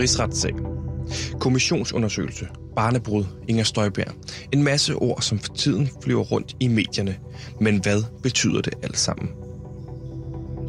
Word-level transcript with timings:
rigsretssag. 0.00 0.52
Kommissionsundersøgelse, 1.40 2.48
barnebrud, 2.76 3.24
Inger 3.48 3.64
Støjberg. 3.64 4.12
En 4.52 4.62
masse 4.62 4.94
ord, 4.94 5.22
som 5.22 5.38
for 5.38 5.54
tiden 5.54 5.88
flyver 6.02 6.22
rundt 6.22 6.56
i 6.60 6.68
medierne. 6.68 7.16
Men 7.60 7.80
hvad 7.82 8.02
betyder 8.22 8.60
det 8.60 8.74
alt 8.82 8.98
sammen? 8.98 9.30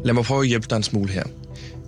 Lad 0.04 0.14
mig 0.14 0.24
prøve 0.24 0.40
at 0.40 0.48
hjælpe 0.48 0.66
dig 0.70 0.76
en 0.76 0.82
smule 0.82 1.08
her. 1.12 1.24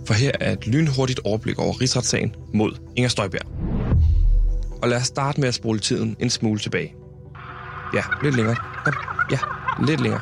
For 0.05 0.13
her 0.13 0.31
er 0.39 0.51
et 0.51 0.67
lynhurtigt 0.67 1.19
overblik 1.23 1.59
over 1.59 1.81
rigsretssagen 1.81 2.35
mod 2.53 2.71
Inger 2.95 3.09
Støjberg. 3.09 3.45
Og 4.81 4.89
lad 4.89 4.97
os 4.97 5.07
starte 5.07 5.39
med 5.39 5.47
at 5.47 5.53
spole 5.53 5.79
tiden 5.79 6.15
en 6.19 6.29
smule 6.29 6.59
tilbage. 6.59 6.93
Ja, 7.93 8.01
lidt 8.23 8.35
længere. 8.35 8.55
Kom. 8.85 8.93
Ja, 9.31 9.37
lidt 9.87 10.01
længere. 10.01 10.21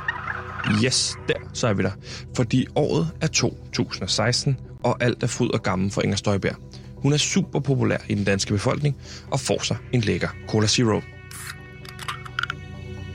Yes, 0.84 1.16
der, 1.28 1.34
så 1.54 1.68
er 1.68 1.74
vi 1.74 1.84
der. 1.84 1.92
Fordi 2.36 2.68
året 2.76 3.08
er 3.22 3.28
2016, 3.28 4.58
og 4.84 5.04
alt 5.04 5.24
er 5.24 5.28
fryd 5.28 5.50
og 5.50 5.64
gammel 5.64 5.92
for 5.92 6.02
Inger 6.02 6.16
Støjberg. 6.16 6.56
Hun 7.04 7.14
er 7.14 7.18
super 7.18 7.60
populær 7.60 7.98
i 8.10 8.16
den 8.16 8.24
danske 8.24 8.54
befolkning 8.54 8.96
og 9.32 9.40
får 9.40 9.64
sig 9.64 9.78
en 9.92 10.02
lækker 10.02 10.30
Cola 10.48 10.68
Zero. 10.68 11.02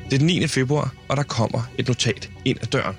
Det 0.04 0.14
er 0.14 0.18
den 0.18 0.26
9. 0.26 0.46
februar, 0.46 0.94
og 1.08 1.16
der 1.16 1.22
kommer 1.22 1.70
et 1.78 1.88
notat 1.88 2.30
ind 2.44 2.58
ad 2.62 2.66
døren. 2.66 2.96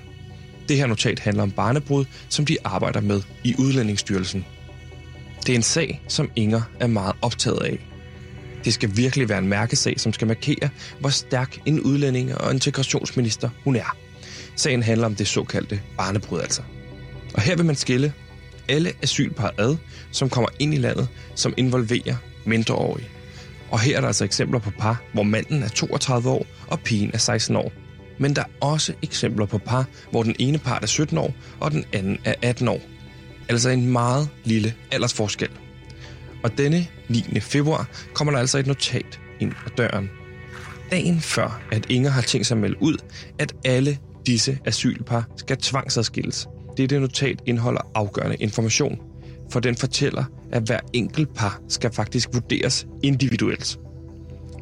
Det 0.68 0.76
her 0.76 0.86
notat 0.86 1.18
handler 1.18 1.42
om 1.42 1.50
barnebrud, 1.50 2.04
som 2.28 2.44
de 2.44 2.56
arbejder 2.64 3.00
med 3.00 3.22
i 3.44 3.54
Udlændingsstyrelsen. 3.58 4.44
Det 5.46 5.52
er 5.52 5.56
en 5.56 5.62
sag, 5.62 6.02
som 6.08 6.30
Inger 6.36 6.62
er 6.80 6.86
meget 6.86 7.16
optaget 7.22 7.62
af. 7.62 7.86
Det 8.64 8.74
skal 8.74 8.96
virkelig 8.96 9.28
være 9.28 9.38
en 9.38 9.48
mærkesag, 9.48 10.00
som 10.00 10.12
skal 10.12 10.26
markere, 10.26 10.68
hvor 11.00 11.08
stærk 11.08 11.58
en 11.66 11.80
udlænding 11.80 12.34
og 12.38 12.52
integrationsminister 12.52 13.50
hun 13.64 13.76
er. 13.76 13.96
Sagen 14.56 14.82
handler 14.82 15.06
om 15.06 15.14
det 15.14 15.28
såkaldte 15.28 15.80
barnebrud 15.96 16.40
altså. 16.40 16.62
Og 17.34 17.42
her 17.42 17.56
vil 17.56 17.64
man 17.64 17.76
skille 17.76 18.12
alle 18.70 18.92
asylpar 19.02 19.54
ad, 19.58 19.76
som 20.10 20.30
kommer 20.30 20.48
ind 20.58 20.74
i 20.74 20.76
landet, 20.76 21.08
som 21.34 21.54
involverer 21.56 22.16
mindreårige. 22.44 23.08
Og 23.70 23.80
her 23.80 23.96
er 23.96 24.00
der 24.00 24.06
altså 24.06 24.24
eksempler 24.24 24.58
på 24.58 24.70
par, 24.78 25.02
hvor 25.12 25.22
manden 25.22 25.62
er 25.62 25.68
32 25.68 26.30
år 26.30 26.46
og 26.68 26.80
pigen 26.80 27.10
er 27.14 27.18
16 27.18 27.56
år. 27.56 27.72
Men 28.18 28.36
der 28.36 28.42
er 28.42 28.66
også 28.66 28.92
eksempler 29.02 29.46
på 29.46 29.58
par, 29.58 29.86
hvor 30.10 30.22
den 30.22 30.36
ene 30.38 30.58
part 30.58 30.82
er 30.82 30.86
17 30.86 31.18
år 31.18 31.34
og 31.60 31.70
den 31.70 31.84
anden 31.92 32.18
er 32.24 32.34
18 32.42 32.68
år. 32.68 32.80
Altså 33.48 33.70
en 33.70 33.86
meget 33.86 34.28
lille 34.44 34.74
aldersforskel. 34.92 35.48
Og 36.42 36.58
denne 36.58 36.86
9. 37.08 37.40
februar 37.40 37.88
kommer 38.14 38.32
der 38.32 38.38
altså 38.38 38.58
et 38.58 38.66
notat 38.66 39.20
ind 39.40 39.52
ad 39.66 39.70
døren. 39.76 40.10
Dagen 40.90 41.20
før, 41.20 41.62
at 41.72 41.86
Inger 41.88 42.10
har 42.10 42.22
tænkt 42.22 42.46
sig 42.46 42.54
at 42.54 42.60
melde 42.60 42.82
ud, 42.82 42.96
at 43.38 43.54
alle 43.64 43.98
disse 44.26 44.58
asylpar 44.64 45.24
skal 45.36 45.56
tvangsadskilles. 45.56 46.48
Dette 46.80 47.00
notat 47.00 47.42
indeholder 47.46 47.80
afgørende 47.94 48.36
information, 48.36 48.98
for 49.50 49.60
den 49.60 49.76
fortæller, 49.76 50.24
at 50.52 50.62
hver 50.62 50.80
enkelt 50.92 51.34
par 51.34 51.60
skal 51.68 51.92
faktisk 51.92 52.28
vurderes 52.32 52.86
individuelt. 53.02 53.78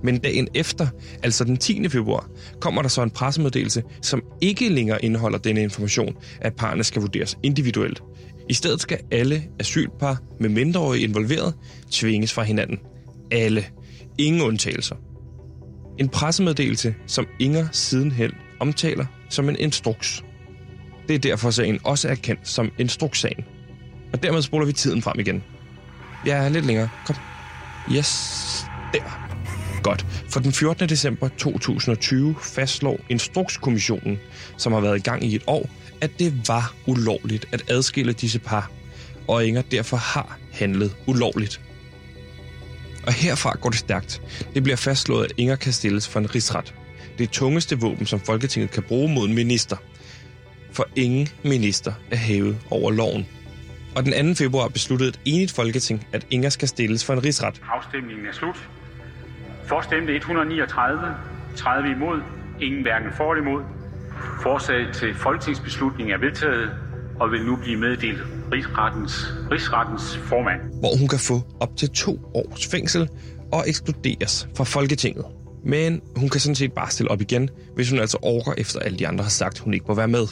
Men 0.03 0.19
dagen 0.19 0.49
efter, 0.55 0.87
altså 1.23 1.45
den 1.45 1.57
10. 1.57 1.89
februar, 1.89 2.31
kommer 2.61 2.83
der 2.83 2.89
så 2.89 3.03
en 3.03 3.11
pressemeddelelse, 3.11 3.83
som 4.03 4.23
ikke 4.41 4.69
længere 4.69 5.05
indeholder 5.05 5.39
denne 5.39 5.63
information, 5.63 6.17
at 6.41 6.57
parerne 6.57 6.85
skal 6.85 7.03
vurderes 7.03 7.39
individuelt. 7.43 8.03
I 8.49 8.55
stedet 8.55 8.81
skal 8.81 8.99
alle 9.11 9.43
asylpar 9.61 10.23
med 10.41 10.49
mindreårige 10.49 11.05
involveret 11.05 11.55
tvinges 11.91 12.33
fra 12.33 12.43
hinanden. 12.43 12.79
Alle. 13.31 13.65
Ingen 14.19 14.43
undtagelser. 14.43 14.97
En 15.99 16.09
pressemeddelelse, 16.09 16.95
som 17.07 17.27
Inger 17.41 17.69
sidenhen 17.73 18.31
omtaler 18.61 19.07
som 19.31 19.49
en 19.49 19.57
instruks. 19.59 20.25
Det 21.09 21.15
er 21.15 21.19
derfor 21.19 21.51
sagen 21.51 21.81
også 21.85 22.09
er 22.09 22.15
kendt 22.15 22.49
som 22.49 22.71
instrukssagen. 22.79 23.45
Og 24.13 24.23
dermed 24.23 24.43
spoler 24.43 24.67
vi 24.67 24.73
tiden 24.73 25.03
frem 25.03 25.21
igen. 25.21 25.43
Ja, 26.27 26.49
lidt 26.49 26.67
længere. 26.67 26.89
Kom. 27.07 27.17
Yes, 27.93 28.65
der. 28.93 29.29
Godt. 29.83 30.07
For 30.29 30.41
den 30.41 30.53
14. 30.53 30.89
december 30.89 31.29
2020 31.29 32.37
fastslår 32.43 33.01
Instrukskommissionen, 33.09 34.19
som 34.57 34.73
har 34.73 34.81
været 34.81 34.97
i 34.99 35.03
gang 35.03 35.25
i 35.25 35.35
et 35.35 35.43
år, 35.47 35.71
at 36.01 36.11
det 36.19 36.49
var 36.49 36.75
ulovligt 36.87 37.49
at 37.53 37.63
adskille 37.71 38.13
disse 38.13 38.39
par, 38.39 38.71
og 39.29 39.47
Inger 39.47 39.63
derfor 39.63 39.97
har 39.97 40.39
handlet 40.53 40.97
ulovligt. 41.07 41.61
Og 43.07 43.13
herfra 43.13 43.57
går 43.61 43.71
det 43.71 43.79
stærkt. 43.79 44.23
Det 44.55 44.63
bliver 44.63 44.77
fastslået, 44.77 45.25
at 45.25 45.33
Inger 45.37 45.57
kan 45.57 45.73
stilles 45.73 46.09
for 46.09 46.21
en 46.21 46.35
rigsret. 46.35 46.75
Det 47.19 47.31
tungeste 47.31 47.81
våben, 47.81 48.07
som 48.07 48.21
Folketinget 48.21 48.71
kan 48.71 48.83
bruge 48.83 49.15
mod 49.15 49.29
en 49.29 49.35
minister. 49.35 49.77
For 50.73 50.89
ingen 50.97 51.29
minister 51.45 51.93
er 52.11 52.17
hævet 52.17 52.59
over 52.71 52.91
loven. 52.91 53.27
Og 53.97 54.05
den 54.05 54.35
2. 54.35 54.35
februar 54.35 54.69
besluttede 54.69 55.09
et 55.09 55.21
enigt 55.25 55.53
folketing, 55.53 56.07
at 56.13 56.27
Inger 56.31 56.49
skal 56.49 56.69
stilles 56.69 57.05
for 57.05 57.13
en 57.13 57.25
rigsret. 57.25 57.63
Afstemningen 57.73 58.27
er 58.27 58.33
slut. 58.33 58.69
For 59.69 59.81
stemte 59.81 60.17
139, 60.17 61.15
30 61.57 61.91
imod, 61.91 62.21
ingen 62.61 62.83
hverken 62.83 63.13
for 63.17 63.33
eller 63.33 63.43
imod. 63.47 63.63
Forslaget 64.43 64.95
til 64.95 65.15
folketingsbeslutning 65.15 66.13
er 66.13 66.19
vedtaget 66.19 66.71
og 67.21 67.31
vil 67.31 67.45
nu 67.47 67.57
blive 67.57 67.77
meddelt 67.77 68.19
rigsrettens, 68.53 69.13
rigsrettens 69.51 70.17
formand. 70.17 70.61
hvor 70.81 70.99
hun 70.99 71.09
kan 71.09 71.19
få 71.19 71.41
op 71.61 71.77
til 71.77 71.91
to 71.91 72.21
års 72.35 72.67
fængsel 72.67 73.09
og 73.53 73.69
ekskluderes 73.69 74.49
fra 74.57 74.65
Folketinget. 74.65 75.25
Men 75.65 76.01
hun 76.17 76.29
kan 76.29 76.41
sådan 76.41 76.55
set 76.55 76.73
bare 76.73 76.91
stille 76.91 77.11
op 77.11 77.21
igen, 77.21 77.51
hvis 77.75 77.91
hun 77.91 77.99
altså 77.99 78.19
orker 78.23 78.53
efter 78.59 78.81
alle 78.81 78.99
de 78.99 79.09
andre 79.09 79.25
har 79.25 79.31
sagt, 79.31 79.59
hun 79.59 79.75
ikke 79.75 79.87
må 79.89 79.95
være 79.95 80.09
med. 80.09 80.27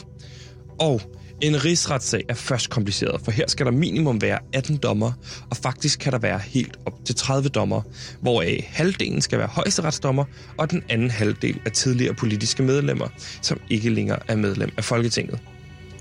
Og 0.79 1.01
en 1.41 1.65
rigsretssag 1.65 2.23
er 2.29 2.33
først 2.33 2.69
kompliceret, 2.69 3.21
for 3.21 3.31
her 3.31 3.45
skal 3.47 3.65
der 3.65 3.71
minimum 3.71 4.21
være 4.21 4.39
18 4.53 4.77
dommer, 4.77 5.11
og 5.49 5.57
faktisk 5.57 5.99
kan 5.99 6.11
der 6.11 6.19
være 6.19 6.39
helt 6.39 6.77
op 6.85 7.05
til 7.05 7.15
30 7.15 7.49
dommer, 7.49 7.81
hvoraf 8.21 8.69
halvdelen 8.73 9.21
skal 9.21 9.39
være 9.39 9.47
højesteretsdommer, 9.47 10.25
og 10.57 10.71
den 10.71 10.83
anden 10.89 11.09
halvdel 11.09 11.59
er 11.65 11.69
tidligere 11.69 12.13
politiske 12.13 12.63
medlemmer, 12.63 13.07
som 13.41 13.59
ikke 13.69 13.89
længere 13.89 14.19
er 14.27 14.35
medlem 14.35 14.71
af 14.77 14.83
Folketinget. 14.83 15.39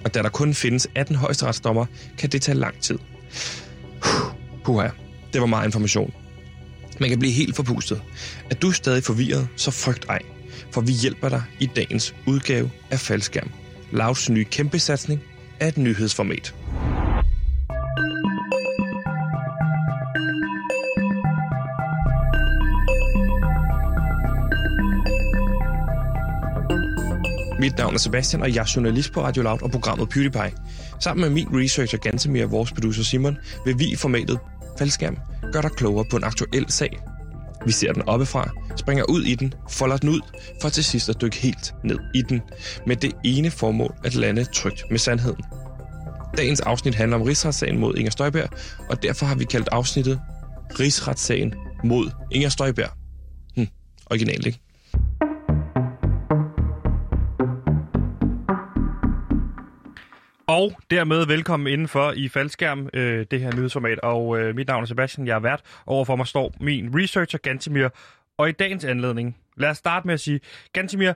Og 0.04 0.15
da 0.15 0.22
der 0.22 0.28
kun 0.28 0.54
findes 0.54 0.88
18 0.94 1.16
højesteretsdommer, 1.16 1.86
kan 2.19 2.31
det 2.31 2.42
tage 2.42 2.59
lang 2.59 2.81
tid. 2.81 2.98
Puha, 4.65 4.88
det 5.32 5.41
var 5.41 5.47
meget 5.47 5.66
information. 5.66 6.12
Man 7.00 7.08
kan 7.08 7.18
blive 7.18 7.32
helt 7.32 7.56
forpustet. 7.56 8.02
Er 8.50 8.54
du 8.54 8.70
stadig 8.70 9.04
forvirret, 9.04 9.48
så 9.56 9.70
frygt 9.70 10.06
ej. 10.08 10.22
For 10.70 10.80
vi 10.80 10.92
hjælper 10.92 11.28
dig 11.28 11.42
i 11.60 11.66
dagens 11.76 12.14
udgave 12.26 12.70
af 12.90 13.00
Faldskærm. 13.00 13.50
Lavs 13.92 14.30
nye 14.30 14.44
kæmpe 14.44 14.78
satsning 14.78 15.20
er 15.60 15.68
et 15.68 15.78
nyhedsformat. 15.78 16.54
Mit 27.60 27.78
navn 27.78 27.94
er 27.94 27.98
Sebastian, 27.98 28.42
og 28.42 28.54
jeg 28.54 28.60
er 28.60 28.72
journalist 28.76 29.12
på 29.12 29.22
Radio 29.22 29.42
Loud 29.42 29.62
og 29.62 29.70
programmet 29.70 30.08
PewDiePie. 30.08 30.52
Sammen 31.00 31.22
med 31.22 31.30
min 31.30 31.62
researcher 31.62 31.98
Gantemir 31.98 32.44
og 32.44 32.50
vores 32.50 32.72
producer 32.72 33.02
Simon, 33.02 33.38
vil 33.64 33.78
vi 33.78 33.92
i 33.92 33.96
formatet 33.96 34.38
Faldskærm 34.78 35.16
gør 35.52 35.60
dig 35.60 35.70
klogere 35.70 36.04
på 36.10 36.16
en 36.16 36.24
aktuel 36.24 36.66
sag. 36.68 36.98
Vi 37.66 37.72
ser 37.72 37.92
den 37.92 38.02
oppefra, 38.02 38.50
springer 38.76 39.04
ud 39.04 39.22
i 39.22 39.34
den, 39.34 39.54
folder 39.70 39.96
den 39.96 40.08
ud, 40.08 40.20
for 40.62 40.68
til 40.68 40.84
sidst 40.84 41.08
at 41.08 41.20
dykke 41.20 41.36
helt 41.36 41.74
ned 41.84 41.98
i 42.14 42.22
den, 42.22 42.40
med 42.86 42.96
det 42.96 43.12
ene 43.24 43.50
formål 43.50 43.94
at 44.04 44.14
lande 44.14 44.44
trygt 44.44 44.84
med 44.90 44.98
sandheden. 44.98 45.44
Dagens 46.36 46.60
afsnit 46.60 46.94
handler 46.94 47.16
om 47.16 47.22
rigsretssagen 47.22 47.78
mod 47.78 47.94
Inger 47.94 48.10
Støjberg, 48.10 48.48
og 48.91 49.03
derfor 49.03 49.26
har 49.26 49.34
vi 49.34 49.44
kaldt 49.44 49.68
afsnittet 49.72 50.21
Rigsretssagen 50.80 51.54
mod 51.84 52.10
Inger 52.32 52.48
Støjberg. 52.48 52.91
Hm, 53.56 53.68
originalt, 54.10 54.47
ikke? 54.47 54.66
Og 60.56 60.72
dermed 60.91 61.26
velkommen 61.26 61.72
indenfor 61.72 62.12
i 62.12 62.28
Faldskærm, 62.28 62.88
øh, 62.94 63.26
det 63.30 63.41
her 63.41 63.54
nyhedsformat. 63.56 63.98
Og 63.98 64.38
øh, 64.38 64.56
mit 64.56 64.68
navn 64.68 64.82
er 64.82 64.86
Sebastian, 64.86 65.26
jeg 65.26 65.34
er 65.34 65.41
vært. 65.41 65.60
Overfor 65.86 66.16
mig 66.16 66.26
står 66.26 66.54
min 66.60 66.91
researcher 66.94 67.38
Gantemir. 67.38 67.88
Og 68.38 68.48
i 68.48 68.53
dagens 68.53 68.84
anledning, 68.84 69.36
lad 69.56 69.70
os 69.70 69.76
starte 69.76 70.06
med 70.06 70.14
at 70.14 70.20
sige, 70.20 70.41
Gantemir, 70.72 71.12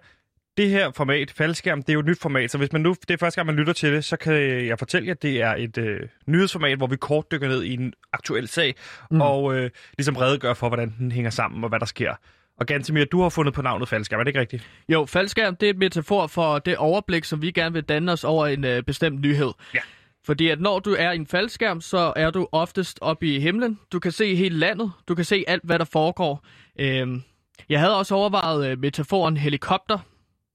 det 0.56 0.68
her 0.70 0.90
format, 0.90 1.30
Faldskærm, 1.30 1.82
det 1.82 1.88
er 1.88 1.92
jo 1.92 2.00
et 2.00 2.06
nyt 2.06 2.20
format, 2.20 2.50
så 2.50 2.58
hvis 2.58 2.72
man 2.72 2.80
nu, 2.80 2.94
det 3.08 3.14
er 3.14 3.18
første 3.18 3.38
gang, 3.38 3.46
man 3.46 3.56
lytter 3.56 3.72
til 3.72 3.92
det, 3.92 4.04
så 4.04 4.16
kan 4.16 4.32
jeg 4.66 4.78
fortælle 4.78 5.06
jer, 5.06 5.14
at 5.14 5.22
det 5.22 5.42
er 5.42 5.54
et 5.54 5.78
øh, 5.78 6.00
nyhedsformat, 6.26 6.78
hvor 6.78 6.86
vi 6.86 6.96
kort 6.96 7.32
dykker 7.32 7.48
ned 7.48 7.62
i 7.62 7.74
en 7.74 7.92
aktuel 8.12 8.48
sag, 8.48 8.74
mm. 9.10 9.20
og 9.20 9.54
øh, 9.54 9.70
ligesom 9.98 10.16
redegør 10.16 10.54
for, 10.54 10.68
hvordan 10.68 10.94
den 10.98 11.12
hænger 11.12 11.30
sammen 11.30 11.64
og 11.64 11.68
hvad 11.68 11.80
der 11.80 11.86
sker. 11.86 12.14
Og 12.60 12.66
Gantemir, 12.66 13.04
du 13.04 13.22
har 13.22 13.28
fundet 13.28 13.54
på 13.54 13.62
navnet 13.62 13.88
faldskærm, 13.88 14.20
er 14.20 14.24
det 14.24 14.28
ikke 14.28 14.40
rigtigt? 14.40 14.68
Jo, 14.88 15.06
faldskærm 15.06 15.56
det 15.56 15.66
er 15.66 15.70
et 15.70 15.78
metafor 15.78 16.26
for 16.26 16.58
det 16.58 16.76
overblik, 16.76 17.24
som 17.24 17.42
vi 17.42 17.50
gerne 17.50 17.72
vil 17.72 17.82
danne 17.82 18.12
os 18.12 18.24
over 18.24 18.46
en 18.46 18.64
øh, 18.64 18.82
bestemt 18.82 19.20
nyhed. 19.20 19.50
Ja. 19.74 19.80
Fordi 20.24 20.48
at 20.48 20.60
når 20.60 20.78
du 20.78 20.96
er 20.98 21.12
i 21.12 21.16
en 21.16 21.26
faldskærm, 21.26 21.80
så 21.80 22.12
er 22.16 22.30
du 22.30 22.48
oftest 22.52 22.98
oppe 23.02 23.26
i 23.26 23.40
himlen. 23.40 23.78
Du 23.92 23.98
kan 23.98 24.12
se 24.12 24.34
hele 24.34 24.58
landet. 24.58 24.92
Du 25.08 25.14
kan 25.14 25.24
se 25.24 25.44
alt, 25.48 25.64
hvad 25.64 25.78
der 25.78 25.84
foregår. 25.84 26.46
Øhm, 26.78 27.22
jeg 27.68 27.80
havde 27.80 27.98
også 27.98 28.14
overvejet 28.14 28.70
øh, 28.70 28.78
metaforen 28.78 29.36
helikopter, 29.36 29.98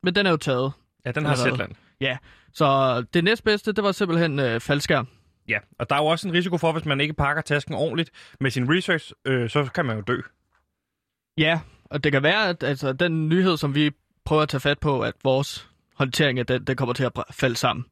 men 0.03 0.15
den 0.15 0.25
er 0.25 0.31
jo 0.31 0.37
taget. 0.37 0.71
Ja, 1.05 1.11
den 1.11 1.25
har. 1.25 1.35
Zetland. 1.35 1.71
Ja, 2.01 2.17
så 2.53 3.01
det 3.13 3.23
næstbedste, 3.23 3.71
det 3.71 3.83
var 3.83 3.91
simpelthen 3.91 4.39
øh, 4.39 4.59
faldskærm. 4.59 5.07
Ja, 5.47 5.57
og 5.79 5.89
der 5.89 5.95
er 5.95 5.99
jo 5.99 6.05
også 6.05 6.27
en 6.27 6.33
risiko 6.33 6.57
for, 6.57 6.71
hvis 6.71 6.85
man 6.85 7.01
ikke 7.01 7.13
pakker 7.13 7.41
tasken 7.41 7.73
ordentligt 7.73 8.11
med 8.39 8.51
sin 8.51 8.75
research, 8.75 9.11
øh, 9.25 9.49
så 9.49 9.69
kan 9.75 9.85
man 9.85 9.95
jo 9.95 10.01
dø. 10.01 10.17
Ja, 11.37 11.59
og 11.89 12.03
det 12.03 12.11
kan 12.11 12.23
være, 12.23 12.49
at 12.49 12.63
altså, 12.63 12.93
den 12.93 13.29
nyhed, 13.29 13.57
som 13.57 13.75
vi 13.75 13.91
prøver 14.25 14.41
at 14.41 14.49
tage 14.49 14.61
fat 14.61 14.79
på, 14.79 15.01
at 15.01 15.13
vores 15.23 15.69
håndtering 15.95 16.39
af 16.39 16.45
den, 16.45 16.63
det 16.63 16.77
kommer 16.77 16.93
til 16.93 17.03
at 17.03 17.11
falde 17.31 17.55
sammen. 17.55 17.85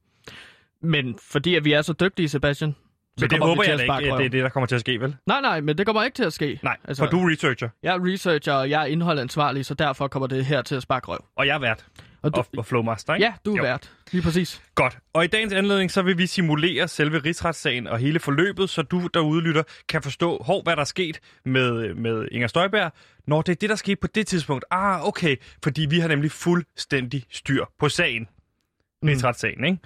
Men 0.82 1.18
fordi 1.32 1.56
at 1.56 1.66
vi 1.66 1.72
er 1.74 1.82
så 1.82 1.94
dygtige, 1.94 2.30
Sebastian, 2.30 2.76
så 3.18 3.24
Men 3.24 3.30
det 3.30 3.40
håber 3.40 3.64
jeg 3.64 3.82
ikke, 3.82 3.94
at 3.94 4.02
det 4.18 4.26
er 4.26 4.30
det, 4.30 4.44
der 4.44 4.50
kommer 4.50 4.68
til 4.68 4.76
at 4.76 4.82
ske, 4.82 5.00
vel? 5.02 5.16
Nej, 5.26 5.42
nej, 5.42 5.62
men 5.62 5.78
det 5.78 5.86
kommer 5.86 6.04
ikke 6.04 6.16
til 6.16 6.24
at 6.24 6.34
ske. 6.34 6.60
Nej, 6.64 6.72
Altså- 6.74 6.88
altså, 6.88 7.04
for 7.04 7.10
du 7.12 7.26
er 7.28 7.32
researcher, 7.32 7.70
Jeg 7.84 7.96
er 7.96 8.00
researcher, 8.14 8.54
og 8.54 8.70
jeg 8.70 8.82
er 8.82 8.86
indholdansvarlig, 8.86 9.66
så 9.66 9.74
derfor 9.74 10.08
kommer 10.08 10.28
det 10.28 10.46
her 10.46 10.62
til 10.62 10.76
at 10.76 10.82
sparke 10.82 11.08
røv. 11.08 11.26
og 11.36 11.48
jeg 11.48 11.56
er 11.56 11.60
vært. 11.60 11.86
Og 12.24 12.36
du, 12.36 12.40
Og, 12.40 12.48
og 12.58 12.66
flowmaster, 12.66 13.14
ikke? 13.14 13.26
ja, 13.26 13.34
du 13.46 13.54
er 13.54 13.58
Jo. 13.58 13.64
vært. 13.64 13.92
Lige 14.12 14.22
præcis. 14.22 14.62
Godt. 14.76 14.98
Og 15.14 15.24
i 15.24 15.28
dagens 15.28 15.54
anledning, 15.54 15.92
så 15.92 16.02
vil 16.02 16.18
vi 16.18 16.28
simulere 16.28 16.88
selve 16.88 17.20
rigsretssagen 17.20 17.88
og 17.88 17.98
hele 18.00 18.20
forløbet, 18.20 18.70
så 18.70 18.82
du 18.82 19.08
derude 19.14 19.42
lytter 19.42 19.64
kan 19.90 20.02
forstå, 20.02 20.44
hov, 20.44 20.64
hvad 20.64 20.76
der 20.76 20.82
er 20.82 20.86
sket 20.86 21.20
med, 21.46 21.94
med 21.94 22.28
Inger 22.32 22.48
Støjberg, 22.48 22.92
når 23.28 23.42
det 23.42 23.52
er 23.52 23.56
det, 23.56 23.70
der 23.70 23.76
skete 23.76 23.96
på 23.96 24.08
det 24.08 24.28
tidspunkt. 24.28 24.66
Ah, 24.72 25.08
okay, 25.08 25.36
fordi 25.64 25.86
vi 25.90 26.00
har 26.00 26.08
nemlig 26.08 26.32
fuldstændig 26.32 27.24
styr 27.32 27.66
på 27.80 27.90
sagen. 27.90 28.28
Mm. 29.02 29.08
Rigsretssagen, 29.10 29.64
ikke? 29.66 29.78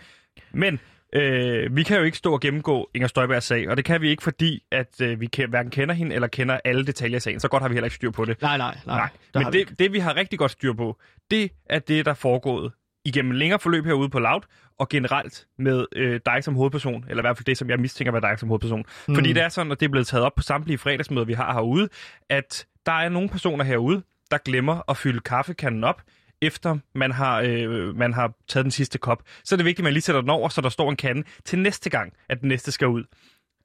Men 0.51 0.79
øh, 1.13 1.75
vi 1.75 1.83
kan 1.83 1.97
jo 1.97 2.03
ikke 2.03 2.17
stå 2.17 2.33
og 2.33 2.41
gennemgå 2.41 2.89
Inger 2.95 3.07
Støjbergs 3.07 3.45
sag, 3.45 3.69
og 3.69 3.77
det 3.77 3.85
kan 3.85 4.01
vi 4.01 4.09
ikke, 4.09 4.23
fordi 4.23 4.63
at 4.71 5.01
øh, 5.01 5.19
vi 5.21 5.29
ke- 5.37 5.47
hverken 5.47 5.71
kender 5.71 5.95
hende 5.95 6.15
eller 6.15 6.27
kender 6.27 6.59
alle 6.65 6.85
detaljer 6.85 7.17
i 7.17 7.19
sagen. 7.19 7.39
Så 7.39 7.47
godt 7.47 7.61
har 7.63 7.69
vi 7.69 7.75
heller 7.75 7.85
ikke 7.85 7.95
styr 7.95 8.11
på 8.11 8.25
det. 8.25 8.41
Nej, 8.41 8.57
nej, 8.57 8.77
nej. 8.85 9.09
Nej, 9.33 9.43
men 9.43 9.53
det, 9.53 9.79
det 9.79 9.93
vi 9.93 9.99
har 9.99 10.15
rigtig 10.15 10.39
godt 10.39 10.51
styr 10.51 10.73
på, 10.73 10.99
det 11.31 11.51
er 11.69 11.79
det, 11.79 12.05
der 12.05 12.11
er 12.11 12.15
foregået 12.15 12.71
igennem 13.05 13.31
længere 13.31 13.59
forløb 13.59 13.85
herude 13.85 14.09
på 14.09 14.19
Loud, 14.19 14.41
og 14.79 14.89
generelt 14.89 15.47
med 15.57 15.85
øh, 15.95 16.19
dig 16.25 16.43
som 16.43 16.55
hovedperson, 16.55 17.05
eller 17.09 17.23
i 17.23 17.25
hvert 17.25 17.37
fald 17.37 17.45
det, 17.45 17.57
som 17.57 17.69
jeg 17.69 17.79
mistænker 17.79 18.11
var 18.11 18.19
dig 18.19 18.39
som 18.39 18.49
hovedperson. 18.49 18.83
Mm. 19.07 19.15
Fordi 19.15 19.33
det 19.33 19.43
er 19.43 19.49
sådan, 19.49 19.71
at 19.71 19.79
det 19.79 19.85
er 19.85 19.89
blevet 19.89 20.07
taget 20.07 20.25
op 20.25 20.35
på 20.35 20.43
samtlige 20.43 20.77
fredagsmøder, 20.77 21.25
vi 21.25 21.33
har 21.33 21.53
herude, 21.53 21.89
at 22.29 22.65
der 22.85 22.91
er 22.91 23.09
nogle 23.09 23.29
personer 23.29 23.63
herude, 23.63 24.03
der 24.31 24.37
glemmer 24.37 24.89
at 24.89 24.97
fylde 24.97 25.19
kaffekanden 25.19 25.83
op, 25.83 26.01
efter 26.41 26.77
man 26.95 27.11
har, 27.11 27.41
øh, 27.41 27.95
man 27.95 28.13
har 28.13 28.33
taget 28.47 28.63
den 28.63 28.71
sidste 28.71 28.97
kop. 28.97 29.23
Så 29.43 29.55
er 29.55 29.57
det 29.57 29.65
vigtigt, 29.65 29.79
at 29.79 29.83
man 29.83 29.93
lige 29.93 30.01
sætter 30.01 30.21
den 30.21 30.29
over, 30.29 30.49
så 30.49 30.61
der 30.61 30.69
står 30.69 30.89
en 30.89 30.95
kande 30.95 31.23
til 31.45 31.59
næste 31.59 31.89
gang, 31.89 32.13
at 32.29 32.41
den 32.41 32.49
næste 32.49 32.71
skal 32.71 32.87
ud. 32.87 33.03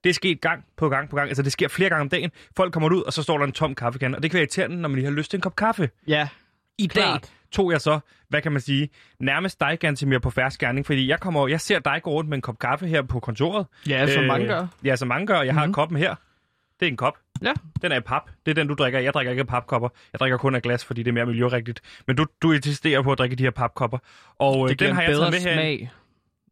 Det 0.05 0.11
er 0.11 0.15
sket 0.15 0.41
gang 0.41 0.65
på 0.77 0.89
gang 0.89 1.09
på 1.09 1.17
gang. 1.17 1.29
Altså, 1.29 1.43
det 1.43 1.53
sker 1.53 1.69
flere 1.69 1.89
gange 1.89 2.01
om 2.01 2.09
dagen. 2.09 2.31
Folk 2.57 2.73
kommer 2.73 2.93
ud, 2.95 3.03
og 3.03 3.13
så 3.13 3.23
står 3.23 3.39
der 3.39 3.45
en 3.45 3.53
tom 3.53 3.75
kaffekande. 3.75 4.19
Og 4.19 4.23
det 4.23 4.31
kan 4.31 4.37
være 4.37 4.43
irriterende, 4.43 4.81
når 4.81 4.89
man 4.89 4.97
lige 4.97 5.05
har 5.05 5.13
lyst 5.13 5.31
til 5.31 5.39
en 5.39 5.41
kop 5.41 5.57
kaffe. 5.57 5.91
Ja, 6.07 6.29
I 6.79 6.87
Klart. 6.87 7.23
dag 7.23 7.31
tog 7.53 7.73
jeg 7.73 7.81
så, 7.81 8.01
hvad 8.29 8.43
kan 8.43 8.53
man 8.53 8.61
sige, 8.61 8.89
nærmest 9.21 9.61
dig, 9.61 9.79
Gantemir, 9.81 10.19
på 10.19 10.31
færre 10.31 10.51
skærning, 10.51 10.87
fordi 10.87 11.09
jeg 11.09 11.21
kommer, 11.21 11.49
jeg 11.49 11.61
ser 11.61 11.79
dig 11.79 12.01
gå 12.03 12.11
rundt 12.11 12.31
med 12.31 12.39
en 12.39 12.43
kop 12.43 12.59
kaffe 12.59 12.87
her 12.87 13.03
på 13.03 13.21
kontoret. 13.21 13.67
ja 13.89 14.07
som 14.15 14.23
øh, 14.23 14.29
mange 14.29 14.47
gør. 14.47 14.67
Ja, 14.85 14.97
som 14.97 15.09
mange 15.09 15.27
gør. 15.27 15.41
Jeg 15.43 15.55
har 15.55 15.65
Mhm. 15.67 15.73
koppen 15.75 15.99
her. 15.99 16.15
Det 16.81 16.87
er 16.87 16.91
en 16.91 16.97
kop. 16.97 17.19
Ja. 17.43 17.53
Den 17.83 17.93
er 17.93 17.97
i 17.97 18.01
pap. 18.01 18.31
Det 18.47 18.51
er 18.51 18.55
den, 18.55 18.69
du 18.69 18.75
drikker. 18.75 18.99
Jeg 19.01 19.13
drikker 19.15 19.31
ikke 19.31 19.41
af 19.41 19.47
papkopper. 19.47 19.89
Jeg 20.13 20.19
drikker 20.21 20.39
kun 20.39 20.55
af 20.55 20.63
glas, 20.63 20.85
fordi 20.85 21.03
det 21.03 21.09
er 21.11 21.13
mere 21.13 21.27
miljørigtigt. 21.27 21.81
Men 22.07 22.17
du, 22.17 22.27
du 22.43 22.53
insisterer 22.53 23.03
på 23.03 23.13
at 23.13 23.19
drikke 23.19 23.37
de 23.37 23.43
her 23.43 23.51
papkopper. 23.51 23.99
Og 24.39 24.69
Det 24.69 24.83
øh, 24.83 24.87
den 24.89 24.95
har 24.95 25.03
jeg 25.03 25.11
taget 25.15 25.31
med 25.33 25.41
her. 25.41 25.55
smag. 25.55 25.91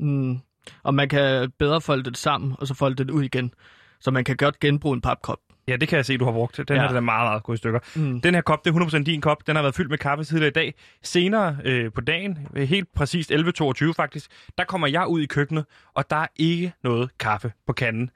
Mm. 0.00 0.38
Og 0.82 0.94
man 0.94 1.08
kan 1.08 1.50
bedre 1.58 1.80
folde 1.80 2.02
det 2.04 2.16
sammen, 2.16 2.54
og 2.58 2.66
så 2.66 2.74
folde 2.74 2.96
det 2.96 3.10
ud 3.10 3.22
igen. 3.22 3.54
Så 4.00 4.10
man 4.10 4.24
kan 4.24 4.36
godt 4.36 4.60
genbruge 4.60 4.94
en 4.94 5.00
papkop. 5.00 5.38
Ja, 5.68 5.76
det 5.76 5.88
kan 5.88 5.96
jeg 5.96 6.06
se, 6.06 6.16
du 6.18 6.24
har 6.24 6.32
brugt. 6.32 6.56
Den 6.56 6.64
Ja. 6.68 6.74
her 6.80 6.88
den 6.88 6.96
er 6.96 7.00
meget, 7.00 7.42
meget 7.46 7.54
i 7.54 7.58
stykker. 7.58 7.80
Mm. 7.96 8.20
Den 8.20 8.34
her 8.34 8.40
kop, 8.40 8.64
det 8.64 8.70
er 8.70 8.74
100% 8.74 9.02
din 9.04 9.20
kop. 9.20 9.46
Den 9.46 9.56
har 9.56 9.62
været 9.62 9.74
fyldt 9.74 9.90
med 9.90 9.98
kaffe 9.98 10.24
tidligere 10.24 10.48
i 10.48 10.52
dag. 10.52 10.74
Senere 11.02 11.56
øh, 11.64 11.92
på 11.92 12.00
dagen, 12.00 12.38
øh, 12.56 12.68
helt 12.68 12.94
præcist 12.94 13.32
11.22 13.32 13.92
faktisk, 13.92 14.30
der 14.58 14.64
kommer 14.64 14.86
jeg 14.86 15.06
ud 15.06 15.20
i 15.20 15.26
køkkenet, 15.26 15.64
og 15.94 16.10
der 16.10 16.16
er 16.16 16.26
ikke 16.36 16.72
noget 16.84 17.10
kaffe 17.18 17.52
på 17.66 17.72
kanden. 17.72 18.10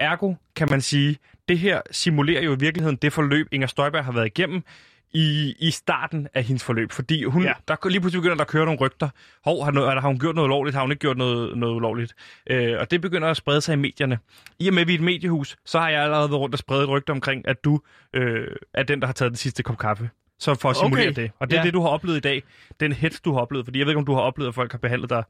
Ergo 0.00 0.34
kan 0.56 0.70
man 0.70 0.80
sige, 0.80 1.16
det 1.48 1.58
her 1.58 1.80
simulerer 1.90 2.42
jo 2.42 2.52
i 2.54 2.58
virkeligheden 2.58 2.96
det 2.96 3.12
forløb, 3.12 3.48
Inger 3.52 3.66
Støjberg 3.66 4.04
har 4.04 4.12
været 4.12 4.26
igennem 4.26 4.62
i, 5.12 5.54
i 5.58 5.70
starten 5.70 6.28
af 6.34 6.42
hendes 6.44 6.64
forløb. 6.64 6.92
Fordi 6.92 7.24
hun, 7.24 7.42
Ja. 7.42 7.52
der 7.68 7.88
lige 7.88 8.00
pludselig 8.00 8.20
begynder 8.22 8.36
der 8.36 8.42
at 8.42 8.48
køre 8.48 8.64
nogle 8.64 8.80
rygter. 8.80 9.08
Hov, 9.44 9.64
har, 9.64 9.70
noget, 9.70 10.00
har 10.00 10.08
hun 10.08 10.18
gjort 10.18 10.34
noget 10.34 10.46
ulovligt? 10.46 10.74
Har 10.74 10.82
hun 10.82 10.90
ikke 10.90 11.00
gjort 11.00 11.16
noget, 11.16 11.58
noget 11.58 11.74
ulovligt? 11.74 12.14
Øh, 12.50 12.76
og 12.80 12.90
det 12.90 13.00
begynder 13.00 13.28
at 13.28 13.36
sprede 13.36 13.60
sig 13.60 13.72
i 13.72 13.76
medierne. 13.76 14.18
I 14.58 14.68
og 14.68 14.74
med, 14.74 14.82
at 14.82 14.88
vi 14.88 14.92
er 14.94 14.98
et 14.98 15.04
mediehus, 15.04 15.56
så 15.64 15.78
har 15.78 15.88
jeg 15.88 16.02
allerede 16.02 16.30
været 16.30 16.40
rundt 16.40 16.54
og 16.54 16.58
spredt 16.58 16.82
et 16.82 16.88
rygte 16.88 17.10
omkring, 17.10 17.48
at 17.48 17.64
du 17.64 17.80
øh, 18.14 18.46
er 18.74 18.82
den, 18.82 19.00
der 19.00 19.06
har 19.06 19.12
taget 19.12 19.30
den 19.30 19.36
sidste 19.36 19.62
kop 19.62 19.78
kaffe. 19.78 20.10
Så 20.38 20.54
for 20.54 20.70
at 20.70 20.76
simulere 20.76 21.08
Okay. 21.08 21.22
det. 21.22 21.30
Og 21.38 21.50
det 21.50 21.56
er 21.56 21.60
Ja. 21.60 21.66
det, 21.66 21.74
du 21.74 21.80
har 21.80 21.88
oplevet 21.88 22.16
i 22.16 22.20
dag. 22.20 22.42
Den 22.80 22.92
hets, 22.92 23.20
du 23.20 23.32
har 23.32 23.40
oplevet. 23.40 23.66
Fordi 23.66 23.78
jeg 23.78 23.86
ved 23.86 23.92
ikke, 23.92 23.98
om 23.98 24.06
du 24.06 24.14
har 24.14 24.20
oplevet, 24.20 24.48
at 24.48 24.54
folk 24.54 24.72
har 24.72 24.78
behandlet 24.78 25.10
dig 25.10 25.22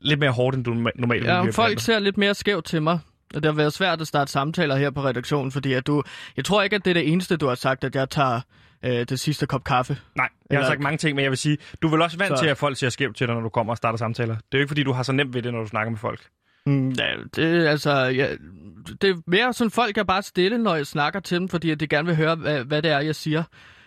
lidt 0.00 0.20
mere 0.20 0.30
hårdt, 0.30 0.56
end 0.56 0.64
du 0.64 0.74
norma- 0.74 0.90
normalt 0.94 1.24
Ja, 1.26 1.40
ville 1.40 1.52
folk 1.52 1.80
ser 1.80 1.98
lidt 1.98 2.18
mere 2.18 2.34
skævt 2.34 2.64
til 2.64 2.82
mig. 2.82 2.98
Og 3.34 3.42
det 3.42 3.44
har 3.44 3.52
været 3.56 3.72
svært 3.72 4.00
at 4.00 4.06
starte 4.06 4.32
samtaler 4.32 4.76
her 4.76 4.90
på 4.90 5.04
redaktionen, 5.04 5.52
fordi 5.52 5.72
at 5.72 5.86
du... 5.86 6.02
Jeg 6.36 6.44
tror 6.44 6.62
ikke, 6.62 6.76
at 6.76 6.84
det 6.84 6.90
er 6.90 6.94
det 6.94 7.08
eneste, 7.12 7.36
du 7.36 7.46
har 7.48 7.54
sagt, 7.54 7.84
at 7.84 7.94
jeg 7.94 8.10
tager 8.10 8.40
øh, 8.84 8.90
det 8.92 9.20
sidste 9.20 9.46
kop 9.46 9.64
kaffe. 9.64 9.98
Nej, 10.16 10.28
jeg 10.50 10.58
har 10.60 10.66
sagt 10.66 10.80
mange 10.80 10.98
ting, 10.98 11.16
men 11.16 11.22
jeg 11.22 11.30
vil 11.30 11.38
sige, 11.38 11.58
du 11.82 11.86
er 11.86 11.90
vel 11.90 12.02
også 12.02 12.18
vant 12.18 12.38
Så- 12.38 12.42
til, 12.42 12.48
at 12.50 12.56
folk 12.58 12.76
ser 12.76 12.88
skævt 12.88 13.16
til 13.16 13.26
dig, 13.26 13.34
når 13.34 13.42
du 13.42 13.48
kommer 13.48 13.72
og 13.72 13.76
starter 13.76 13.98
samtaler. 13.98 14.34
Det 14.34 14.42
er 14.52 14.58
jo 14.58 14.60
ikke, 14.60 14.68
fordi 14.68 14.82
du 14.82 14.92
har 14.92 15.02
så 15.02 15.12
nemt 15.12 15.34
ved 15.34 15.42
det, 15.42 15.52
når 15.52 15.60
du 15.60 15.68
snakker 15.68 15.90
med 15.90 15.98
folk. 15.98 16.20
Mm, 16.66 16.90
ja, 16.90 17.14
det, 17.36 17.66
altså, 17.66 17.92
ja, 17.92 18.28
det 19.02 19.10
er 19.10 19.14
mere 19.26 19.52
sådan, 19.52 19.70
folk 19.70 19.98
er 19.98 20.02
bare 20.04 20.22
stille, 20.22 20.58
når 20.58 20.74
jeg 20.74 20.86
snakker 20.86 21.20
til 21.20 21.38
dem, 21.40 21.48
fordi 21.48 21.70
at 21.70 21.80
de 21.80 21.86
gerne 21.86 22.06
vil 22.06 22.16
høre, 22.16 22.34
hvad, 22.34 22.64
hvad 22.64 22.82
det 22.82 22.90
er, 22.90 23.00
jeg 23.00 23.14
siger. 23.14 23.42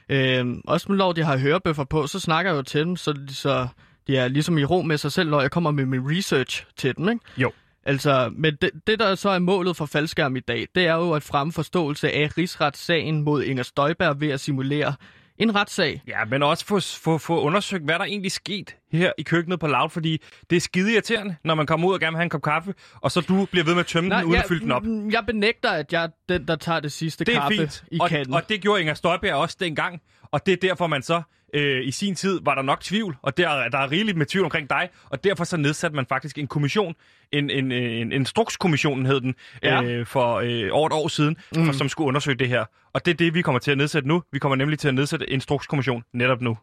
Øhm, 0.10 0.62
også 0.68 0.92
når 0.92 1.12
de 1.12 1.24
har 1.24 1.38
hørebøffer 1.38 1.84
på, 1.84 2.08
så 2.08 2.20
snakker 2.20 2.52
jeg 2.52 2.58
jo 2.58 2.62
til 2.62 2.82
dem, 2.86 2.96
så, 2.96 3.14
de- 3.14 3.34
så 3.36 3.68
de 4.08 4.18
er 4.18 4.28
ligesom 4.28 4.58
i 4.58 4.64
ro 4.64 4.82
med 4.82 4.98
sig 4.98 5.12
selv, 5.12 5.30
når 5.30 5.42
jeg 5.42 5.52
kommer 5.52 5.72
med 5.72 5.86
min 5.86 6.02
research 6.18 6.66
til 6.78 6.98
dem. 6.98 7.10
Ikke? 7.10 7.22
Jo. 7.38 7.52
Altså, 7.86 8.32
men 8.36 8.56
det, 8.62 8.70
det, 8.88 9.00
der 9.00 9.16
så 9.16 9.30
er 9.30 9.40
målet 9.40 9.78
for 9.78 9.86
faldskærm 9.86 10.36
i 10.36 10.40
dag, 10.40 10.68
det 10.76 10.88
er 10.88 10.94
jo 10.96 11.12
at 11.12 11.24
fremme 11.24 11.54
forståelse 11.54 12.12
af 12.12 12.30
rigsretssagen 12.38 13.22
mod 13.24 13.44
Inger 13.44 13.64
Støjberg 13.64 14.22
ved 14.22 14.30
at 14.30 14.40
simulere 14.40 14.94
en 15.38 15.56
retssag. 15.56 16.02
Ja, 16.08 16.26
men 16.30 16.44
også 16.44 16.66
få, 16.66 16.80
få, 16.80 17.18
få 17.18 17.42
undersøgt, 17.42 17.84
hvad 17.84 17.96
der 18.00 18.06
egentlig 18.06 18.32
sket 18.32 18.76
her 18.92 19.12
i 19.18 19.24
køkkenet 19.24 19.60
på 19.60 19.68
Loud, 19.68 19.90
fordi 19.90 20.22
det 20.50 20.56
er 20.56 20.60
skide 20.60 20.94
irriterende, 20.94 21.36
når 21.44 21.56
man 21.56 21.66
kommer 21.66 21.88
ud 21.88 21.94
og 21.94 22.00
gerne 22.00 22.12
vil 22.12 22.18
have 22.18 22.24
en 22.24 22.30
kop 22.30 22.42
kaffe, 22.42 22.74
og 23.02 23.12
så 23.12 23.22
du 23.22 23.46
bliver 23.52 23.64
ved 23.66 23.74
med 23.74 23.80
at 23.80 23.88
tømme 23.88 24.16
den, 24.16 24.24
uden 24.26 24.36
at 24.40 24.46
fylde 24.48 24.62
den 24.62 24.72
op. 24.72 24.84
mm, 24.84 25.10
Jeg 25.12 25.24
benægter, 25.26 25.70
at 25.70 25.94
jeg 25.94 26.04
er 26.04 26.08
den, 26.30 26.48
der 26.48 26.56
tager 26.56 26.80
det 26.80 26.92
sidste 26.92 27.26
Det 27.26 27.36
er 27.36 27.40
kaffe 27.40 27.58
fint, 27.58 27.84
i 27.92 27.98
og, 28.02 28.10
kanden. 28.10 28.34
og 28.34 28.50
det 28.50 28.62
gjorde 28.62 28.82
Inger 28.82 28.94
Støjberg 28.94 29.34
også 29.34 29.58
dengang, 29.60 30.02
og 30.34 30.46
det 30.46 30.52
er 30.52 30.58
derfor, 30.68 30.88
man 30.88 31.02
så 31.04 31.22
øh, 31.54 31.88
i 31.88 31.92
sin 31.92 32.16
tid 32.16 32.40
var 32.46 32.56
der 32.56 32.62
nok 32.62 32.82
tvivl, 32.82 33.16
og 33.22 33.38
der, 33.38 33.70
der 33.70 33.78
er 33.78 33.92
rigeligt 33.92 34.18
med 34.18 34.26
tvivl 34.26 34.44
omkring 34.46 34.70
dig, 34.70 34.90
og 35.10 35.24
derfor 35.24 35.44
så 35.44 35.58
nedsatte 35.58 35.96
man 35.96 36.06
faktisk 36.06 36.38
en 36.38 36.48
kommission, 36.48 36.94
en, 37.32 37.50
en, 37.50 37.72
en 37.72 38.12
instrukskommission 38.12 39.06
hed 39.06 39.22
den, 39.22 39.36
Ja. 39.64 39.84
øh, 39.84 40.06
for 40.06 40.36
øh, 40.36 40.70
over 40.72 40.88
et 40.88 40.94
år 40.94 41.08
siden, 41.08 41.38
mm. 41.56 41.66
for, 41.66 41.74
som 41.74 41.90
skulle 41.90 42.08
undersøge 42.08 42.38
det 42.38 42.50
her. 42.50 42.66
Og 42.94 43.06
det 43.06 43.12
er 43.12 43.16
det, 43.16 43.34
vi 43.34 43.42
kommer 43.42 43.60
til 43.60 43.72
at 43.72 43.78
nedsætte 43.78 44.08
nu. 44.08 44.24
Vi 44.32 44.40
kommer 44.40 44.56
nemlig 44.56 44.80
til 44.80 44.88
at 44.88 44.94
nedsætte 44.94 45.30
en 45.30 45.34
instrukskommission 45.34 46.04
netop 46.14 46.42
nu. 46.42 46.58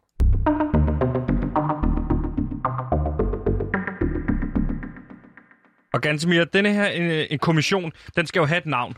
Og 5.93 6.01
Gantemir, 6.01 6.43
denne 6.43 6.73
her 6.73 6.85
en, 6.85 7.27
en 7.31 7.39
kommission, 7.39 7.91
den 8.15 8.27
skal 8.27 8.39
jo 8.39 8.45
have 8.45 8.57
et 8.57 8.65
navn. 8.65 8.97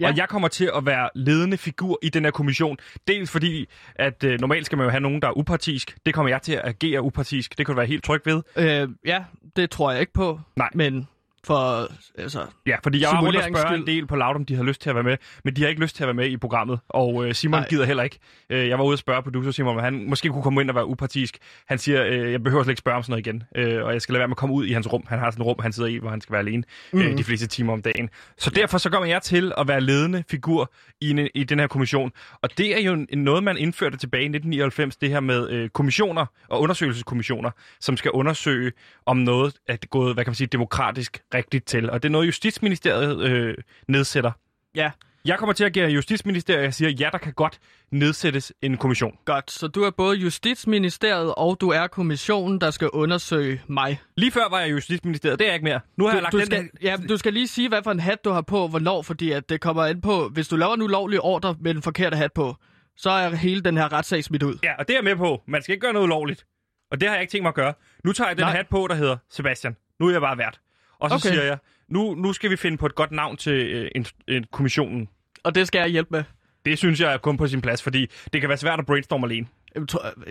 Ja. 0.00 0.08
Og 0.08 0.16
jeg 0.16 0.28
kommer 0.28 0.48
til 0.48 0.70
at 0.76 0.86
være 0.86 1.08
ledende 1.14 1.56
figur 1.56 1.98
i 2.02 2.08
den 2.08 2.24
her 2.24 2.30
kommission. 2.30 2.76
Dels 3.08 3.30
fordi, 3.30 3.68
at 3.94 4.24
øh, 4.24 4.40
normalt 4.40 4.66
skal 4.66 4.78
man 4.78 4.84
jo 4.84 4.90
have 4.90 5.00
nogen, 5.00 5.22
der 5.22 5.28
er 5.28 5.38
upartisk. 5.38 5.96
Det 6.06 6.14
kommer 6.14 6.30
jeg 6.30 6.42
til 6.42 6.52
at 6.52 6.60
agere 6.64 7.02
upartisk. 7.02 7.58
Det 7.58 7.66
kan 7.66 7.72
du 7.72 7.76
være 7.76 7.86
helt 7.86 8.04
tryg 8.04 8.20
ved. 8.24 8.42
Øh, 8.56 8.88
ja, 9.06 9.24
det 9.56 9.70
tror 9.70 9.90
jeg 9.90 10.00
ikke 10.00 10.12
på. 10.12 10.40
Nej. 10.56 10.68
Men 10.74 11.08
for, 11.46 11.88
altså, 12.18 12.46
Ja, 12.66 12.76
fordi 12.82 13.00
jeg 13.00 13.08
var 13.12 13.20
rundt 13.20 13.36
og 13.36 13.42
spørge 13.42 13.74
en 13.74 13.86
del 13.86 14.06
på 14.06 14.16
Loud, 14.16 14.34
om 14.34 14.44
de 14.44 14.54
havde 14.54 14.66
lyst 14.66 14.80
til 14.80 14.90
at 14.90 14.94
være 14.94 15.04
med. 15.04 15.16
Men 15.44 15.56
de 15.56 15.62
har 15.62 15.68
ikke 15.68 15.80
lyst 15.80 15.96
til 15.96 16.04
at 16.04 16.06
være 16.06 16.14
med 16.14 16.26
i 16.26 16.36
programmet. 16.36 16.78
Og 16.88 17.26
øh, 17.26 17.34
Simon 17.34 17.60
Nej. 17.60 17.68
Gider 17.68 17.84
heller 17.84 18.02
ikke. 18.02 18.18
Øh, 18.50 18.68
jeg 18.68 18.78
var 18.78 18.84
ude 18.84 18.94
og 18.94 18.98
spørge 18.98 19.22
producer 19.22 19.50
Simon, 19.50 19.76
om 19.76 19.82
han 19.82 20.08
måske 20.08 20.28
kunne 20.28 20.42
komme 20.42 20.60
ind 20.60 20.70
og 20.70 20.76
være 20.76 20.86
upartisk. 20.86 21.38
Han 21.66 21.78
siger, 21.78 22.04
øh, 22.06 22.32
jeg 22.32 22.42
behøver 22.42 22.64
slet 22.64 22.72
ikke 22.72 22.78
spørge 22.78 22.96
om 22.96 23.02
sådan 23.02 23.12
noget 23.12 23.26
igen. 23.26 23.42
Øh, 23.56 23.84
og 23.84 23.92
jeg 23.92 24.02
skal 24.02 24.12
lade 24.12 24.18
være 24.18 24.28
med 24.28 24.32
at 24.32 24.36
komme 24.36 24.54
ud 24.54 24.66
i 24.66 24.72
hans 24.72 24.92
rum. 24.92 25.04
Han 25.08 25.18
har 25.18 25.30
sådan 25.30 25.42
et 25.42 25.46
rum, 25.46 25.56
han 25.60 25.72
sidder 25.72 25.88
i, 25.88 25.96
hvor 25.96 26.10
han 26.10 26.20
skal 26.20 26.32
være 26.32 26.40
alene 26.40 26.62
mm. 26.92 27.00
øh, 27.00 27.18
de 27.18 27.24
fleste 27.24 27.46
timer 27.46 27.72
om 27.72 27.82
dagen. 27.82 28.10
Så 28.38 28.50
derfor 28.50 28.78
så 28.78 28.90
kommer 28.90 29.08
jeg 29.08 29.22
til 29.22 29.52
at 29.58 29.68
være 29.68 29.80
ledende 29.80 30.24
figur 30.30 30.72
i, 31.00 31.10
en, 31.10 31.28
i 31.34 31.44
den 31.44 31.58
her 31.58 31.66
kommission. 31.66 32.12
Og 32.42 32.58
det 32.58 32.76
er 32.76 32.80
jo 32.80 32.92
en, 32.92 33.18
noget, 33.18 33.44
man 33.44 33.56
indførte 33.56 33.96
tilbage 33.96 34.22
i 34.22 34.36
1999, 34.36 34.96
det 34.96 35.10
her 35.10 35.20
med 35.20 35.50
øh, 35.50 35.68
kommissioner 35.68 36.26
og 36.48 36.60
undersøgelseskommissioner, 36.60 37.50
som 37.80 37.96
skal 37.96 38.10
undersøge, 38.10 38.72
om 39.06 39.16
noget 39.16 39.54
er 39.68 39.76
gået, 39.90 40.14
hvad 40.14 40.24
kan 40.24 40.30
man 40.30 40.34
sige, 40.34 40.46
demokratisk 40.46 41.22
rigtigt 41.36 41.66
til. 41.66 41.90
Og 41.90 42.02
det 42.02 42.08
er 42.08 42.12
noget, 42.12 42.26
Justitsministeriet 42.26 43.20
øh, 43.22 43.54
nedsætter. 43.88 44.32
ja, 44.74 44.90
Jeg 45.24 45.38
kommer 45.38 45.52
til 45.52 45.64
at 45.64 45.76
agere 45.76 45.90
Justitsministeriet, 45.90 46.58
og 46.58 46.64
jeg 46.64 46.74
siger, 46.74 46.90
ja, 46.90 47.08
der 47.12 47.18
kan 47.18 47.32
godt 47.32 47.58
nedsættes 47.90 48.52
en 48.62 48.76
kommission. 48.76 49.16
godt. 49.24 49.50
Så 49.50 49.68
du 49.68 49.82
er 49.82 49.90
både 49.90 50.16
Justitsministeriet, 50.16 51.34
og 51.36 51.56
du 51.60 51.68
er 51.70 51.86
kommissionen, 51.86 52.60
der 52.60 52.70
skal 52.70 52.88
undersøge 52.90 53.60
mig. 53.68 54.00
Lige 54.16 54.30
før 54.32 54.48
var 54.50 54.60
jeg 54.60 54.70
Justitsministeriet, 54.70 55.38
det 55.38 55.44
er 55.44 55.48
jeg 55.48 55.54
ikke 55.54 55.64
mere. 55.64 55.80
Nu 55.96 56.04
har 56.04 56.10
Du, 56.10 56.16
jeg 56.16 56.22
lagt 56.22 56.32
du, 56.32 56.38
den 56.38 56.46
skal, 56.46 56.62
der... 56.62 56.68
ja, 56.82 56.96
du 57.08 57.16
skal 57.16 57.32
lige 57.32 57.48
sige, 57.48 57.68
hvad 57.68 57.82
for 57.82 57.90
en 57.90 58.00
hat 58.00 58.24
du 58.24 58.30
har 58.30 58.40
på, 58.42 58.68
hvornår, 58.68 59.02
fordi 59.02 59.30
at 59.32 59.48
det 59.48 59.60
kommer 59.60 59.86
ind 59.86 60.02
på, 60.02 60.28
hvis 60.28 60.48
du 60.48 60.56
laver 60.56 60.74
en 60.74 60.82
ulovlig 60.82 61.20
ordre 61.20 61.56
med 61.60 61.74
den 61.74 61.82
forkerte 61.82 62.16
hat 62.16 62.32
på, 62.32 62.56
så 62.96 63.10
er 63.10 63.34
hele 63.34 63.60
den 63.60 63.76
her 63.76 63.92
retssag 63.92 64.24
smidt 64.24 64.42
ud. 64.42 64.58
Ja, 64.62 64.72
og 64.78 64.88
det 64.88 64.94
er 64.94 64.98
jeg 64.98 65.04
med 65.04 65.16
på. 65.16 65.42
Man 65.46 65.62
skal 65.62 65.72
ikke 65.72 65.82
gøre 65.84 65.92
noget 65.92 66.06
ulovligt. 66.06 66.46
Og 66.90 67.00
det 67.00 67.08
har 67.08 67.14
jeg 67.16 67.22
ikke 67.22 67.30
tænkt 67.30 67.42
mig 67.42 67.48
at 67.48 67.54
gøre. 67.54 67.74
Nu 68.04 68.12
tager 68.12 68.28
jeg 68.28 68.36
den 68.36 68.44
Nej. 68.44 68.56
hat 68.56 68.66
på, 68.68 68.86
der 68.90 68.94
hedder 68.94 69.16
Sebastian. 69.30 69.76
Nu 70.00 70.06
er 70.08 70.12
jeg 70.12 70.20
bare 70.20 70.38
vært. 70.38 70.60
Og 70.98 71.10
så 71.10 71.16
Okay. 71.16 71.28
siger 71.28 71.42
jeg, 71.42 71.58
nu, 71.88 72.14
nu 72.14 72.32
skal 72.32 72.50
vi 72.50 72.56
finde 72.56 72.76
på 72.76 72.86
et 72.86 72.94
godt 72.94 73.12
navn 73.12 73.36
til 73.36 73.52
øh, 73.52 73.90
en, 73.94 74.06
en 74.28 74.44
kommissionen. 74.52 75.08
Og 75.44 75.54
det 75.54 75.66
skal 75.66 75.78
jeg 75.78 75.88
hjælpe 75.88 76.08
med. 76.10 76.24
Det 76.64 76.78
synes 76.78 77.00
jeg 77.00 77.12
er 77.12 77.18
kun 77.18 77.36
på 77.36 77.46
sin 77.46 77.60
plads, 77.60 77.82
fordi 77.82 78.06
det 78.32 78.40
kan 78.40 78.48
være 78.48 78.58
svært 78.58 78.78
at 78.78 78.86
brainstorme 78.86 79.26
alene. 79.26 79.46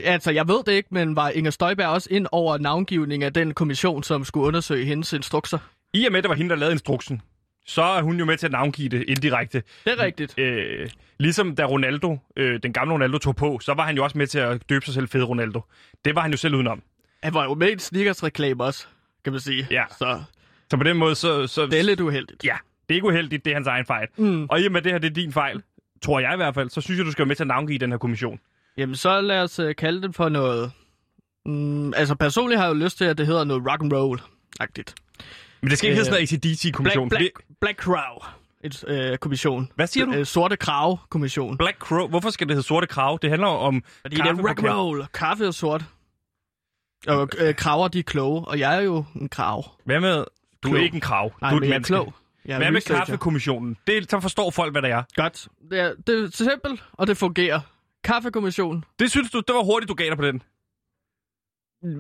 Altså, 0.04 0.32
jeg 0.32 0.48
ved 0.48 0.64
det 0.66 0.72
ikke, 0.72 0.90
men 0.92 1.16
var 1.16 1.30
Inger 1.30 1.52
Støjberg 1.52 1.88
også 1.88 2.08
ind 2.12 2.28
over 2.32 2.58
navngivning 2.58 3.24
af 3.24 3.34
den 3.34 3.54
kommission, 3.54 4.04
som 4.04 4.26
skulle 4.26 4.48
undersøge 4.48 4.86
hendes 4.86 5.14
instrukser? 5.14 5.58
I 5.94 6.06
og 6.06 6.12
med, 6.12 6.18
at 6.18 6.24
det 6.24 6.30
var 6.30 6.36
hende, 6.36 6.50
der 6.50 6.56
lavede 6.56 6.72
instruksen, 6.74 7.22
så 7.66 7.82
er 7.82 8.02
hun 8.02 8.20
jo 8.20 8.26
med 8.26 8.38
til 8.38 8.46
at 8.46 8.52
navngive 8.52 8.90
det 8.90 9.04
indirekte. 9.08 9.64
Det 9.86 9.94
er 9.94 10.04
rigtigt. 10.04 10.40
Øh, 10.40 10.90
ligesom 11.20 11.56
da 11.56 11.66
Ronaldo, 11.66 12.18
øh, 12.38 12.60
den 12.64 12.74
gamle 12.74 12.94
Ronaldo, 12.94 13.18
tog 13.18 13.36
på, 13.36 13.60
så 13.62 13.74
var 13.74 13.84
han 13.86 13.96
jo 13.96 14.04
også 14.04 14.18
med 14.18 14.28
til 14.28 14.40
at 14.40 14.70
døbe 14.70 14.86
sig 14.86 14.94
selv 14.94 15.08
Fede 15.08 15.24
Ronaldo. 15.24 15.62
Det 16.06 16.16
var 16.16 16.22
han 16.22 16.32
jo 16.32 16.38
selv 16.38 16.56
udenom. 16.56 16.82
Han 17.24 17.34
var 17.34 17.44
jo 17.44 17.54
med 17.54 17.70
i 17.70 17.72
en 17.72 17.80
sneakers-reklame 17.80 18.64
også, 18.64 18.88
kan 19.24 19.34
man 19.34 19.40
sige. 19.40 19.68
Ja. 19.72 19.84
Så 19.98 20.24
Så 20.76 20.78
på 20.78 20.84
den 20.84 20.98
måde, 20.98 21.16
så... 21.16 21.48
så 21.48 21.66
det 21.66 21.80
er 21.80 21.84
lidt 21.84 22.00
uheldigt. 22.00 22.44
Ja, 22.44 22.58
det 22.90 22.94
er 22.94 22.96
ikke 22.96 23.08
uheldigt, 23.08 23.46
det 23.46 23.52
er 23.52 23.56
hans 23.56 23.68
egen 23.68 23.86
fejl. 23.86 24.08
Mm. 24.18 24.46
Og 24.50 24.62
i 24.62 24.66
og 24.66 24.72
med, 24.72 24.82
det 24.82 24.92
her 24.92 25.00
det 25.00 25.10
er 25.10 25.14
din 25.14 25.34
fejl, 25.34 25.62
tror 26.02 26.20
jeg 26.20 26.34
i 26.34 26.36
hvert 26.36 26.56
fald, 26.56 26.70
så 26.70 26.82
synes 26.82 26.98
jeg, 26.98 27.06
du 27.06 27.12
skal 27.12 27.22
være 27.22 27.28
med 27.28 27.36
til 27.36 27.44
at 27.44 27.48
navngive 27.48 27.78
den 27.78 27.92
her 27.92 27.98
kommission. 27.98 28.40
Jamen, 28.78 28.96
så 28.96 29.22
lad 29.22 29.42
os 29.42 29.60
uh, 29.60 29.72
kalde 29.78 30.02
det 30.02 30.16
for 30.16 30.30
noget... 30.30 30.72
Mm, 31.46 31.94
altså, 31.94 32.16
personligt 32.16 32.60
har 32.60 32.68
jeg 32.68 32.76
jo 32.76 32.84
lyst 32.84 32.98
til, 32.98 33.06
at 33.06 33.18
det 33.18 33.28
hedder 33.28 33.44
noget 33.44 33.64
rock 33.72 33.82
and 33.84 33.94
roll-agtigt. 33.94 34.94
Men 35.62 35.70
det 35.70 35.78
skal 35.78 35.90
ikke 35.90 35.94
Øh, 35.94 36.06
hedde 36.06 36.06
sådan 36.06 36.12
noget 36.12 36.34
ACDC-kommission. 36.34 37.10
Black, 37.10 37.22
Black, 37.22 37.36
Black, 37.46 37.60
Black 37.60 37.80
Crow. 37.80 38.32
Et, 38.64 38.84
øh, 38.88 39.18
kommission. 39.18 39.72
Hvad 39.76 39.88
siger 39.88 40.06
du? 40.06 40.14
Øh, 40.14 40.26
sorte 40.26 40.58
Krav-kommission. 40.58 41.58
Black 41.58 41.78
Crow. 41.78 42.08
Hvorfor 42.08 42.30
skal 42.30 42.48
det 42.48 42.56
hedde 42.56 42.68
Sorte 42.68 42.88
Krav? 42.88 43.20
Det 43.22 43.30
handler 43.30 43.48
om 43.48 43.84
Fordi 44.02 44.16
det 44.16 44.22
er 44.22 44.26
kaffe 44.26 44.50
rock 44.50 44.64
roll. 44.64 45.06
Kaffe 45.14 45.46
er 45.46 45.52
sort. 45.52 45.86
Og 47.08 47.30
øh, 47.38 47.56
kraver, 47.56 47.88
de 47.88 48.00
er 48.00 48.04
kloge. 48.04 48.48
Og 48.48 48.60
jeg 48.60 48.78
er 48.78 48.82
jo 48.82 49.06
en 49.16 49.30
krav. 49.30 49.66
Hvad 49.86 50.00
med... 50.00 50.24
Du 50.66 50.70
Klog. 50.70 50.80
er 50.80 50.84
ikke 50.84 50.96
en 50.96 51.02
krav. 51.02 51.34
Nej, 51.42 51.50
du 51.52 51.56
er 51.56 51.62
et 51.62 51.66
er 51.66 51.70
menneske. 51.70 51.88
klog. 51.94 52.14
Jeg 52.46 52.54
er 52.54 52.58
Hvad 52.58 52.72
med 52.72 52.82
kaffekommissionen? 52.82 53.78
Det, 53.88 54.10
så 54.12 54.20
forstår 54.20 54.52
folk, 54.52 54.72
hvad 54.72 54.82
det 54.82 54.90
er. 54.92 55.04
Godt. 55.16 55.48
Det 55.72 55.80
er, 55.80 55.94
det 56.08 56.24
er 56.24 56.30
simpelt, 56.32 56.84
og 56.94 57.08
det 57.08 57.18
fungerer. 57.18 57.60
Kaffekommission. 58.04 58.84
Det 59.00 59.12
synes 59.12 59.32
du, 59.32 59.38
det 59.48 59.56
var 59.56 59.64
hurtigt, 59.64 59.90
du 59.90 59.94
gav 59.94 60.10
dig 60.10 60.18
på 60.18 60.26
den. 60.26 60.42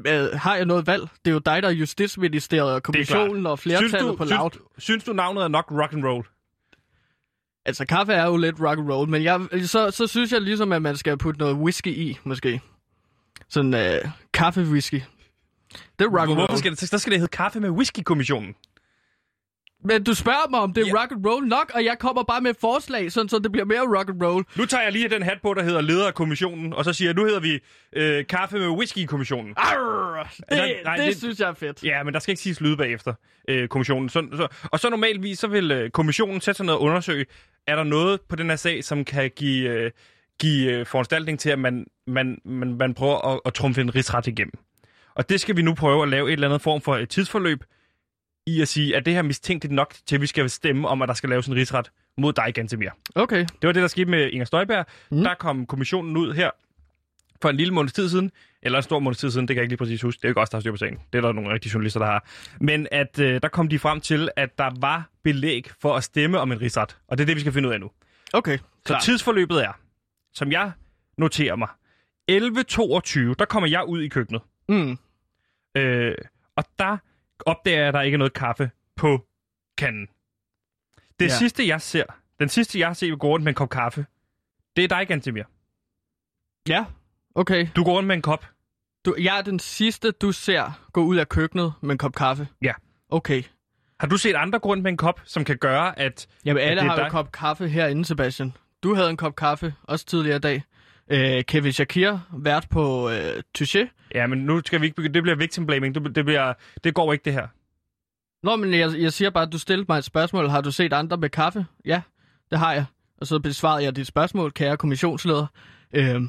Øh, 0.07 0.39
har 0.39 0.55
jeg 0.55 0.65
noget 0.65 0.87
valg? 0.87 1.01
Det 1.25 1.31
er 1.31 1.33
jo 1.33 1.39
dig, 1.39 1.63
der 1.63 1.69
er 1.69 1.73
Justitsministeriet 1.73 2.73
og 2.73 2.83
kommissionen 2.83 3.45
og 3.45 3.59
flertallet 3.59 4.17
på 4.17 4.23
loud. 4.23 4.51
synes, 4.51 4.83
synes 4.83 5.03
du, 5.03 5.13
navnet 5.13 5.43
er 5.43 5.47
nok 5.47 5.71
rock 5.71 5.93
and 5.93 6.05
roll? 6.05 6.25
Altså, 7.65 7.85
kaffe 7.85 8.13
er 8.13 8.25
jo 8.25 8.37
lidt 8.37 8.55
rock 8.61 8.79
and 8.79 8.89
roll, 8.91 9.09
men 9.09 9.23
jeg, 9.23 9.41
så, 9.63 9.91
så 9.91 10.07
synes 10.07 10.31
jeg 10.31 10.41
ligesom, 10.41 10.71
at 10.71 10.81
man 10.81 10.97
skal 10.97 11.17
putte 11.17 11.39
noget 11.39 11.55
whisky 11.55 11.87
i, 11.87 12.17
måske. 12.23 12.61
Sådan 13.49 13.73
øh, 13.73 14.09
kaffe-whisky. 14.33 15.01
Det 15.99 16.05
er 16.05 16.09
rock 16.19 16.29
and 16.29 16.37
roll. 16.39 16.57
skal 16.57 16.71
det, 16.71 16.79
så 16.79 16.97
skal 16.97 17.11
det 17.11 17.19
hedde 17.19 17.31
kaffe 17.31 17.59
med 17.59 17.69
whisky-kommissionen? 17.69 18.55
Men 19.83 20.03
du 20.03 20.13
spørger 20.13 20.49
mig, 20.49 20.59
om 20.59 20.73
det 20.73 20.83
er 20.83 20.87
Ja. 20.87 21.01
rock 21.01 21.11
and 21.11 21.25
roll 21.25 21.47
nok, 21.47 21.71
og 21.75 21.85
jeg 21.85 21.95
kommer 21.99 22.23
bare 22.23 22.41
med 22.41 22.51
et 22.51 22.57
forslag, 22.61 23.11
sådan, 23.11 23.29
så 23.29 23.39
det 23.39 23.51
bliver 23.51 23.65
mere 23.65 23.97
rock 23.97 24.09
and 24.09 24.23
roll. 24.23 24.45
Nu 24.55 24.65
tager 24.65 24.83
jeg 24.83 24.91
lige 24.91 25.09
den 25.09 25.21
hat 25.23 25.37
på, 25.41 25.53
der 25.53 25.63
hedder 25.63 25.81
leder 25.81 26.07
af 26.07 26.13
kommissionen, 26.13 26.73
og 26.73 26.85
så 26.85 26.93
siger 26.93 27.09
jeg, 27.09 27.15
nu 27.15 27.25
hedder 27.25 27.39
vi 27.39 27.59
øh, 27.93 28.27
kaffe 28.27 28.57
med 28.59 28.67
whisky-kommissionen. 28.67 29.53
Arr, 29.57 30.23
det, 30.37 30.43
Nej, 30.51 30.75
nej, 30.83 30.95
det, 30.95 31.05
det- 31.05 31.17
synes 31.17 31.39
jeg 31.39 31.49
er 31.49 31.53
fedt. 31.53 31.83
Ja, 31.83 32.03
men 32.03 32.13
der 32.13 32.19
skal 32.19 32.31
ikke 32.31 32.41
siges 32.41 32.61
lyde 32.61 32.77
bagefter 32.77 33.13
øh, 33.49 33.67
kommissionen. 33.67 34.09
Så, 34.09 34.27
så, 34.35 34.47
og 34.63 34.79
så 34.79 34.89
normalvis, 34.89 35.39
så 35.39 35.47
vil 35.47 35.71
øh, 35.71 35.89
kommissionen 35.89 36.41
sætte 36.41 36.57
sig 36.57 36.65
ned 36.65 36.73
og 36.73 36.81
undersøge, 36.81 37.25
er 37.67 37.75
der 37.75 37.83
noget 37.83 38.21
på 38.29 38.35
den 38.35 38.49
her 38.49 38.55
sag, 38.55 38.83
som 38.83 39.05
kan 39.05 39.31
give, 39.35 39.69
øh, 39.69 39.91
give 40.39 40.71
øh, 40.71 40.85
foranstaltning 40.85 41.39
til, 41.39 41.49
at 41.49 41.59
man, 41.59 41.85
man, 42.07 42.37
man, 42.45 42.73
man 42.77 42.93
prøver 42.93 43.33
at, 43.33 43.39
at 43.45 43.53
trumfe 43.53 43.81
en 43.81 43.95
rigsret 43.95 44.27
igennem. 44.27 44.53
Og 45.15 45.29
det 45.29 45.41
skal 45.41 45.57
vi 45.57 45.61
nu 45.61 45.73
prøve 45.73 46.03
at 46.03 46.09
lave 46.09 46.27
et 46.27 46.33
eller 46.33 46.47
andet 46.47 46.61
form 46.61 46.81
for 46.81 46.97
et 46.97 47.09
tidsforløb 47.09 47.63
i 48.47 48.61
at 48.61 48.67
sige, 48.67 48.95
at 48.95 49.05
det 49.05 49.13
her 49.13 49.21
mistænkt 49.21 49.71
nok 49.71 49.95
til, 50.05 50.15
at 50.15 50.21
vi 50.21 50.27
skal 50.27 50.49
stemme 50.49 50.87
om, 50.87 51.01
at 51.01 51.07
der 51.07 51.13
skal 51.15 51.29
laves 51.29 51.47
en 51.47 51.55
rigsret 51.55 51.91
mod 52.17 52.33
dig, 52.33 52.53
Gantemir. 52.53 52.89
Okay. 53.15 53.39
Det 53.39 53.67
var 53.67 53.71
det, 53.71 53.81
der 53.81 53.87
skete 53.87 54.09
med 54.09 54.29
Inger 54.31 54.45
Støjberg. 54.45 54.85
Mm. 55.11 55.23
Der 55.23 55.33
kom 55.33 55.65
kommissionen 55.65 56.17
ud 56.17 56.33
her 56.33 56.51
for 57.41 57.49
en 57.49 57.57
lille 57.57 57.73
måneds 57.73 57.93
tid 57.93 58.09
siden, 58.09 58.31
eller 58.61 58.79
en 58.79 58.83
stor 58.83 58.99
måneds 58.99 59.17
tid 59.17 59.31
siden, 59.31 59.47
det 59.47 59.53
kan 59.55 59.57
jeg 59.57 59.63
ikke 59.63 59.71
lige 59.71 59.77
præcis 59.77 60.01
huske. 60.01 60.17
Det 60.17 60.25
er 60.25 60.29
jo 60.29 60.31
ikke 60.31 60.41
os, 60.41 60.49
der 60.49 60.57
har 60.57 60.61
styr 60.61 60.71
på 60.71 60.77
sagen. 60.77 60.99
Det 61.13 61.17
er 61.17 61.21
der 61.21 61.31
nogle 61.31 61.53
rigtige 61.53 61.71
journalister, 61.73 61.99
der 61.99 62.07
har. 62.07 62.25
Men 62.59 62.87
at 62.91 63.19
øh, 63.19 63.41
der 63.41 63.47
kom 63.47 63.67
de 63.67 63.79
frem 63.79 64.01
til, 64.01 64.29
at 64.35 64.57
der 64.57 64.71
var 64.79 65.09
belæg 65.23 65.71
for 65.81 65.95
at 65.95 66.03
stemme 66.03 66.39
om 66.39 66.51
en 66.51 66.61
rigsret. 66.61 66.97
Og 67.07 67.17
det 67.17 67.23
er 67.23 67.25
det, 67.25 67.35
vi 67.35 67.41
skal 67.41 67.53
finde 67.53 67.69
ud 67.69 67.73
af 67.73 67.79
nu. 67.79 67.91
Okay, 68.33 68.57
Så 68.57 68.63
klar. 68.85 68.99
tidsforløbet 68.99 69.63
er, 69.63 69.71
som 70.33 70.51
jeg 70.51 70.71
noterer 71.17 71.55
mig, 71.55 71.67
11.22, 72.31 73.35
der 73.39 73.45
kommer 73.49 73.69
jeg 73.69 73.85
ud 73.87 74.01
i 74.01 74.07
køkkenet. 74.07 74.41
Mm. 74.69 74.97
Øh, 75.75 76.15
og 76.55 76.63
der 76.79 76.97
opdager 77.45 77.77
jeg, 77.79 77.87
at 77.87 77.93
der 77.93 78.01
ikke 78.01 78.15
er 78.15 78.19
noget 78.19 78.33
kaffe 78.33 78.71
på 78.95 79.25
kanden. 79.77 80.07
Det 81.19 81.25
Ja. 81.25 81.29
sidste, 81.29 81.67
jeg 81.67 81.81
ser, 81.81 82.03
den 82.39 82.49
sidste, 82.49 82.79
jeg 82.79 82.87
har 82.87 82.93
set 82.93 83.19
gå 83.19 83.27
rundt 83.27 83.43
med 83.43 83.51
en 83.51 83.55
kop 83.55 83.69
kaffe, 83.69 84.05
det 84.75 84.83
er 84.83 84.87
dig, 84.87 85.07
Gantemir. 85.07 85.43
Ja, 86.67 86.85
okay. 87.35 87.67
Du 87.75 87.83
går 87.83 87.91
rundt 87.93 88.07
med 88.07 88.15
en 88.15 88.21
kop. 88.21 88.45
Du, 89.05 89.15
jeg 89.19 89.37
er 89.37 89.41
den 89.41 89.59
sidste, 89.59 90.11
du 90.11 90.31
ser 90.31 90.87
gå 90.93 91.03
ud 91.03 91.17
af 91.17 91.29
køkkenet 91.29 91.73
med 91.81 91.91
en 91.91 91.97
kop 91.97 92.15
kaffe. 92.15 92.47
Ja. 92.61 92.73
Okay. 93.09 93.43
Har 93.99 94.07
du 94.07 94.17
set 94.17 94.35
andre 94.35 94.59
gå 94.59 94.69
rundt 94.69 94.83
med 94.83 94.91
en 94.91 94.97
kop, 94.97 95.21
som 95.23 95.43
kan 95.43 95.57
gøre, 95.57 95.99
at... 95.99 96.27
Jamen, 96.45 96.63
alle 96.63 96.81
det 96.81 96.87
er 96.87 96.91
har 96.91 96.99
jo 96.99 97.05
en 97.05 97.11
kop 97.11 97.31
kaffe 97.31 97.67
herinde, 97.67 98.05
Sebastian. 98.05 98.53
Du 98.83 98.95
havde 98.95 99.09
en 99.09 99.17
kop 99.17 99.35
kaffe, 99.35 99.73
også 99.83 100.05
tidligere 100.05 100.35
i 100.37 100.39
dag. 100.39 100.63
Øh, 101.11 101.43
Kevin 101.43 101.73
Shakir, 101.73 102.17
vært 102.33 102.67
på 102.69 103.09
øh, 103.09 103.41
Touché. 103.57 103.87
Ja, 104.15 104.27
men 104.27 104.39
nu 104.39 104.61
skal 104.65 104.81
vi 104.81 104.85
ikke 104.85 104.95
begynde. 104.95 105.13
Det 105.13 105.23
bliver 105.23 105.35
victim 105.35 105.65
blaming. 105.65 105.95
Det, 105.95 106.15
det, 106.15 106.25
bliver, 106.25 106.53
det 106.83 106.93
går 106.93 107.13
ikke, 107.13 107.25
det 107.25 107.33
her. 107.33 107.47
Nå, 108.43 108.55
men 108.55 108.73
jeg, 108.73 108.93
jeg 108.97 109.13
siger 109.13 109.29
bare, 109.29 109.43
at 109.43 109.51
du 109.51 109.59
stillede 109.59 109.85
mig 109.89 109.97
et 109.97 110.03
spørgsmål. 110.03 110.49
Har 110.49 110.61
du 110.61 110.71
set 110.71 110.93
andre 110.93 111.17
med 111.17 111.29
kaffe? 111.29 111.65
Ja, 111.85 112.01
det 112.51 112.59
har 112.59 112.73
jeg. 112.73 112.85
Og 113.17 113.27
så 113.27 113.39
besvarede 113.39 113.83
jeg 113.83 113.95
dit 113.95 114.07
spørgsmål, 114.07 114.51
kære 114.51 114.77
kommissionsleder. 114.77 115.47
Øh, 115.93 116.21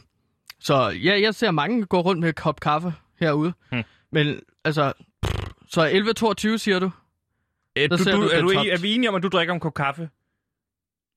så 0.60 0.88
ja, 0.88 1.20
jeg 1.20 1.34
ser 1.34 1.50
mange 1.50 1.84
gå 1.84 2.00
rundt 2.00 2.20
med 2.20 2.28
en 2.28 2.34
kop 2.34 2.60
kaffe 2.60 2.94
herude. 3.20 3.52
Hmm. 3.70 3.82
Men 4.12 4.40
altså, 4.64 4.92
så 5.68 5.88
11.22 6.52 6.58
siger 6.58 6.78
du? 6.78 6.90
Øh, 7.78 7.90
Der 7.90 7.96
du, 7.96 8.04
du, 8.04 8.10
du 8.10 8.22
er, 8.28 8.40
du, 8.40 8.48
er 8.48 8.80
vi 8.80 8.94
enige 8.94 9.08
om, 9.08 9.14
at 9.14 9.22
du 9.22 9.28
drikker 9.28 9.54
en 9.54 9.60
kop 9.60 9.74
kaffe? 9.74 10.08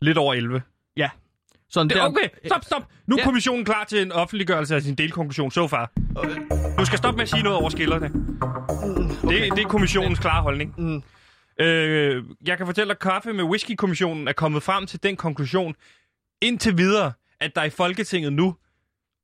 Lidt 0.01 0.17
over 0.17 0.33
11. 0.33 0.61
Sådan 1.69 1.89
Det, 1.89 1.97
der, 1.97 2.03
okay, 2.03 2.29
stop, 2.45 2.63
stop. 2.63 2.83
Nu 3.07 3.15
er 3.15 3.19
Ja. 3.19 3.23
kommissionen 3.25 3.65
klar 3.65 3.83
til 3.83 4.01
en 4.01 4.11
offentliggørelse 4.11 4.75
af 4.75 4.81
sin 4.81 4.95
delkonklusion 4.95 5.51
so 5.51 5.67
far. 5.67 5.91
Du 6.79 6.85
skal 6.85 6.97
stoppe 6.97 7.17
med 7.17 7.23
at 7.23 7.29
sige 7.29 7.43
noget 7.43 7.57
over 7.59 7.69
skillerne. 7.69 8.05
Okay. 9.23 9.43
Det, 9.43 9.57
det 9.57 9.63
er 9.63 9.67
kommissionens 9.67 10.19
klare 10.19 10.41
holdning. 10.41 10.73
Mm. 10.77 11.03
Øh, 11.65 12.23
jeg 12.45 12.57
kan 12.57 12.65
fortælle, 12.65 12.91
at 12.91 12.99
kaffe 12.99 13.33
med 13.33 13.43
whisky-kommissionen 13.43 14.27
er 14.27 14.33
kommet 14.33 14.63
frem 14.63 14.85
til 14.87 15.03
den 15.03 15.15
konklusion 15.15 15.75
indtil 16.41 16.77
videre, 16.77 17.11
at 17.39 17.51
der 17.55 17.63
i 17.63 17.69
Folketinget 17.69 18.33
nu, 18.33 18.55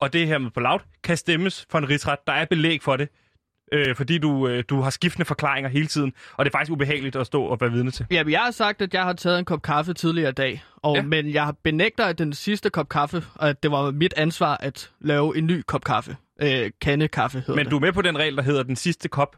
og 0.02 0.14
det 0.14 0.24
er 0.24 0.28
hermed 0.28 0.52
på 0.52 0.60
loud, 0.60 0.80
kan 1.04 1.18
stemmes 1.18 1.66
for 1.70 1.78
en 1.78 1.90
rigsret. 1.90 2.20
Der 2.28 2.34
er 2.34 2.46
belæg 2.46 2.84
for 2.84 2.96
det, 2.98 3.10
øh, 3.72 3.96
fordi 3.96 4.18
du, 4.18 4.48
øh, 4.48 4.64
du 4.70 4.82
har 4.82 4.90
skiftende 4.90 5.26
forklaringer 5.26 5.70
hele 5.70 5.88
tiden, 5.88 6.14
og 6.38 6.46
det 6.46 6.52
er 6.52 6.58
faktisk 6.58 6.72
ubehageligt 6.72 7.16
at 7.16 7.28
stå 7.28 7.44
og 7.44 7.62
være 7.62 7.72
vidne 7.72 7.92
til. 7.92 8.06
Jamen, 8.12 8.32
jeg 8.32 8.40
har 8.40 8.52
sagt, 8.52 8.82
at 8.82 8.94
jeg 8.94 9.04
har 9.04 9.14
taget 9.14 9.40
en 9.40 9.46
kop 9.46 9.62
kaffe 9.62 9.94
tidligere 9.94 10.30
i 10.30 10.34
dag, 10.34 10.64
og, 10.76 10.96
ja. 10.96 11.02
Ja. 11.02 11.08
men 11.08 11.34
jeg 11.34 11.54
benægter, 11.64 12.06
at 12.06 12.18
den 12.18 12.34
sidste 12.34 12.70
kop 12.70 12.90
kaffe, 12.90 13.24
at 13.40 13.64
det 13.64 13.72
var 13.72 13.92
mit 13.92 14.14
ansvar 14.18 14.58
at 14.58 14.92
lave 15.02 15.38
en 15.38 15.46
ny 15.48 15.62
kop 15.68 15.84
kaffe. 15.84 16.18
Øh, 16.42 16.72
kandekaffe 16.82 17.40
hedder 17.40 17.56
Men 17.56 17.66
det. 17.66 17.72
du 17.72 17.76
er 17.76 17.80
med 17.82 17.94
på 17.94 18.02
den 18.02 18.18
regel, 18.20 18.36
der 18.38 18.44
hedder, 18.44 18.64
den 18.64 18.76
sidste 18.76 19.10
kop, 19.10 19.36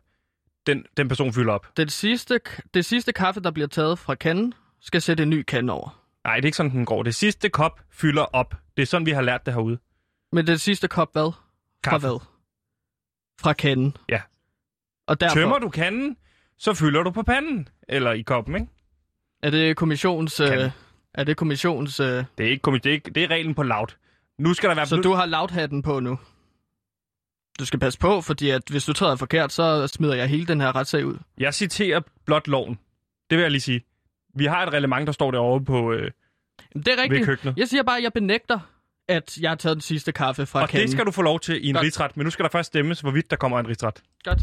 den, 0.68 0.84
den 0.98 1.08
person 1.08 1.34
fylder 1.34 1.54
op. 1.54 1.68
Den 1.78 1.90
sidste, 1.90 2.40
det 2.74 2.86
sidste 2.86 3.14
kaffe, 3.14 3.42
der 3.42 3.52
bliver 3.52 3.68
taget 3.68 4.00
fra 4.00 4.16
kanden, 4.16 4.54
skal 4.82 5.02
sætte 5.02 5.24
en 5.24 5.30
ny 5.30 5.42
kande 5.44 5.74
over. 5.74 6.02
Nej, 6.24 6.36
det 6.36 6.42
er 6.44 6.46
ikke 6.48 6.58
sådan, 6.58 6.72
den 6.72 6.86
går. 6.86 7.04
Det 7.04 7.16
sidste 7.16 7.50
kop 7.50 7.80
fylder 7.92 8.22
op. 8.22 8.56
Det 8.78 8.82
er 8.82 8.88
sådan, 8.88 9.06
vi 9.06 9.12
har 9.12 9.22
lært 9.22 9.46
det 9.46 9.54
herude. 9.54 9.78
Men 10.32 10.48
den 10.48 10.58
sidste 10.58 10.88
kop 10.88 11.10
hvad? 11.14 11.32
Fra 11.32 11.92
Kaffe. 11.92 12.08
hvad? 12.08 12.20
Fra 13.42 13.54
kanden. 13.54 13.98
Ja. 14.10 14.22
Og 15.08 15.20
derfor 15.20 15.36
Tømmer 15.36 15.60
du 15.60 15.70
kanden, 15.70 16.18
så 16.58 16.74
fylder 16.74 17.04
du 17.04 17.12
på 17.12 17.24
panden. 17.24 17.68
Eller 17.90 18.12
i 18.12 18.22
koppen, 18.22 18.56
ikke? 18.56 18.68
er 19.44 19.50
det 19.50 19.78
kommissions... 19.78 20.40
Øh, 20.40 20.72
er 21.14 21.24
det 21.24 21.38
kommissions... 21.38 22.00
Øh, 22.00 22.24
Det 22.38 22.46
er, 22.46 22.50
ikke, 22.52 22.68
kommi- 22.68 22.78
det 22.78 22.86
er, 22.86 22.94
ikke, 22.94 23.12
det 23.12 23.24
er 23.24 23.28
reglen 23.28 23.56
på 23.56 23.64
loud. 23.64 23.88
Nu 24.38 24.54
skal 24.54 24.70
der 24.70 24.76
være... 24.76 24.86
så 24.86 24.96
du 24.96 25.14
har 25.14 25.26
lavthatten 25.26 25.82
på 25.82 26.00
nu? 26.00 26.20
Du 27.60 27.66
skal 27.66 27.80
passe 27.80 28.00
på, 28.00 28.22
fordi 28.22 28.50
at 28.50 28.62
hvis 28.70 28.86
du 28.86 28.94
træder 28.94 29.16
forkert, 29.16 29.52
så 29.52 29.88
smider 29.88 30.16
jeg 30.16 30.28
hele 30.28 30.46
den 30.46 30.62
her 30.62 30.76
retssag 30.76 31.06
ud. 31.06 31.18
Jeg 31.38 31.54
citerer 31.54 32.02
blot 32.26 32.48
loven. 32.48 32.80
Det 33.30 33.38
vil 33.38 33.42
jeg 33.42 33.52
lige 33.52 33.62
sige. 33.62 33.82
Vi 34.36 34.46
har 34.46 34.66
et 34.66 34.74
reglement, 34.74 35.08
der 35.08 35.14
står 35.14 35.32
derovre 35.32 35.66
på, 35.66 35.92
øh, 35.92 36.12
Det 36.76 36.88
er 36.88 37.02
rigtigt. 37.04 37.58
Jeg 37.58 37.68
siger 37.68 37.84
bare, 37.84 37.98
at 37.98 38.04
jeg 38.04 38.14
benægter, 38.14 38.60
at 39.10 39.38
jeg 39.42 39.50
har 39.52 39.56
taget 39.56 39.76
den 39.76 39.82
sidste 39.82 40.12
kaffe 40.12 40.46
fra 40.46 40.62
Og 40.62 40.70
kanden. 40.70 40.86
det 40.88 40.92
skal 40.92 41.06
du 41.06 41.12
få 41.12 41.22
lov 41.22 41.40
til 41.40 41.66
i 41.66 41.70
en 41.70 41.76
Godt. 41.76 41.84
rigsret. 41.84 42.18
Men 42.18 42.24
nu 42.24 42.30
skal 42.30 42.44
der 42.44 42.50
først 42.50 42.68
stemmes, 42.68 43.02
hvorvidt 43.02 43.30
der 43.32 43.36
kommer 43.38 43.60
en 43.60 43.68
rigsret. 43.68 44.02
Godt. 44.24 44.42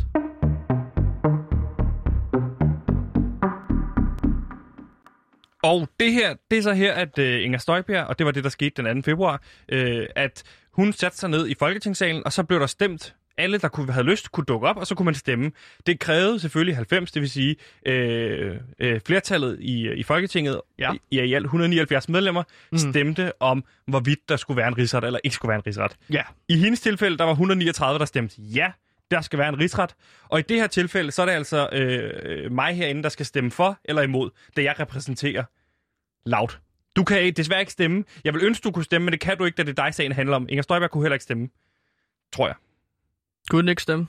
Og 5.63 5.89
det 6.01 6.13
her, 6.13 6.35
det 6.51 6.59
er 6.59 6.63
så 6.63 6.73
her, 6.73 6.93
at 6.93 7.19
øh, 7.19 7.45
Inger 7.45 7.59
Støjberg, 7.59 8.05
og 8.07 8.19
det 8.19 8.27
var 8.27 8.33
det, 8.33 8.45
der 8.45 8.51
skete 8.51 8.83
den 8.83 9.03
2. 9.03 9.07
februar, 9.11 9.43
øh, 9.69 10.07
at 10.17 10.43
hun 10.73 10.93
satte 10.93 11.19
sig 11.19 11.31
ned 11.31 11.49
i 11.49 11.55
Folketingssalen, 11.59 12.23
og 12.27 12.33
så 12.33 12.43
blev 12.43 12.61
der 12.61 12.67
stemt 12.67 13.15
alle, 13.39 13.59
der 13.59 13.69
kunne 13.69 13.93
have 13.93 14.07
lyst, 14.07 14.33
kunne 14.33 14.45
dukke 14.45 14.69
op, 14.69 14.77
og 14.77 14.87
så 14.87 14.95
kunne 14.95 15.05
man 15.05 15.15
stemme. 15.15 15.53
Det 15.87 16.01
krævede 16.01 16.41
selvfølgelig 16.41 16.77
90, 16.77 17.13
det 17.13 17.23
vil 17.23 17.31
sige 17.31 17.57
øh, 17.87 18.57
øh, 18.79 19.01
flertallet 19.07 19.57
i, 19.61 19.93
i 19.93 20.03
Folketinget, 20.03 20.61
Ja. 20.79 20.93
i, 21.11 21.21
i 21.21 21.35
alt 21.35 21.45
179 21.45 22.09
medlemmer, 22.09 22.43
Mhm. 22.73 22.79
stemte 22.79 23.33
om, 23.43 23.65
hvorvidt 23.87 24.29
der 24.29 24.37
skulle 24.37 24.57
være 24.57 24.69
en 24.69 24.79
rigsret 24.79 25.05
eller 25.05 25.21
ikke 25.25 25.35
skulle 25.35 25.51
være 25.51 25.59
en 25.59 25.67
rigsret. 25.67 25.97
Ja. 26.11 26.23
I 26.49 26.57
hendes 26.57 26.81
tilfælde, 26.81 27.19
der 27.19 27.25
var 27.25 27.33
139, 27.33 27.99
der 27.99 28.05
stemte 28.05 28.43
ja, 28.43 28.73
der 29.11 29.21
skal 29.21 29.39
være 29.39 29.49
en 29.49 29.59
rigsret. 29.59 29.95
Og 30.29 30.39
i 30.39 30.43
det 30.43 30.57
her 30.57 30.67
tilfælde, 30.67 31.11
så 31.13 31.23
er 31.23 31.27
det 31.27 31.33
altså 31.33 31.69
øh, 31.73 32.53
mig 32.53 32.75
herinde, 32.77 33.03
der 33.03 33.09
skal 33.09 33.27
stemme 33.27 33.51
for 33.51 33.79
eller 33.85 34.03
imod, 34.03 34.31
da 34.57 34.63
jeg 34.63 34.81
repræsenterer 34.81 35.45
Loud. 36.27 36.49
Du 36.97 37.05
kan 37.05 37.33
desværre 37.33 37.61
ikke 37.61 37.73
stemme. 37.73 38.05
Jeg 38.25 38.35
vil 38.35 38.45
ønske, 38.45 38.65
du 38.65 38.71
kunne 38.71 38.85
stemme, 38.85 39.05
men 39.05 39.13
det 39.13 39.21
kan 39.21 39.39
du 39.39 39.45
ikke, 39.45 39.57
da 39.57 39.63
det 39.63 39.79
er 39.79 39.85
dig, 39.85 39.95
sagen 39.95 40.13
handler 40.13 40.37
om. 40.37 40.47
Inger 40.49 40.63
Støjberg 40.63 40.91
kunne 40.91 41.05
heller 41.05 41.15
ikke 41.15 41.23
stemme. 41.25 41.49
Tror 42.33 42.47
jeg. 42.47 42.55
Kunne 43.51 43.63
den 43.63 43.69
ikke 43.69 43.83
stemme? 43.83 44.07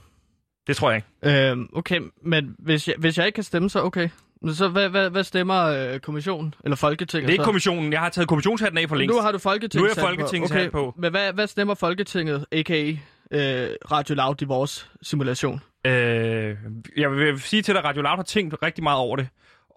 Det 0.68 0.76
tror 0.76 0.92
jeg 0.92 1.02
ikke. 1.24 1.50
Øhm, 1.52 1.70
okay, 1.74 2.02
men 2.24 2.56
hvis 2.60 2.88
jeg, 2.88 2.96
hvis 3.00 3.18
jeg 3.18 3.26
ikke 3.26 3.36
kan 3.36 3.44
stemme, 3.44 3.70
så 3.70 3.82
okay. 3.84 4.10
Men 4.42 4.56
Så 4.56 4.68
hvad, 4.68 4.90
hvad, 4.90 5.10
hvad 5.10 5.24
stemmer 5.24 5.64
øh, 5.66 6.00
kommissionen? 6.00 6.54
Eller 6.64 6.76
Folketinget 6.76 7.28
Det 7.28 7.30
er 7.30 7.34
ikke 7.34 7.42
så? 7.42 7.46
kommissionen. 7.46 7.94
Jeg 7.94 8.00
har 8.00 8.10
taget 8.10 8.28
kommissionshatten 8.28 8.78
af 8.78 8.90
for 8.90 8.96
længst. 8.96 9.16
Nu 9.16 9.22
har 9.22 9.32
du 9.32 9.38
Folketinget 9.38 9.98
Nu 9.98 10.04
er 10.04 10.08
Folketingets 10.08 10.52
hat 10.52 10.72
på. 10.72 10.94
Men 10.98 11.12
hvad, 11.12 11.34
hvad 11.34 11.48
stemmer 11.48 11.74
Folketinget, 11.76 12.46
a.k.a. 12.52 12.90
Øh, 13.32 13.70
Radio 13.92 14.16
Loud, 14.16 14.42
i 14.42 14.46
vores 14.46 14.90
simulation? 15.02 15.62
Øh, 15.86 16.56
jeg 16.98 17.12
vil 17.12 17.42
sige 17.42 17.62
til 17.62 17.74
dig, 17.74 17.80
at 17.80 17.86
Radio 17.86 18.02
Loud 18.02 18.16
har 18.16 18.24
tænkt 18.24 18.56
rigtig 18.64 18.84
meget 18.84 19.00
over 19.00 19.16
det. 19.16 19.28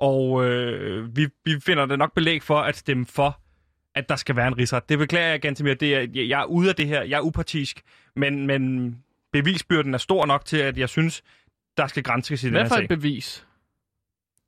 Og 0.01 0.45
øh, 0.47 1.17
vi, 1.17 1.29
vi 1.45 1.61
finder 1.61 1.87
det 1.87 1.99
nok 1.99 2.15
belæg 2.15 2.43
for 2.43 2.59
at 2.59 2.77
stemme 2.77 3.07
for, 3.07 3.41
at 3.95 4.09
der 4.09 4.17
skal 4.17 4.37
være 4.37 4.49
en 4.49 4.59
rigsret. 4.59 4.89
Det 4.89 4.99
beklager 4.99 5.29
jeg 5.29 5.41
ganske 5.41 5.65
mere. 5.65 5.75
Det 5.75 5.95
er, 5.95 6.01
jeg, 6.15 6.29
jeg 6.29 6.41
er 6.41 6.45
ude 6.45 6.69
af 6.69 6.75
det 6.75 6.87
her. 6.87 7.03
Jeg 7.03 7.17
er 7.17 7.21
upartisk. 7.21 7.83
Men, 8.17 8.47
men 8.47 8.91
bevisbyrden 9.33 9.95
er 9.95 9.99
stor 9.99 10.27
nok 10.27 10.45
til, 10.45 10.57
at 10.57 10.79
jeg 10.79 10.89
synes, 10.89 11.23
der 11.77 11.87
skal 11.87 12.03
grænses 12.03 12.43
i 12.43 12.47
den 12.47 12.53
Hvad 12.53 12.63
her 12.63 12.69
for 12.69 12.75
sag. 12.75 12.83
et 12.83 12.89
bevis? 12.89 13.47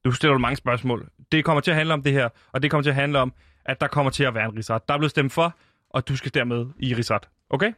Du 0.04 0.12
stiller 0.12 0.38
mange 0.38 0.56
spørgsmål. 0.56 1.08
Det 1.32 1.44
kommer 1.44 1.60
til 1.60 1.70
at 1.70 1.76
handle 1.76 1.94
om 1.94 2.02
det 2.02 2.12
her, 2.12 2.28
og 2.52 2.62
det 2.62 2.70
kommer 2.70 2.82
til 2.82 2.90
at 2.90 2.96
handle 2.96 3.18
om, 3.18 3.32
at 3.64 3.80
der 3.80 3.86
kommer 3.86 4.10
til 4.10 4.24
at 4.24 4.34
være 4.34 4.44
en 4.44 4.56
rigsret. 4.56 4.88
Der 4.88 4.94
er 4.94 4.98
blevet 4.98 5.10
stemt 5.10 5.32
for, 5.32 5.56
og 5.90 6.08
du 6.08 6.16
skal 6.16 6.34
dermed 6.34 6.66
i 6.78 6.94
rigsret. 6.94 7.28
Okay? 7.50 7.72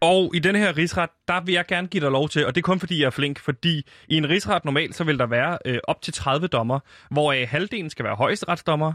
Og 0.00 0.30
i 0.34 0.38
denne 0.38 0.58
her 0.58 0.76
rigsret, 0.76 1.10
der 1.28 1.40
vil 1.40 1.54
jeg 1.54 1.66
gerne 1.66 1.88
give 1.88 2.00
dig 2.00 2.10
lov 2.10 2.28
til, 2.28 2.46
og 2.46 2.54
det 2.54 2.60
er 2.60 2.62
kun 2.62 2.80
fordi 2.80 3.00
jeg 3.00 3.06
er 3.06 3.10
flink, 3.10 3.38
fordi 3.38 3.86
i 4.08 4.16
en 4.16 4.28
rigsret 4.28 4.64
normalt, 4.64 4.94
så 4.94 5.04
vil 5.04 5.18
der 5.18 5.26
være 5.26 5.58
øh, 5.64 5.78
op 5.84 6.02
til 6.02 6.12
30 6.12 6.46
dommer, 6.46 6.80
hvoraf 7.10 7.46
halvdelen 7.46 7.90
skal 7.90 8.04
være 8.04 8.14
højesteretsdommer. 8.14 8.92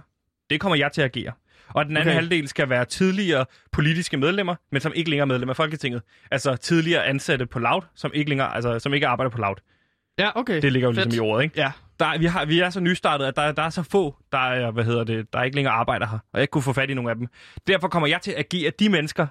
Det 0.49 0.59
kommer 0.61 0.75
jeg 0.75 0.91
til 0.91 1.01
at 1.01 1.15
agere. 1.15 1.33
Og 1.67 1.85
den 1.85 1.97
anden 1.97 2.07
Okay. 2.09 2.15
halvdel 2.15 2.47
skal 2.47 2.69
være 2.69 2.85
tidligere 2.85 3.45
politiske 3.71 4.17
medlemmer, 4.17 4.55
men 4.71 4.81
som 4.81 4.91
ikke 4.95 5.09
længere 5.09 5.23
er 5.23 5.27
medlem 5.27 5.49
af 5.49 5.55
Folketinget. 5.55 6.01
Altså 6.31 6.55
tidligere 6.55 7.05
ansatte 7.05 7.45
på 7.45 7.59
Loud, 7.59 7.81
som 7.95 8.11
ikke 8.13 8.29
længere, 8.29 8.55
altså 8.55 8.79
som 8.79 8.93
ikke 8.93 9.07
arbejder 9.07 9.29
på 9.29 9.37
Loud. 9.37 9.55
Ja, 10.19 10.29
okay. 10.35 10.61
Det 10.61 10.71
ligger 10.73 10.89
jo 10.89 10.93
Fedt. 10.95 11.05
ligesom 11.05 11.25
i 11.25 11.29
ordet, 11.29 11.43
ikke? 11.43 11.59
Ja, 11.61 11.71
Der, 11.99 12.17
vi, 12.17 12.25
har, 12.25 12.45
vi 12.45 12.59
er 12.59 12.69
så 12.69 12.79
nystartet, 12.79 13.25
at 13.25 13.35
der, 13.35 13.51
der 13.51 13.63
er 13.63 13.69
så 13.69 13.83
få, 13.83 14.15
der, 14.31 14.37
er, 14.37 14.71
hvad 14.71 14.83
hedder 14.83 15.03
det, 15.03 15.33
der 15.33 15.43
ikke 15.43 15.55
længere 15.55 15.73
arbejder 15.73 16.07
her, 16.07 16.17
og 16.17 16.29
jeg 16.33 16.41
ikke 16.41 16.51
kunne 16.51 16.61
få 16.61 16.73
fat 16.73 16.89
i 16.89 16.93
nogen 16.93 17.09
af 17.09 17.15
dem. 17.15 17.27
Derfor 17.67 17.87
kommer 17.87 18.07
jeg 18.07 18.21
til 18.21 18.31
at 18.31 18.37
agere 18.39 18.71
de 18.79 18.89
mennesker, 18.89 19.27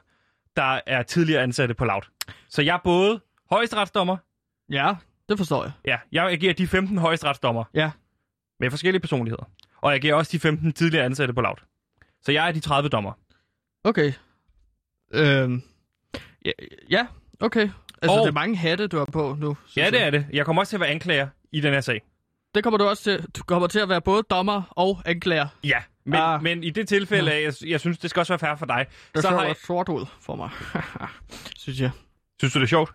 der 0.57 0.81
er 0.87 1.03
tidligere 1.03 1.43
ansatte 1.43 1.75
på 1.75 1.85
Loud. 1.85 2.03
Så 2.49 2.63
jeg 2.63 2.75
er 2.75 2.79
både 2.85 3.21
højesteretsdommer, 3.51 4.17
ja, 4.71 4.95
det 5.29 5.39
forstår 5.39 5.63
jeg. 5.65 5.73
ja, 5.87 5.97
jeg 6.13 6.31
agerer 6.31 6.53
de 6.55 6.67
15 6.67 6.99
højesteretsdommer 6.99 7.65
Ja. 7.75 7.91
med 8.61 8.71
forskellige 8.71 9.01
personligheder. 9.01 9.45
Og 9.81 9.91
jeg 9.91 9.97
agerer 9.97 10.15
også 10.15 10.31
de 10.33 10.39
15 10.41 10.73
tidligere 10.73 11.05
ansatte 11.05 11.35
på 11.35 11.41
Loud. 11.41 11.57
Så 12.23 12.33
jeg 12.33 12.49
er 12.49 12.53
de 12.53 12.61
30 12.61 12.89
dommer. 12.89 13.13
Okay. 13.85 14.13
Øhm, 15.15 15.63
ja, 16.45 16.51
ja, 16.91 17.07
okay. 17.41 17.71
Altså, 18.03 18.19
Og- 18.19 18.23
det 18.27 18.29
er 18.29 18.33
mange 18.33 18.57
hatte, 18.57 18.87
du 18.87 18.99
har 18.99 19.05
på 19.05 19.37
nu. 19.41 19.57
Ja, 19.77 19.83
jeg. 19.85 19.93
det 19.93 20.03
er 20.03 20.11
det. 20.11 20.27
Jeg 20.33 20.45
kommer 20.47 20.63
også 20.63 20.71
til 20.71 20.77
at 20.77 20.81
være 20.81 20.89
anklager 20.91 21.29
i 21.53 21.61
den 21.61 21.73
her 21.73 21.81
sag. 21.81 22.03
Det 22.55 22.63
kommer 22.65 22.79
du 22.79 22.85
også 22.85 23.03
til. 23.03 23.27
Du 23.37 23.43
kommer 23.43 23.69
til 23.69 23.79
at 23.79 23.89
være 23.89 24.01
både 24.01 24.23
dommer 24.23 24.63
og 24.71 25.03
anklager. 25.05 25.47
Ja, 25.65 25.83
men, 26.05 26.21
Ah. 26.21 26.43
men 26.43 26.65
i 26.65 26.71
det 26.71 26.89
tilfælde, 26.89 27.33
jeg, 27.43 27.53
jeg 27.67 27.81
synes, 27.81 27.99
det 27.99 28.11
skal 28.11 28.21
også 28.21 28.33
være 28.33 28.39
fair 28.39 28.55
for 28.57 28.67
dig. 28.67 28.87
Det 29.15 29.23
Så 29.23 29.29
har 29.29 29.37
har 29.39 29.45
jeg, 29.47 29.57
sort 29.57 29.89
ud 29.89 30.07
for 30.21 30.37
mig. 30.37 30.51
synes 31.63 31.81
jeg. 31.81 31.91
synes 32.41 32.53
du, 32.53 32.59
det 32.59 32.65
er 32.65 32.69
sjovt? 32.69 32.93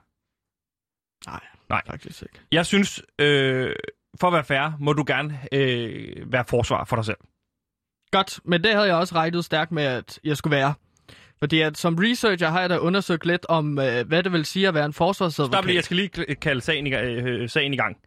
Nej, 1.27 1.39
Nej. 1.69 1.81
faktisk 1.87 2.21
ikke. 2.21 2.39
Jeg 2.51 2.65
synes, 2.65 3.01
øh, 3.19 3.75
for 4.19 4.27
at 4.27 4.33
være 4.33 4.43
fair, 4.43 4.77
må 4.79 4.93
du 4.93 5.03
gerne 5.07 5.39
øh, 5.51 6.31
være 6.31 6.45
forsvar 6.49 6.83
for 6.83 6.95
dig 6.95 7.05
selv. 7.05 7.17
Godt, 8.11 8.39
men 8.45 8.63
det 8.63 8.71
havde 8.73 8.85
jeg 8.87 8.95
også 8.95 9.15
regnet 9.15 9.45
stærkt 9.45 9.71
med, 9.71 9.83
at 9.83 10.19
jeg 10.23 10.37
skulle 10.37 10.55
være. 10.57 10.73
Fordi 11.39 11.61
at 11.61 11.77
som 11.77 11.95
researcher 11.95 12.49
har 12.49 12.59
jeg 12.61 12.69
da 12.69 12.77
undersøgt 12.77 13.25
lidt 13.25 13.45
om, 13.49 13.79
øh, 13.79 14.07
hvad 14.07 14.23
det 14.23 14.31
vil 14.31 14.45
sige 14.45 14.67
at 14.67 14.73
være 14.73 14.85
en 14.85 14.93
forsvarsadvokat. 14.93 15.57
Stop 15.57 15.65
lige, 15.65 15.75
jeg 15.75 15.83
skal 15.83 15.97
lige 15.97 16.35
kalde 16.35 16.61
sagen 16.61 16.87
i, 16.87 16.93
ga- 16.95 16.99
øh, 17.01 17.49
sagen 17.49 17.73
i 17.73 17.77
gang. 17.77 17.97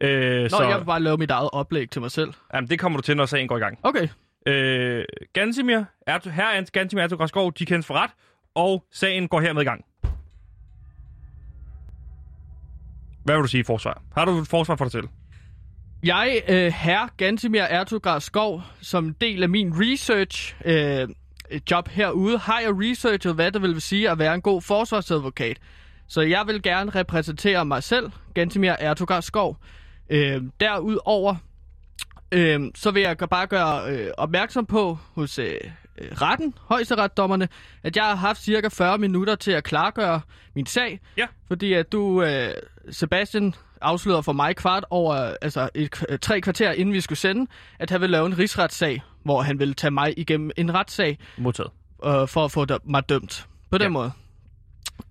Øh, 0.00 0.42
Nå, 0.42 0.48
så, 0.48 0.62
jeg 0.68 0.78
vil 0.78 0.84
bare 0.84 1.00
lave 1.00 1.16
mit 1.16 1.30
eget 1.30 1.50
oplæg 1.52 1.90
til 1.90 2.00
mig 2.00 2.10
selv. 2.10 2.32
jamen, 2.54 2.70
det 2.70 2.78
kommer 2.78 2.98
du 2.98 3.02
til, 3.02 3.16
når 3.16 3.26
sagen 3.26 3.48
går 3.48 3.56
i 3.56 3.60
gang. 3.60 3.78
Okay. 3.82 4.08
Øh, 4.46 5.04
Gansimir, 5.32 5.84
Ertu, 6.06 6.30
her 6.30 6.44
er 6.46 6.64
Gansimir 6.72 7.02
Ertug 7.02 7.58
de 7.58 7.66
kendes 7.66 7.86
for 7.86 7.94
ret, 7.94 8.10
og 8.54 8.84
sagen 8.92 9.28
går 9.28 9.40
hermed 9.40 9.62
i 9.62 9.64
gang. 9.64 9.84
Hvad 13.24 13.34
vil 13.36 13.42
du 13.42 13.48
sige, 13.48 13.64
forsvar? 13.64 14.02
Har 14.16 14.24
du 14.24 14.38
et 14.38 14.48
forsvar 14.48 14.76
for 14.76 14.84
dig 14.84 14.92
selv? 14.92 15.08
Jeg, 16.02 16.42
øh, 16.48 16.72
herr 16.72 17.08
Gantimir 17.16 17.62
Ertugard 17.62 18.20
Skov, 18.20 18.62
som 18.80 19.14
del 19.14 19.42
af 19.42 19.48
min 19.48 19.72
research 19.74 20.56
øh, 20.64 21.08
job 21.70 21.88
herude, 21.88 22.38
har 22.38 22.60
jeg 22.60 22.70
researchet, 22.70 23.34
hvad 23.34 23.52
det 23.52 23.62
vil 23.62 23.80
sige 23.80 24.10
at 24.10 24.18
være 24.18 24.34
en 24.34 24.42
god 24.42 24.62
forsvarsadvokat. 24.62 25.58
Så 26.08 26.20
jeg 26.20 26.46
vil 26.46 26.62
gerne 26.62 26.90
repræsentere 26.90 27.64
mig 27.64 27.82
selv, 27.82 28.10
Gantimir 28.34 28.72
Ertugard 28.78 29.22
Skov. 29.22 29.56
Øh, 30.10 30.42
derudover, 30.60 31.36
øh, 32.32 32.60
så 32.74 32.90
vil 32.90 33.02
jeg 33.02 33.16
bare 33.18 33.46
gøre 33.46 33.92
øh, 33.92 34.10
opmærksom 34.16 34.66
på 34.66 34.98
hos 35.14 35.38
øh, 35.38 35.60
retten, 36.00 36.54
højesteretsdommerne, 36.68 37.48
at 37.82 37.96
jeg 37.96 38.04
har 38.04 38.14
haft 38.14 38.42
cirka 38.42 38.68
40 38.68 38.98
minutter 38.98 39.34
til 39.34 39.52
at 39.52 39.64
klargøre 39.64 40.20
min 40.54 40.66
sag. 40.66 41.00
Ja. 41.16 41.26
Fordi 41.48 41.72
at 41.72 41.92
du, 41.92 42.22
øh, 42.22 42.50
Sebastian, 42.90 43.54
afslørede 43.80 44.22
for 44.22 44.32
mig 44.32 44.56
kvart 44.56 44.84
over, 44.90 45.14
altså 45.42 45.68
et, 45.74 46.04
tre 46.22 46.40
kvarter 46.40 46.72
inden 46.72 46.94
vi 46.94 47.00
skulle 47.00 47.18
sende, 47.18 47.50
at 47.78 47.90
han 47.90 48.00
ville 48.00 48.12
lave 48.12 48.26
en 48.26 48.38
rigsretssag, 48.38 49.02
hvor 49.24 49.42
han 49.42 49.58
ville 49.58 49.74
tage 49.74 49.90
mig 49.90 50.18
igennem 50.18 50.50
en 50.56 50.74
retssag 50.74 51.18
Modtaget. 51.38 51.70
øh, 52.04 52.28
for 52.28 52.44
at 52.44 52.52
få 52.52 52.66
mig 52.84 53.08
dømt. 53.08 53.46
På 53.70 53.78
den 53.78 53.82
Ja. 53.84 53.88
måde. 53.88 54.10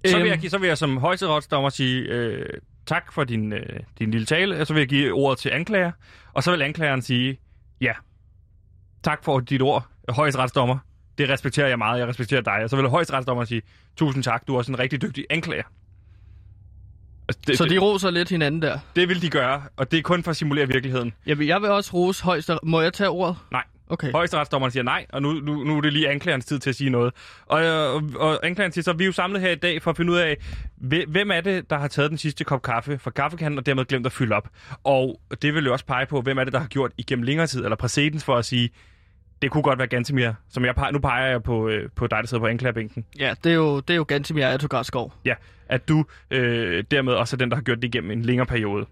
Så 0.06 0.12
vil, 0.18 0.22
Øhm, 0.22 0.28
jeg, 0.32 0.38
gi- 0.40 0.50
så 0.50 0.58
vil 0.58 0.68
jeg 0.68 0.78
som 0.78 0.98
højesteretsdommer 0.98 1.70
sige 1.70 2.02
øh, 2.02 2.46
tak 2.86 3.14
for 3.14 3.24
din, 3.24 3.54
øh, 3.54 3.80
din 4.00 4.12
lille 4.12 4.26
tale, 4.26 4.62
og 4.62 4.68
så 4.68 4.74
vil 4.74 4.82
jeg 4.82 4.88
give 4.90 5.14
ordet 5.14 5.40
til 5.40 5.50
anklager, 5.50 5.92
og 6.34 6.44
så 6.44 6.52
vil 6.52 6.62
anklageren 6.62 7.02
sige, 7.02 7.40
ja, 7.82 7.94
tak 9.04 9.24
for 9.24 9.40
dit 9.40 9.62
ord, 9.62 9.86
højesteretsdommer. 10.10 10.78
Det 11.18 11.30
respekterer 11.30 11.68
jeg 11.68 11.78
meget, 11.78 12.00
jeg 12.00 12.08
respekterer 12.08 12.42
dig. 12.42 12.54
Og 12.64 12.70
så 12.70 12.76
vil 12.76 12.90
højesteretsdommeren 12.90 13.48
sige, 13.48 13.62
tusind 13.98 14.24
tak, 14.24 14.48
du 14.48 14.54
er 14.54 14.58
også 14.58 14.72
en 14.72 14.80
rigtig 14.80 15.02
dygtig 15.02 15.26
anklager. 15.30 15.64
Altså, 17.30 17.42
det, 17.48 17.58
Så 17.58 17.66
de 17.66 17.78
roser 17.78 18.10
lidt 18.12 18.30
hinanden 18.30 18.62
der. 18.62 18.80
det 18.96 19.10
vil 19.10 19.22
de 19.22 19.30
gøre, 19.30 19.62
og 19.78 19.92
det 19.92 19.98
er 19.98 20.02
kun 20.02 20.24
for 20.24 20.32
at 20.32 20.38
simulere 20.38 20.68
virkeligheden. 20.68 21.14
Jamen, 21.26 21.48
jeg 21.48 21.62
vil 21.62 21.70
også 21.70 21.94
rose 21.94 22.24
højester. 22.24 22.58
Må 22.64 22.82
jeg 22.82 22.94
tage 22.94 23.10
ordet? 23.10 23.36
Nej. 23.52 23.64
Okay. 23.90 24.12
Højesteretsdommeren 24.12 24.72
siger 24.72 24.84
nej, 24.84 25.06
og 25.10 25.22
nu, 25.22 25.34
nu, 25.34 25.64
nu 25.64 25.78
er 25.78 25.82
det 25.82 25.94
lige 25.94 26.10
anklagerens 26.10 26.46
tid 26.46 26.60
til 26.60 26.70
at 26.70 26.76
sige 26.76 26.90
noget. 26.90 27.14
Og, 27.46 27.60
og, 27.94 28.04
og 28.16 28.46
anklageren 28.46 28.72
siger 28.72 28.84
så, 28.84 28.94
vi 28.94 29.04
er 29.04 29.06
jo 29.06 29.12
samlet 29.12 29.42
her 29.42 29.52
i 29.52 29.56
dag 29.56 29.82
for 29.82 29.92
at 29.92 29.98
finde 29.98 30.12
ud 30.14 30.18
af, 30.18 30.38
hve- 30.78 31.06
hvem 31.08 31.32
er 31.32 31.42
det, 31.42 31.70
der 31.70 31.78
har 31.78 31.88
taget 31.88 32.10
den 32.10 32.18
sidste 32.18 32.44
kop 32.44 32.62
kaffe 32.62 33.00
fra 33.00 33.12
kaffekanden 33.12 33.58
og 33.58 33.66
dermed 33.66 33.86
glemt 33.86 34.06
at 34.06 34.12
fylde 34.12 34.36
op. 34.36 34.50
Og 34.84 35.20
det 35.42 35.54
vil 35.54 35.66
jo 35.66 35.72
også 35.74 35.86
pege 35.86 36.06
på, 36.06 36.22
hvem 36.22 36.38
er 36.38 36.44
det, 36.44 36.54
der 36.54 36.60
har 36.60 36.68
gjort 36.68 36.92
igennem 36.98 37.24
længere 37.24 37.48
tid, 37.48 37.64
eller 37.64 37.76
præcedens 37.76 38.24
for 38.24 38.36
at 38.36 38.46
sige, 38.46 38.70
det 39.42 39.52
kunne 39.52 39.64
godt 39.64 39.80
være 39.80 39.88
Gantemir, 39.88 40.32
som 40.50 40.66
jeg 40.66 40.76
peger, 40.76 40.92
nu 40.92 41.00
peger 41.00 41.28
jeg 41.28 41.44
på, 41.44 41.68
øh, 41.70 41.90
på 41.96 42.08
dig, 42.08 42.18
der 42.22 42.28
sidder 42.28 42.42
på 42.42 42.48
anklagerbænken. 42.48 43.06
Ja, 43.20 43.34
det 43.44 43.50
er 43.52 43.56
jo, 43.56 43.80
det 43.80 43.90
er 43.90 43.96
jo 43.98 44.04
Gantimir 44.08 44.44
Ertugard 44.46 44.84
Skov. 44.84 45.14
Ja, 45.26 45.34
at 45.70 45.88
du 45.90 46.06
øh, 46.32 46.84
dermed 46.92 47.14
også 47.14 47.36
er 47.36 47.38
den, 47.38 47.50
der 47.50 47.56
har 47.56 47.62
gjort 47.64 47.78
det 47.78 47.84
igennem 47.84 48.12
en 48.12 48.22
længere 48.22 48.46
periode. 48.48 48.86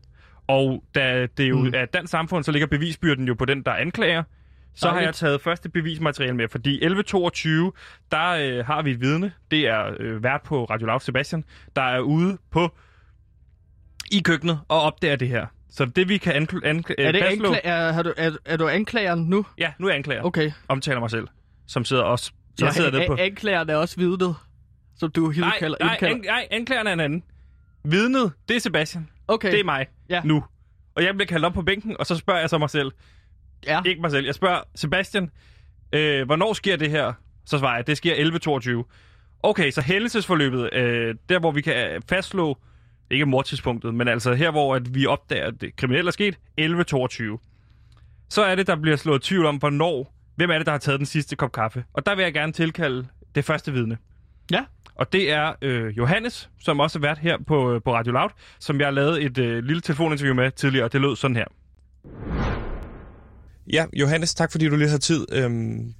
Og 0.47 0.83
da 0.95 1.27
det 1.37 1.49
jo 1.49 1.57
Mm. 1.57 1.71
er 1.75 1.85
dansk 1.85 2.11
samfund, 2.11 2.43
så 2.43 2.51
ligger 2.51 2.67
bevisbyrden 2.67 3.27
jo 3.27 3.33
på 3.33 3.45
den, 3.45 3.63
der 3.63 3.71
anklager. 3.73 4.23
Så 4.77 4.89
har 4.89 4.99
jeg 5.01 5.13
taget 5.15 5.41
første 5.41 5.69
bevismateriale 5.69 6.35
med, 6.35 6.47
fordi 6.47 6.79
11.22, 6.85 7.71
der 8.11 8.29
øh, 8.59 8.65
har 8.65 8.81
vi 8.81 8.91
et 8.91 9.01
vidne. 9.01 9.31
Det 9.51 9.67
er 9.67 9.91
øh, 9.99 10.23
vært 10.23 10.41
på 10.41 10.65
Radio 10.65 10.87
Loud 10.87 10.99
Sebastian, 10.99 11.43
der 11.75 11.81
er 11.81 11.99
ude 11.99 12.37
på 12.51 12.69
i 14.11 14.19
køkkenet 14.19 14.59
og 14.67 14.81
opdager 14.81 15.15
det 15.15 15.27
her. 15.27 15.45
Så 15.77 15.85
det 15.85 16.09
vi 16.09 16.17
kan 16.17 16.33
ankl- 16.33 16.65
ankl- 16.65 16.95
Er, 16.97 17.11
det 17.11 17.21
fastslå... 17.23 17.53
ankla- 17.53 17.59
er, 17.63 17.91
har 17.91 18.03
du, 18.03 18.13
er, 18.17 18.31
er 18.45 18.57
du 18.57 18.67
anklageren 18.67 19.23
nu? 19.25 19.45
Ja, 19.57 19.73
nu 19.79 19.87
er 19.87 19.91
jeg 19.91 19.97
anklager. 19.97 20.21
Okay. 20.23 20.51
Omtaler 20.67 20.99
mig 20.99 21.09
selv, 21.11 21.27
som 21.67 21.85
sidder 21.85 22.03
også... 22.03 22.31
Så 22.59 22.65
jeg 22.65 22.73
sidder 22.73 22.91
nede 22.91 23.03
på... 23.07 23.15
anklageren 23.19 23.69
er 23.69 23.75
også 23.75 23.95
vidnet, 23.97 24.35
som 24.99 25.11
du 25.11 25.33
Nej, 25.37 25.55
kalder. 25.59 25.77
nej, 25.79 25.97
an, 26.01 26.21
nej, 26.25 26.47
anklageren 26.51 26.87
er 26.87 26.93
en 26.93 26.99
anden. 26.99 27.23
Vidnet, 27.83 28.31
det 28.49 28.55
er 28.55 28.59
Sebastian. 28.59 29.09
okay. 29.27 29.51
Det 29.51 29.59
er 29.59 29.63
mig 29.63 29.85
Ja. 30.09 30.21
nu. 30.25 30.43
Og 30.95 31.03
jeg 31.03 31.13
bliver 31.15 31.27
kaldt 31.27 31.45
op 31.45 31.53
på 31.53 31.61
bænken, 31.61 31.95
og 31.99 32.05
så 32.05 32.15
spørger 32.15 32.39
jeg 32.39 32.49
så 32.49 32.57
mig 32.57 32.69
selv. 32.69 32.91
Ja. 33.65 33.81
Ikke 33.85 34.01
mig 34.01 34.11
selv. 34.11 34.25
Jeg 34.25 34.35
spørger 34.35 34.59
Sebastian, 34.75 35.29
Øh, 35.93 36.25
hvornår 36.25 36.53
sker 36.53 36.75
det 36.75 36.89
her? 36.89 37.13
Så 37.45 37.57
svarer 37.57 37.75
jeg, 37.75 37.87
det 37.87 37.97
sker 37.97 38.13
11.22. 38.85 39.39
Okay, 39.43 39.71
så 39.71 39.81
hændelsesforløbet, 39.81 40.73
øh, 40.73 41.15
der 41.29 41.39
hvor 41.39 41.51
vi 41.51 41.61
kan 41.61 42.01
fastslå, 42.09 42.57
ikke 43.11 43.25
mordtidspunktet, 43.25 43.93
men 43.93 44.07
altså 44.07 44.33
her, 44.33 44.51
hvor 44.51 44.75
at 44.75 44.95
vi 44.95 45.05
opdager, 45.05 45.47
at 45.47 45.53
det 45.61 45.75
kriminelle 45.75 46.07
er 46.07 46.11
sket, 46.11 46.39
11.22. 46.61 48.27
Så 48.29 48.43
er 48.43 48.55
det, 48.55 48.67
der 48.67 48.75
bliver 48.75 48.97
slået 48.97 49.21
tvivl 49.21 49.45
om, 49.45 49.55
hvornår, 49.57 50.13
hvem 50.35 50.49
er 50.49 50.57
det, 50.57 50.65
der 50.65 50.71
har 50.71 50.79
taget 50.79 50.99
den 50.99 51.05
sidste 51.05 51.35
kop 51.35 51.51
kaffe. 51.51 51.83
Og 51.93 52.05
der 52.05 52.15
vil 52.15 52.23
jeg 52.23 52.33
gerne 52.33 52.51
tilkalde 52.51 53.07
det 53.35 53.45
første 53.45 53.73
vidne. 53.73 53.97
Ja. 54.51 54.65
Og 54.95 55.13
det 55.13 55.31
er 55.31 55.53
øh, 55.61 55.97
Johannes, 55.97 56.49
som 56.59 56.79
også 56.79 56.99
har 56.99 57.01
været 57.01 57.17
her 57.17 57.37
på, 57.47 57.73
øh, 57.73 57.81
på 57.81 57.93
Radio 57.93 58.13
Loud, 58.13 58.29
som 58.59 58.79
jeg 58.79 58.87
har 58.87 58.91
lavet 58.91 59.23
et 59.23 59.37
øh, 59.37 59.63
lille 59.63 59.81
telefoninterview 59.81 60.35
med 60.35 60.51
tidligere, 60.51 60.85
og 60.85 60.93
det 60.93 61.01
lød 61.01 61.15
sådan 61.15 61.35
her. 61.35 61.45
Ja, 63.73 63.85
Johannes, 63.93 64.35
tak 64.35 64.51
fordi 64.51 64.69
du 64.69 64.75
lige 64.75 64.89
har 64.89 64.97
tid. 64.97 65.25
Øhm, 65.31 65.79
øh, 65.79 65.93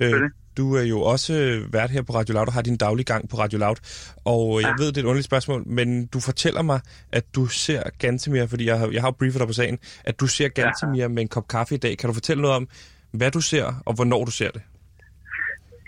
Selvfølgelig. 0.00 0.30
Du 0.56 0.74
er 0.74 0.82
jo 0.82 1.00
også 1.00 1.32
vært 1.72 1.90
her 1.90 2.02
på 2.02 2.12
Radio 2.12 2.34
Loud 2.34 2.46
og 2.46 2.52
har 2.52 2.62
din 2.62 2.76
daglige 2.76 3.04
gang 3.12 3.28
på 3.30 3.36
Radio 3.36 3.58
Loud. 3.58 3.78
Og 4.24 4.62
jeg 4.62 4.74
ved, 4.78 4.86
det 4.86 4.96
er 4.96 5.00
et 5.00 5.10
underligt 5.10 5.30
spørgsmål, 5.32 5.62
men 5.66 6.06
du 6.06 6.20
fortæller 6.20 6.62
mig, 6.62 6.80
at 7.12 7.24
du 7.36 7.46
ser 7.46 7.82
Gantemir, 7.98 8.46
fordi 8.46 8.66
jeg 8.66 8.78
har, 8.78 8.88
jeg 8.92 9.02
har 9.02 9.10
briefet 9.10 9.40
dig 9.40 9.46
på 9.46 9.52
sagen, 9.52 9.78
at 10.04 10.20
du 10.20 10.26
ser 10.26 10.48
Gantemir 10.48 11.08
med 11.08 11.22
en 11.22 11.28
kop 11.28 11.48
kaffe 11.48 11.74
i 11.74 11.78
dag. 11.78 11.98
Kan 11.98 12.08
du 12.08 12.14
fortælle 12.14 12.42
noget 12.42 12.56
om, 12.56 12.68
hvad 13.12 13.30
du 13.30 13.40
ser, 13.40 13.82
og 13.86 13.94
hvornår 13.94 14.24
du 14.24 14.30
ser 14.30 14.50
det? 14.50 14.62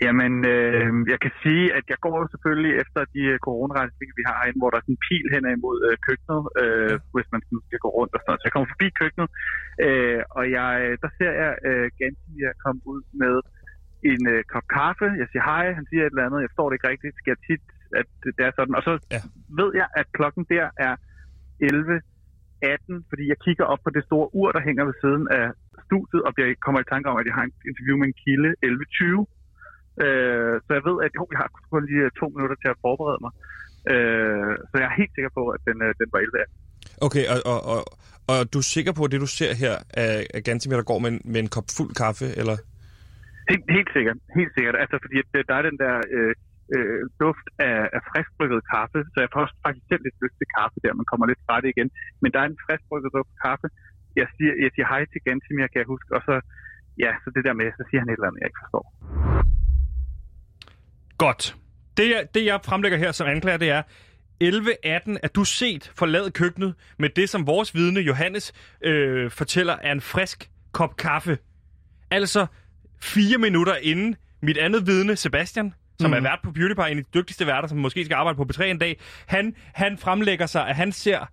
Jamen, 0.05 0.33
øh, 0.55 0.87
jeg 1.13 1.19
kan 1.23 1.33
sige, 1.43 1.65
at 1.77 1.85
jeg 1.91 1.99
går 2.05 2.15
jo 2.21 2.27
selvfølgelig 2.33 2.73
efter 2.83 3.01
de 3.15 3.21
øh, 3.33 3.37
coronaretningslinjer, 3.47 4.19
vi 4.21 4.27
har 4.29 4.37
herinde, 4.39 4.61
hvor 4.61 4.69
der 4.71 4.77
er 4.79 4.85
sådan 4.85 4.97
en 4.97 5.05
pil 5.07 5.25
hen 5.33 5.43
imod 5.57 5.77
øh, 5.87 5.95
køkkenet, 6.07 6.41
øh, 6.61 6.95
hvis 7.15 7.29
man 7.33 7.41
sådan 7.45 7.63
skal 7.67 7.79
gå 7.85 7.89
rundt 7.97 8.13
og 8.15 8.19
sådan 8.19 8.29
noget. 8.29 8.41
Så 8.41 8.45
jeg 8.47 8.53
kommer 8.55 8.69
forbi 8.73 8.87
køkkenet, 9.01 9.29
øh, 9.85 10.21
og 10.37 10.43
jeg, 10.57 10.71
der 11.03 11.09
ser 11.17 11.31
jeg 11.43 11.51
øh, 11.69 11.87
Gantemir 11.99 12.51
komme 12.63 12.81
ud 12.93 13.01
med 13.21 13.35
en 14.11 14.21
øh, 14.33 14.39
kop 14.53 14.67
kaffe. 14.77 15.07
Jeg 15.21 15.27
siger 15.31 15.43
hej, 15.51 15.65
han 15.79 15.85
siger 15.89 16.03
et 16.03 16.11
eller 16.13 16.25
andet. 16.27 16.39
Jeg 16.43 16.49
forstår 16.51 16.67
det 16.69 16.75
ikke 16.77 16.89
rigtigt. 16.93 17.11
Det 17.15 17.21
sker 17.23 17.37
tit, 17.49 17.63
at 17.99 18.07
det, 18.21 18.31
det 18.37 18.43
er 18.47 18.53
sådan. 18.57 18.75
Og 18.79 18.83
så 18.87 18.93
Ja. 19.15 19.21
ved 19.59 19.71
jeg, 19.81 19.87
at 19.99 20.07
klokken 20.17 20.43
der 20.53 20.65
er 20.87 20.93
11.18, 21.63 23.09
fordi 23.09 23.23
jeg 23.31 23.37
kigger 23.45 23.65
op 23.73 23.81
på 23.85 23.91
det 23.95 24.03
store 24.09 24.27
ur, 24.39 24.49
der 24.55 24.61
hænger 24.67 24.83
ved 24.89 24.95
siden 25.03 25.23
af 25.39 25.45
studiet, 25.87 26.21
og 26.25 26.31
jeg 26.37 26.47
kommer 26.65 26.79
i 26.81 26.87
tanke 26.93 27.07
om, 27.11 27.17
at 27.21 27.25
jeg 27.29 27.35
har 27.37 27.45
en 27.49 27.55
interview 27.69 27.95
med 28.01 28.07
en 28.11 28.17
kilde 28.23 28.51
11.20. 28.65 30.05
Øh, 30.05 30.53
så 30.65 30.69
jeg 30.77 30.83
ved, 30.89 30.97
at 31.05 31.11
jo, 31.19 31.23
jeg 31.33 31.39
har 31.43 31.49
kun 31.73 31.83
lige 31.91 32.03
to 32.21 32.27
minutter 32.35 32.57
til 32.63 32.69
at 32.73 32.77
forberede 32.85 33.19
mig. 33.25 33.31
Øh, 33.93 34.51
så 34.69 34.73
jeg 34.81 34.87
er 34.91 34.95
helt 35.01 35.13
sikker 35.17 35.31
på, 35.39 35.43
at 35.55 35.61
den, 35.67 35.77
øh, 35.85 35.91
den 36.01 36.07
var 36.13 36.19
11 36.19 36.45
Okay, 37.07 37.25
og, 37.33 37.39
og, 37.53 37.59
og, 37.73 37.81
og 38.31 38.53
du 38.53 38.57
er 38.63 38.67
sikker 38.75 38.93
på, 38.97 39.03
at 39.05 39.11
det 39.11 39.19
du 39.25 39.31
ser 39.39 39.53
her 39.63 39.75
er, 40.03 40.23
er 40.33 40.39
Gantemir, 40.47 40.75
der 40.81 40.83
går 40.91 40.99
med 40.99 41.09
en, 41.11 41.21
med 41.33 41.39
en 41.45 41.47
kop 41.55 41.67
fuld 41.77 41.93
kaffe, 42.03 42.25
eller? 42.41 42.57
Helt, 43.51 43.65
helt 43.77 43.91
sikkert. 43.95 44.17
Helt 44.39 44.53
sikkert. 44.57 44.75
Altså, 44.83 44.95
fordi 45.03 45.15
øh, 45.37 45.43
der 45.49 45.55
er 45.59 45.63
den 45.69 45.77
der 45.83 45.95
øh, 46.15 46.33
øh, 46.75 47.01
duft 47.23 47.47
af, 47.69 47.77
af 47.95 48.01
friskbrygget 48.09 48.61
kaffe, 48.73 48.99
så 49.11 49.17
jeg 49.23 49.29
får 49.33 49.41
også 49.45 49.57
faktisk 49.65 49.85
selv 49.91 50.03
lidt 50.05 50.17
lyst 50.23 50.37
til 50.39 50.47
kaffe 50.57 50.77
der. 50.83 50.99
Man 51.01 51.09
kommer 51.11 51.25
lidt 51.27 51.41
fra 51.47 51.55
det 51.61 51.69
igen. 51.75 51.89
Men 52.21 52.29
der 52.33 52.39
er 52.41 52.47
en 52.51 52.61
friskbrygget 52.65 53.11
duft 53.15 53.31
af 53.35 53.39
kaffe. 53.47 53.67
Jeg 54.21 54.27
siger, 54.35 54.53
jeg 54.63 54.71
siger 54.75 54.87
hej 54.93 55.01
til 55.11 55.21
Gantemir, 55.25 55.67
kan 55.71 55.81
jeg 55.83 55.89
huske. 55.93 56.09
Og 56.17 56.21
så, 56.27 56.35
ja, 57.03 57.11
så 57.23 57.27
det 57.35 57.43
der 57.47 57.55
med, 57.61 57.67
så 57.77 57.83
siger 57.87 57.99
han 58.01 58.09
et 58.09 58.17
eller 58.17 58.29
andet, 58.29 58.41
jeg 58.41 58.49
ikke 58.51 58.63
forstår. 58.63 58.85
Godt. 61.25 61.43
Det, 61.97 62.05
det 62.35 62.43
jeg 62.45 62.57
fremlægger 62.69 62.97
her 62.97 63.11
som 63.11 63.27
anklager, 63.33 63.57
det 63.65 63.71
er 63.77 63.83
11.18 64.43 65.17
at 65.23 65.35
du 65.35 65.43
set 65.43 65.91
forlade 65.95 66.31
køkkenet 66.31 66.75
med 66.99 67.09
det, 67.09 67.29
som 67.29 67.47
vores 67.47 67.75
vidne 67.75 67.99
Johannes 67.99 68.53
øh, 68.81 69.31
fortæller 69.31 69.75
er 69.81 69.91
en 69.91 70.01
frisk 70.01 70.49
kop 70.71 70.97
kaffe. 70.97 71.37
Altså 72.11 72.47
fire 73.01 73.37
minutter 73.37 73.75
inden 73.75 74.15
mit 74.41 74.57
andet 74.57 74.87
vidne, 74.87 75.15
Sebastian, 75.15 75.73
som 75.99 76.09
mm. 76.09 76.17
er 76.17 76.21
vært 76.21 76.39
på 76.43 76.51
Beauty 76.51 76.73
Pie, 76.73 76.91
en 76.91 76.97
af 76.97 77.03
de 77.03 77.09
dygtigste 77.19 77.47
værter, 77.47 77.67
som 77.67 77.77
måske 77.77 78.05
skal 78.05 78.15
arbejde 78.15 78.37
på 78.37 78.45
B3 78.53 78.63
en 78.63 78.77
dag, 78.77 78.99
han, 79.25 79.55
han 79.73 79.97
fremlægger 79.97 80.45
sig, 80.45 80.67
at 80.67 80.75
han 80.75 80.91
ser, 80.91 81.25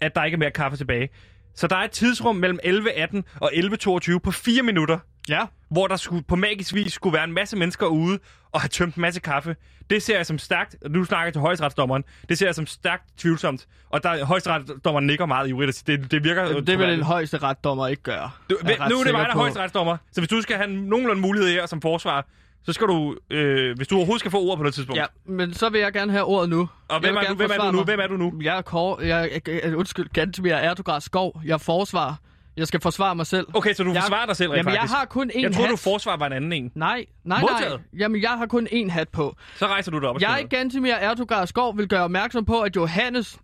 at 0.00 0.14
der 0.14 0.24
ikke 0.24 0.34
er 0.34 0.38
mere 0.38 0.50
kaffe 0.50 0.76
tilbage. 0.76 1.08
Så 1.54 1.66
der 1.66 1.76
er 1.76 1.84
et 1.84 1.90
tidsrum 1.90 2.36
mellem 2.36 2.58
11.18 2.64 3.22
og 3.40 3.52
11.22 3.54 4.18
på 4.18 4.30
fire 4.30 4.62
minutter, 4.62 4.98
Ja. 5.28 5.44
hvor 5.70 5.86
der 5.86 5.96
skulle, 5.96 6.22
på 6.22 6.36
magisk 6.36 6.74
vis 6.74 6.92
skulle 6.92 7.14
være 7.14 7.24
en 7.24 7.32
masse 7.32 7.56
mennesker 7.56 7.86
ude 7.86 8.18
og 8.52 8.60
have 8.60 8.68
tømt 8.68 8.94
en 8.94 9.00
masse 9.00 9.20
kaffe. 9.20 9.56
Det 9.90 10.02
ser 10.02 10.16
jeg 10.16 10.26
som 10.26 10.38
stærkt, 10.38 10.76
og 10.84 10.90
nu 10.90 11.04
snakker 11.04 11.24
jeg 11.26 11.32
til 11.32 11.40
højesteretsdommeren, 11.40 12.04
det 12.28 12.38
ser 12.38 12.46
jeg 12.46 12.54
som 12.54 12.66
stærkt 12.66 13.04
tvivlsomt. 13.18 13.66
Og 13.90 14.02
der 14.02 14.24
højesteretsdommeren 14.24 15.06
nikker 15.06 15.26
meget 15.26 15.52
og 15.54 15.74
siger, 15.74 15.96
Det, 15.96 16.10
det 16.10 16.24
virker... 16.24 16.44
Det 16.48 16.54
vil 16.54 16.60
en 16.72 16.78
troværdigt. 16.78 17.04
højeste 17.06 17.38
retdommer 17.38 17.86
ikke 17.86 18.02
gøre. 18.02 18.30
Du, 18.50 18.56
ret 18.64 18.90
nu 18.90 19.00
er 19.00 19.04
det 19.04 19.12
mig, 19.12 19.24
der 19.24 19.30
er 19.30 19.36
højesteretsdommer. 19.36 19.96
Så 20.12 20.20
hvis 20.20 20.28
du 20.28 20.42
skal 20.42 20.56
have 20.56 20.70
nogenlunde 20.70 21.22
mulighed 21.22 21.50
her 21.50 21.66
som 21.66 21.80
forsvar, 21.80 22.26
så 22.64 22.72
skal 22.72 22.86
du, 22.86 23.16
øh, 23.30 23.76
hvis 23.76 23.88
du 23.88 23.96
overhovedet 23.96 24.20
skal 24.20 24.30
få 24.30 24.40
ord 24.40 24.56
på 24.56 24.62
noget 24.62 24.74
tidspunkt. 24.74 24.98
Ja, 24.98 25.04
men 25.24 25.54
så 25.54 25.68
vil 25.68 25.80
jeg 25.80 25.92
gerne 25.92 26.12
have 26.12 26.24
ordet 26.24 26.48
nu. 26.50 26.68
Og 26.88 27.00
hvem 27.00 27.16
er, 27.16 27.20
du, 27.22 27.34
hvem 27.34 27.50
er 27.50 27.58
du 27.58 27.70
nu? 27.70 27.72
mig. 27.72 27.84
Hvem 27.84 28.00
er 28.00 28.06
du 28.06 28.16
nu? 28.16 28.32
Jeg 28.42 28.56
er 28.58 28.62
Kåre, 28.62 29.06
jeg, 29.06 29.40
jeg, 29.46 29.64
jeg, 29.64 29.76
undskyld, 29.76 30.08
Gantemir 30.12 30.54
Erdogan 30.54 31.00
Skov. 31.00 31.40
Jeg 31.44 31.60
forsvarer. 31.60 32.14
Jeg 32.56 32.66
skal 32.66 32.80
forsvare 32.80 33.14
mig 33.14 33.26
selv. 33.26 33.46
Okay, 33.54 33.74
så 33.74 33.82
du 33.82 33.92
jeg, 33.92 34.02
forsvarer 34.02 34.26
dig 34.26 34.36
selv 34.36 34.50
rent 34.50 34.56
Jamen, 34.56 34.72
faktisk. 34.72 34.92
jeg 34.92 34.98
har 34.98 35.04
kun 35.06 35.30
én 35.30 35.42
jeg 35.42 35.52
troede, 35.52 35.68
hat. 35.68 35.72
du 35.72 35.76
forsvarer 35.76 36.16
var 36.16 36.26
en 36.26 36.32
anden 36.32 36.52
en. 36.52 36.72
Nej, 36.74 37.04
nej, 37.24 37.40
Modtaget. 37.40 37.80
nej. 37.92 38.00
Jamen, 38.00 38.22
jeg 38.22 38.30
har 38.30 38.46
kun 38.46 38.68
én 38.72 38.90
hat 38.90 39.08
på. 39.08 39.36
Så 39.56 39.66
rejser 39.66 39.90
du 39.90 40.00
dig 40.00 40.08
op 40.08 40.14
og 40.14 40.20
Jeg. 40.20 40.46
Gantemir 40.50 40.92
Erdogan 40.94 41.46
Skov, 41.46 41.76
vil 41.78 41.88
gøre 41.88 42.02
opmærksom 42.02 42.44
på, 42.44 42.60
at 42.60 42.76
Johannes 42.76 43.38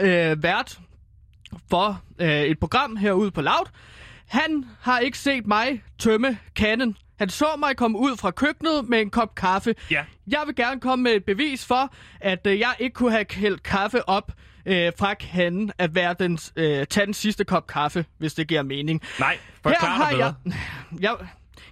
øh, 0.00 0.42
vært 0.42 0.78
for 1.70 2.02
øh, 2.18 2.28
et 2.42 2.58
program 2.58 2.96
herude 2.96 3.30
på 3.30 3.40
Loud, 3.40 3.66
han 4.26 4.64
har 4.80 4.98
ikke 4.98 5.18
set 5.18 5.46
mig 5.46 5.82
tømme 5.98 6.38
kanden. 6.56 6.96
Han 7.18 7.28
så 7.28 7.46
mig 7.58 7.76
komme 7.76 7.98
ud 7.98 8.16
fra 8.16 8.30
køkkenet 8.30 8.88
med 8.88 9.00
en 9.00 9.10
kop 9.10 9.34
kaffe. 9.34 9.74
Ja. 9.90 10.04
Jeg 10.26 10.42
vil 10.46 10.54
gerne 10.56 10.80
komme 10.80 11.02
med 11.02 11.12
et 11.12 11.24
bevis 11.24 11.66
for, 11.66 11.92
at 12.20 12.46
øh, 12.46 12.58
jeg 12.58 12.74
ikke 12.78 12.94
kunne 12.94 13.10
have 13.10 13.24
hældt 13.30 13.62
kaffe 13.62 14.08
op 14.08 14.32
øh, 14.66 14.92
fra 14.98 15.14
kanden 15.14 15.72
at 15.78 15.94
være 15.94 16.14
den, 16.18 16.38
øh, 16.56 16.86
tage 16.86 17.06
den 17.06 17.14
sidste 17.14 17.44
kop 17.44 17.66
kaffe, 17.66 18.04
hvis 18.18 18.34
det 18.34 18.48
giver 18.48 18.62
mening. 18.62 19.02
Nej, 19.20 19.32
Her 19.32 19.38
forklar 19.62 19.88
har 19.88 20.10
dig 20.10 20.18
jeg, 20.18 20.34
jeg, 21.00 21.16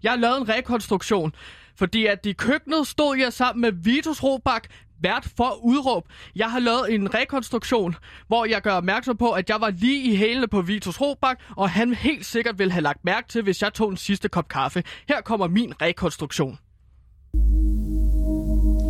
jeg 0.02 0.12
har 0.12 0.18
lavet 0.18 0.40
en 0.40 0.48
rekonstruktion, 0.48 1.34
fordi 1.76 2.06
at 2.06 2.26
i 2.26 2.32
køkkenet 2.32 2.86
stod 2.86 3.16
jeg 3.16 3.32
sammen 3.32 3.60
med 3.60 3.72
Vitus 3.72 4.22
Robak, 4.22 4.68
vært 5.00 5.28
for 5.36 5.64
udråb. 5.64 6.04
Jeg 6.36 6.50
har 6.50 6.58
lavet 6.58 6.94
en 6.94 7.14
rekonstruktion, 7.14 7.96
hvor 8.28 8.44
jeg 8.44 8.62
gør 8.62 8.72
opmærksom 8.72 9.16
på, 9.16 9.30
at 9.30 9.50
jeg 9.50 9.60
var 9.60 9.70
lige 9.70 10.12
i 10.12 10.16
hælene 10.16 10.48
på 10.48 10.62
Vitus 10.62 11.00
Robak, 11.00 11.38
og 11.56 11.70
han 11.70 11.94
helt 11.94 12.26
sikkert 12.26 12.58
ville 12.58 12.72
have 12.72 12.82
lagt 12.82 13.04
mærke 13.04 13.28
til, 13.28 13.42
hvis 13.42 13.62
jeg 13.62 13.74
tog 13.74 13.90
en 13.90 13.96
sidste 13.96 14.28
kop 14.28 14.48
kaffe. 14.48 14.82
Her 15.08 15.20
kommer 15.20 15.46
min 15.48 15.72
rekonstruktion. 15.82 16.58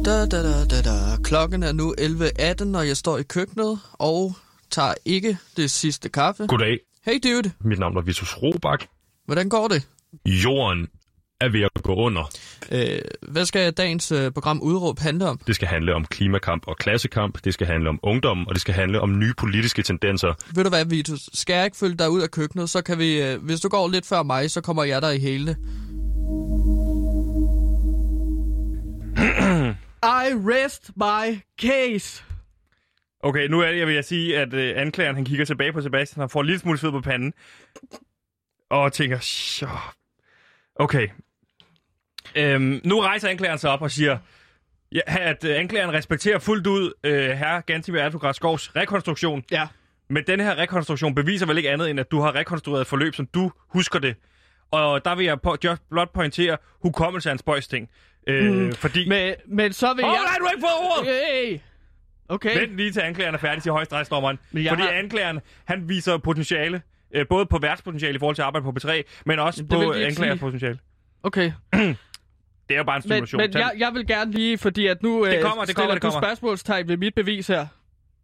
Da, 0.04 0.26
da, 0.26 0.42
da, 0.42 0.64
da, 0.70 0.82
da. 0.82 1.03
Klokken 1.24 1.62
er 1.62 1.72
nu 1.72 1.94
11.18, 2.00 2.64
når 2.64 2.82
jeg 2.82 2.96
står 2.96 3.18
i 3.18 3.22
køkkenet 3.22 3.78
og 3.92 4.34
tager 4.70 4.94
ikke 5.04 5.38
det 5.56 5.70
sidste 5.70 6.08
kaffe. 6.08 6.46
Goddag. 6.46 6.78
Hey 7.06 7.18
dude, 7.24 7.52
Mit 7.60 7.78
navn 7.78 7.96
er 7.96 8.00
Vitus 8.00 8.34
Robak. 8.42 8.84
hvordan 9.26 9.48
går 9.48 9.68
det? 9.68 9.88
Jorden 10.26 10.88
er 11.40 11.48
ved 11.48 11.60
at 11.62 11.70
gå 11.82 11.94
under. 11.94 12.30
Øh, 12.72 12.98
hvad 13.28 13.44
skal 13.44 13.72
dagens 13.72 14.12
øh, 14.12 14.30
program 14.32 14.60
Udråb 14.62 14.98
handle 14.98 15.26
om? 15.28 15.38
Det 15.46 15.54
skal 15.54 15.68
handle 15.68 15.94
om 15.94 16.04
klimakamp 16.04 16.62
og 16.66 16.76
klassekamp. 16.76 17.44
Det 17.44 17.54
skal 17.54 17.66
handle 17.66 17.88
om 17.88 17.98
ungdom, 18.02 18.46
og 18.46 18.54
det 18.54 18.60
skal 18.60 18.74
handle 18.74 19.00
om 19.00 19.18
nye 19.18 19.34
politiske 19.38 19.82
tendenser. 19.82 20.34
Ved 20.54 20.64
du 20.64 20.70
hvad, 20.70 20.84
Vitus? 20.84 21.30
Skal 21.32 21.54
jeg 21.54 21.64
ikke 21.64 21.76
følge 21.76 21.96
dig 21.96 22.10
ud 22.10 22.20
af 22.20 22.30
køkkenet, 22.30 22.70
så 22.70 22.82
kan 22.82 22.98
vi... 22.98 23.22
Øh, 23.22 23.42
hvis 23.44 23.60
du 23.60 23.68
går 23.68 23.88
lidt 23.88 24.06
før 24.06 24.22
mig, 24.22 24.50
så 24.50 24.60
kommer 24.60 24.84
jeg 24.84 25.02
der 25.02 25.10
i 25.10 25.18
hælene. 25.18 25.56
I 30.04 30.32
rest 30.34 30.90
my 30.96 31.40
case. 31.60 32.24
Okay, 33.20 33.48
nu 33.48 33.60
er 33.60 33.70
det, 33.70 33.78
jeg 33.78 33.86
vil 33.86 33.94
jeg 33.94 34.04
sige, 34.04 34.38
at 34.38 34.54
øh, 34.54 34.80
anklageren 34.80 35.16
han 35.16 35.24
kigger 35.24 35.44
tilbage 35.44 35.72
på 35.72 35.80
Sebastian 35.80 36.22
og 36.22 36.30
får 36.30 36.40
en 36.40 36.46
lille 36.46 36.60
smule 36.60 36.78
sved 36.78 36.90
på 36.90 37.00
panden. 37.00 37.32
Og 38.70 38.92
tænker, 38.92 39.18
"Sjo, 39.20 39.66
okay. 40.76 41.08
Øhm, 42.36 42.80
nu 42.84 43.00
rejser 43.00 43.28
anklageren 43.28 43.58
sig 43.58 43.70
op 43.70 43.82
og 43.82 43.90
siger, 43.90 44.18
ja, 44.92 45.00
at 45.06 45.44
øh, 45.44 45.58
anklageren 45.58 45.92
respekterer 45.94 46.38
fuldt 46.38 46.66
ud 46.66 46.92
øh, 47.04 47.30
herre 47.30 47.62
Gantimir 47.62 48.00
Erdogan 48.00 48.34
Skovs 48.34 48.76
rekonstruktion. 48.76 49.44
Ja. 49.50 49.68
Men 50.10 50.24
den 50.26 50.40
her 50.40 50.58
rekonstruktion 50.58 51.14
beviser 51.14 51.46
vel 51.46 51.56
ikke 51.56 51.70
andet, 51.70 51.90
end 51.90 52.00
at 52.00 52.10
du 52.10 52.20
har 52.20 52.34
rekonstrueret 52.34 52.80
et 52.80 52.86
forløb, 52.86 53.14
som 53.14 53.26
du 53.26 53.50
husker 53.68 53.98
det. 53.98 54.16
Og 54.70 55.04
der 55.04 55.14
vil 55.14 55.26
jeg 55.26 55.40
på, 55.40 55.56
blot 55.90 56.12
pointere, 56.12 56.56
hukommelse 56.82 57.28
er 57.28 57.32
en 57.32 57.38
spøjs 57.38 57.68
ting. 57.68 57.88
Øh, 58.26 58.52
mm. 58.52 58.72
Fordi... 58.72 59.08
Men, 59.08 59.34
men 59.46 59.72
så 59.72 59.94
vil 59.94 60.04
Åh, 60.04 60.08
jeg... 60.10 60.20
nej, 60.26 60.36
du 60.38 60.44
har 60.44 60.50
ikke 60.52 60.62
fået 60.66 60.90
ordet! 60.98 61.14
Hey. 61.50 61.58
Okay. 62.28 62.60
Vent 62.60 62.76
lige 62.76 62.92
til 62.92 63.00
anklageren 63.00 63.34
er 63.34 63.38
færdig, 63.38 63.62
siger 63.62 63.72
højstrætsdommeren. 63.72 64.38
Men 64.52 64.64
jeg 64.64 64.70
Fordi 64.70 64.82
har- 64.82 64.90
anklageren, 64.90 65.40
han 65.64 65.88
viser 65.88 66.18
potentiale. 66.18 66.82
Øh, 67.14 67.26
både 67.28 67.46
på 67.46 67.58
værtspotentiale 67.58 68.14
i 68.16 68.18
forhold 68.18 68.34
til 68.36 68.42
at 68.42 68.46
arbejde 68.46 68.64
på 68.64 68.72
B3, 68.78 69.02
men 69.26 69.38
også 69.38 69.62
det 69.62 69.70
på 69.70 69.92
anklagers 69.92 70.38
potentiale. 70.40 70.78
Okay. 71.22 71.52
Det 72.68 72.74
er 72.74 72.78
jo 72.78 72.84
bare 72.84 72.96
en 72.96 73.02
Men, 73.06 73.12
simulation. 73.26 73.40
men 73.40 73.52
Tag- 73.52 73.60
jeg, 73.60 73.72
jeg 73.78 73.90
vil 73.94 74.06
gerne 74.06 74.32
lige, 74.32 74.58
fordi 74.58 74.86
at 74.86 75.02
nu 75.02 75.24
Det 75.26 75.36
øh, 75.36 75.42
kommer, 75.42 75.64
det 75.64 75.68
stiller 75.68 75.74
kommer, 75.82 75.94
det 75.94 76.02
du 76.02 76.10
kommer. 76.10 76.26
spørgsmålstegn 76.26 76.88
ved 76.88 76.96
mit 76.96 77.14
bevis 77.14 77.46
her. 77.46 77.66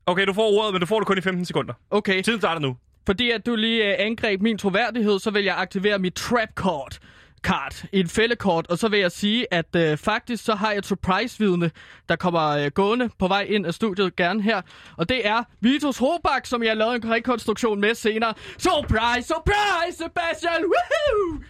Okay, 0.07 0.27
du 0.27 0.33
får 0.33 0.43
ordet, 0.59 0.73
men 0.75 0.81
du 0.81 0.87
får 0.87 0.99
det 0.99 1.07
kun 1.07 1.19
i 1.19 1.21
15 1.21 1.45
sekunder. 1.45 1.75
Okay. 1.91 2.23
Tiden 2.23 2.41
starter 2.41 2.61
nu. 2.61 2.77
Fordi 3.07 3.31
at 3.31 3.47
du 3.47 3.57
lige 3.57 3.85
øh, 3.89 3.95
angreb 4.07 4.41
min 4.41 4.59
troværdighed, 4.59 5.19
så 5.19 5.31
vil 5.31 5.45
jeg 5.45 5.55
aktivere 5.59 5.99
mit 5.99 6.15
trap 6.15 6.49
card. 6.55 6.99
Kart, 7.43 7.85
et 7.93 8.11
fældekort, 8.11 8.67
og 8.67 8.79
så 8.79 8.89
vil 8.89 9.01
jeg 9.01 9.13
sige, 9.13 9.55
at 9.55 9.77
øh, 9.77 9.97
faktisk 9.99 10.45
så 10.45 10.55
har 10.55 10.71
jeg 10.71 10.79
et 10.79 10.87
surprise-vidne, 10.87 11.71
der 12.09 12.17
kommer 12.17 12.49
øh, 12.49 12.71
gående 12.75 13.11
på 13.19 13.29
vej 13.29 13.41
ind 13.49 13.67
af 13.67 13.75
studiet 13.75 14.17
gerne 14.17 14.43
her, 14.43 14.61
og 14.97 15.09
det 15.09 15.27
er 15.27 15.43
Vitus 15.61 15.99
Hobak, 15.99 16.47
som 16.47 16.63
jeg 16.63 16.71
har 16.71 16.75
lavet 16.77 17.05
en 17.05 17.11
rekonstruktion 17.11 17.81
med 17.81 17.95
senere. 17.95 18.35
Surprise, 18.59 19.29
surprise, 19.29 19.99
Sebastian! 19.99 20.65
Woohoo! 20.65 21.43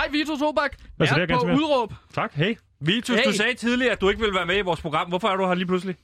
Hej 0.00 0.08
Vitus 0.12 0.40
Hobak, 0.40 0.76
Hvad 0.96 1.06
er 1.08 1.26
på 1.26 1.46
udråb. 1.46 1.92
Tak, 2.14 2.32
hey. 2.34 2.54
Vitus, 2.80 3.16
Hey. 3.16 3.24
du 3.26 3.32
sagde 3.32 3.54
tidligere, 3.54 3.92
at 3.92 4.00
du 4.00 4.08
ikke 4.08 4.20
ville 4.20 4.34
være 4.34 4.46
med 4.46 4.56
i 4.56 4.60
vores 4.60 4.80
program. 4.80 5.08
Hvorfor 5.08 5.28
er 5.28 5.36
du 5.36 5.46
her 5.46 5.54
lige 5.54 5.66
pludselig? 5.66 5.96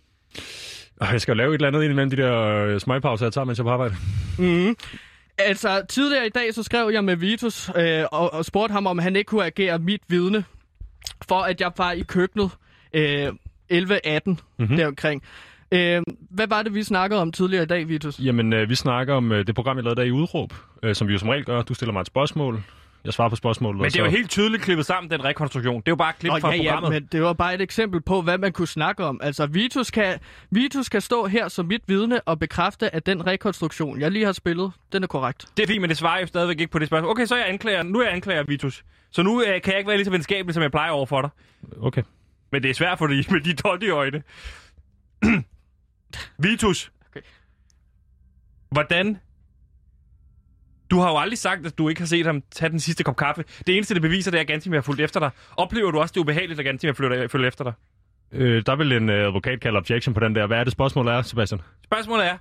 Jeg 1.01 1.21
skal 1.21 1.33
jo 1.33 1.37
lave 1.37 1.51
et 1.51 1.55
eller 1.55 1.69
andet 1.69 1.83
ind 1.83 1.91
imellem 1.93 2.11
de 2.11 2.17
der 2.17 2.39
øh, 2.65 2.81
smøgpauser, 2.81 3.27
jeg 3.27 3.33
tager, 3.33 3.45
mens 3.45 3.59
jeg 3.59 3.63
er 3.63 3.67
på 3.67 3.71
arbejde. 3.71 3.95
Altså, 5.45 5.83
tidligere 5.89 6.27
i 6.27 6.31
dag, 6.31 6.55
så 6.55 6.63
skrev 6.63 6.91
jeg 6.93 7.05
med 7.05 7.17
Vitus 7.17 7.71
øh, 7.77 8.05
og, 8.13 8.33
og 8.33 8.45
spurgte 8.45 8.73
ham, 8.73 8.87
om 8.87 8.99
han 8.99 9.17
ikke 9.17 9.29
kunne 9.29 9.45
agere 9.45 9.79
mit 9.79 10.03
vidne, 10.09 10.45
for 11.29 11.41
at 11.41 11.61
jeg 11.61 11.73
var 11.77 11.93
i 11.93 12.01
køkkenet 12.01 12.51
øh, 12.93 13.29
11-18 13.29 13.33
mm-hmm. 13.69 14.77
deromkring. 14.77 15.23
Øh, 15.73 16.03
hvad 16.31 16.47
var 16.47 16.63
det, 16.63 16.75
vi 16.75 16.83
snakkede 16.83 17.21
om 17.21 17.33
tidligere 17.33 17.63
i 17.63 17.67
dag, 17.67 17.89
Vitus? 17.89 18.19
Jamen, 18.19 18.53
øh, 18.53 18.69
vi 18.69 18.75
snakker 18.75 19.15
om 19.15 19.33
øh, 19.33 19.47
det 19.47 19.55
program, 19.55 19.77
jeg 19.77 19.85
lavede 19.85 20.01
der 20.01 20.07
i 20.07 20.11
Udråb, 20.11 20.55
øh, 20.83 20.95
som 20.95 21.09
vi 21.09 21.13
jo 21.13 21.19
som 21.19 21.29
regel 21.29 21.45
gør. 21.45 21.63
Du 21.63 21.75
stiller 21.75 21.93
mig 21.93 22.01
et 22.01 22.07
spørgsmål, 22.07 22.63
jeg 23.05 23.13
svarer 23.13 23.29
på 23.29 23.37
spørgsmålet. 23.37 23.81
Men 23.81 23.91
det 23.91 23.97
er 23.97 24.05
jo 24.05 24.11
så... 24.11 24.17
helt 24.17 24.31
tydeligt 24.31 24.63
klippet 24.63 24.87
sammen, 24.87 25.11
den 25.11 25.25
rekonstruktion. 25.25 25.77
Det 25.81 25.89
er 25.89 25.93
jo 25.93 25.97
bare 25.97 26.13
klip 26.13 26.33
Nå, 26.33 26.39
fra 26.39 26.51
ja, 26.51 26.57
ja, 26.57 26.63
programmet. 26.63 27.03
men 27.03 27.09
det 27.13 27.23
var 27.23 27.33
bare 27.33 27.55
et 27.55 27.61
eksempel 27.61 28.01
på, 28.01 28.23
hvad 28.23 28.39
man 28.39 28.53
kunne 28.53 28.69
snakke 28.69 29.05
om. 29.05 29.21
Altså, 29.23 29.47
Vitus 29.47 29.91
kan, 29.91 30.19
Vitus 30.51 30.89
kan 30.89 31.01
stå 31.01 31.27
her 31.27 31.49
som 31.49 31.67
mit 31.67 31.83
vidne 31.87 32.21
og 32.21 32.39
bekræfte, 32.39 32.95
at 32.95 33.07
den 33.07 33.27
rekonstruktion, 33.27 34.01
jeg 34.01 34.11
lige 34.11 34.25
har 34.25 34.33
spillet, 34.33 34.73
den 34.93 35.03
er 35.03 35.07
korrekt. 35.07 35.47
Det 35.57 35.63
er 35.63 35.67
fint, 35.67 35.81
men 35.81 35.91
det 35.91 35.97
svarer 35.97 36.21
jo 36.21 36.27
stadigvæk 36.27 36.61
ikke 36.61 36.73
på 36.73 36.79
det 36.79 36.87
spørgsmål. 36.89 37.11
Okay, 37.11 37.27
så 37.27 37.37
jeg 37.37 37.49
anklager. 37.49 37.83
Nu 37.83 37.99
er 37.99 38.05
jeg 38.05 38.13
anklager, 38.13 38.43
Vitus. 38.43 38.85
Så 39.11 39.23
nu 39.23 39.43
øh, 39.43 39.47
kan 39.47 39.73
jeg 39.73 39.79
ikke 39.79 39.89
være 39.89 39.97
lige 39.97 40.05
så 40.05 40.11
venskabelig, 40.11 40.55
som 40.55 40.63
jeg 40.63 40.71
plejer 40.71 40.91
over 40.91 41.07
for 41.07 41.21
dig. 41.21 41.31
Okay. 41.81 42.03
Men 42.53 42.63
det 42.63 42.71
er 42.71 42.75
svært 42.75 42.99
for 42.99 43.07
dig 43.07 43.25
med 43.33 43.41
de 43.41 43.55
dolde 43.55 43.89
øjne. 43.89 44.23
Vitus. 46.45 46.93
Okay. 47.11 47.21
Hvordan? 48.71 49.19
Du 50.93 50.99
har 50.99 51.11
jo 51.11 51.19
aldrig 51.19 51.39
sagt, 51.39 51.67
at 51.67 51.79
du 51.79 51.89
ikke 51.89 52.01
har 52.01 52.07
set 52.07 52.27
ham 52.27 52.43
tage 52.51 52.71
den 52.71 52.81
sidste 52.81 53.05
kop 53.05 53.17
kaffe. 53.17 53.45
Det 53.67 53.77
eneste, 53.77 53.95
det 53.95 54.03
beviser, 54.03 54.31
det 54.31 54.39
er, 54.39 54.41
at 54.41 54.47
Gantimir 54.47 54.77
har 54.77 54.83
fulgt 54.83 55.01
efter 55.01 55.21
dig. 55.21 55.31
Oplever 55.57 55.91
du 55.91 56.01
også, 56.01 56.13
det 56.13 56.17
er 56.17 56.21
ubehageligt, 56.25 56.59
at 56.61 56.65
Gantimir 56.65 56.93
følger, 56.93 57.29
følger 57.29 57.49
efter 57.49 57.65
dig? 57.65 57.73
Øh, 58.33 58.63
der 58.67 58.77
vil 58.77 58.93
en 58.93 59.11
øh, 59.11 59.27
advokat 59.27 59.61
kalde 59.61 59.79
objection 59.79 60.15
på 60.15 60.21
den 60.21 60.35
der. 60.35 60.47
Hvad 60.47 60.59
er 60.59 60.65
det 60.65 60.73
spørgsmål 60.73 61.09
er, 61.09 61.23
Sebastian? 61.23 61.61
Spørgsmålet 61.85 62.27
er... 62.27 62.37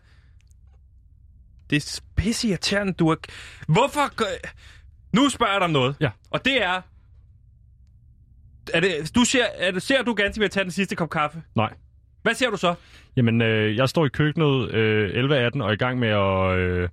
Det 1.69 1.75
er 1.75 2.01
pisse 2.15 2.47
irriterende, 2.47 2.93
du 2.93 3.09
er... 3.09 3.15
Hvorfor... 3.67 4.23
Nu 5.15 5.29
spørger 5.29 5.51
jeg 5.51 5.61
dig 5.61 5.65
om 5.65 5.71
noget. 5.71 5.95
Ja. 5.99 6.09
Og 6.31 6.45
det 6.45 6.63
er... 6.63 6.81
er 8.73 8.79
det, 8.79 9.15
du 9.15 9.23
ser, 9.23 9.45
er 9.57 9.71
det, 9.71 9.81
ser 9.81 10.03
du 10.03 10.13
Gantimir 10.13 10.47
tage 10.47 10.63
den 10.63 10.71
sidste 10.71 10.95
kop 10.95 11.09
kaffe? 11.09 11.43
Nej. 11.55 11.73
Hvad 12.23 12.33
ser 12.33 12.49
du 12.49 12.57
så? 12.57 12.75
Jamen, 13.15 13.41
øh, 13.41 13.75
jeg 13.75 13.89
står 13.89 14.05
i 14.05 14.09
køkkenet 14.09 14.71
øh, 14.71 15.25
11-18 15.25 15.61
og 15.61 15.67
er 15.67 15.71
i 15.71 15.75
gang 15.75 15.99
med 15.99 16.09
at, 16.09 16.57
øh, 16.57 16.89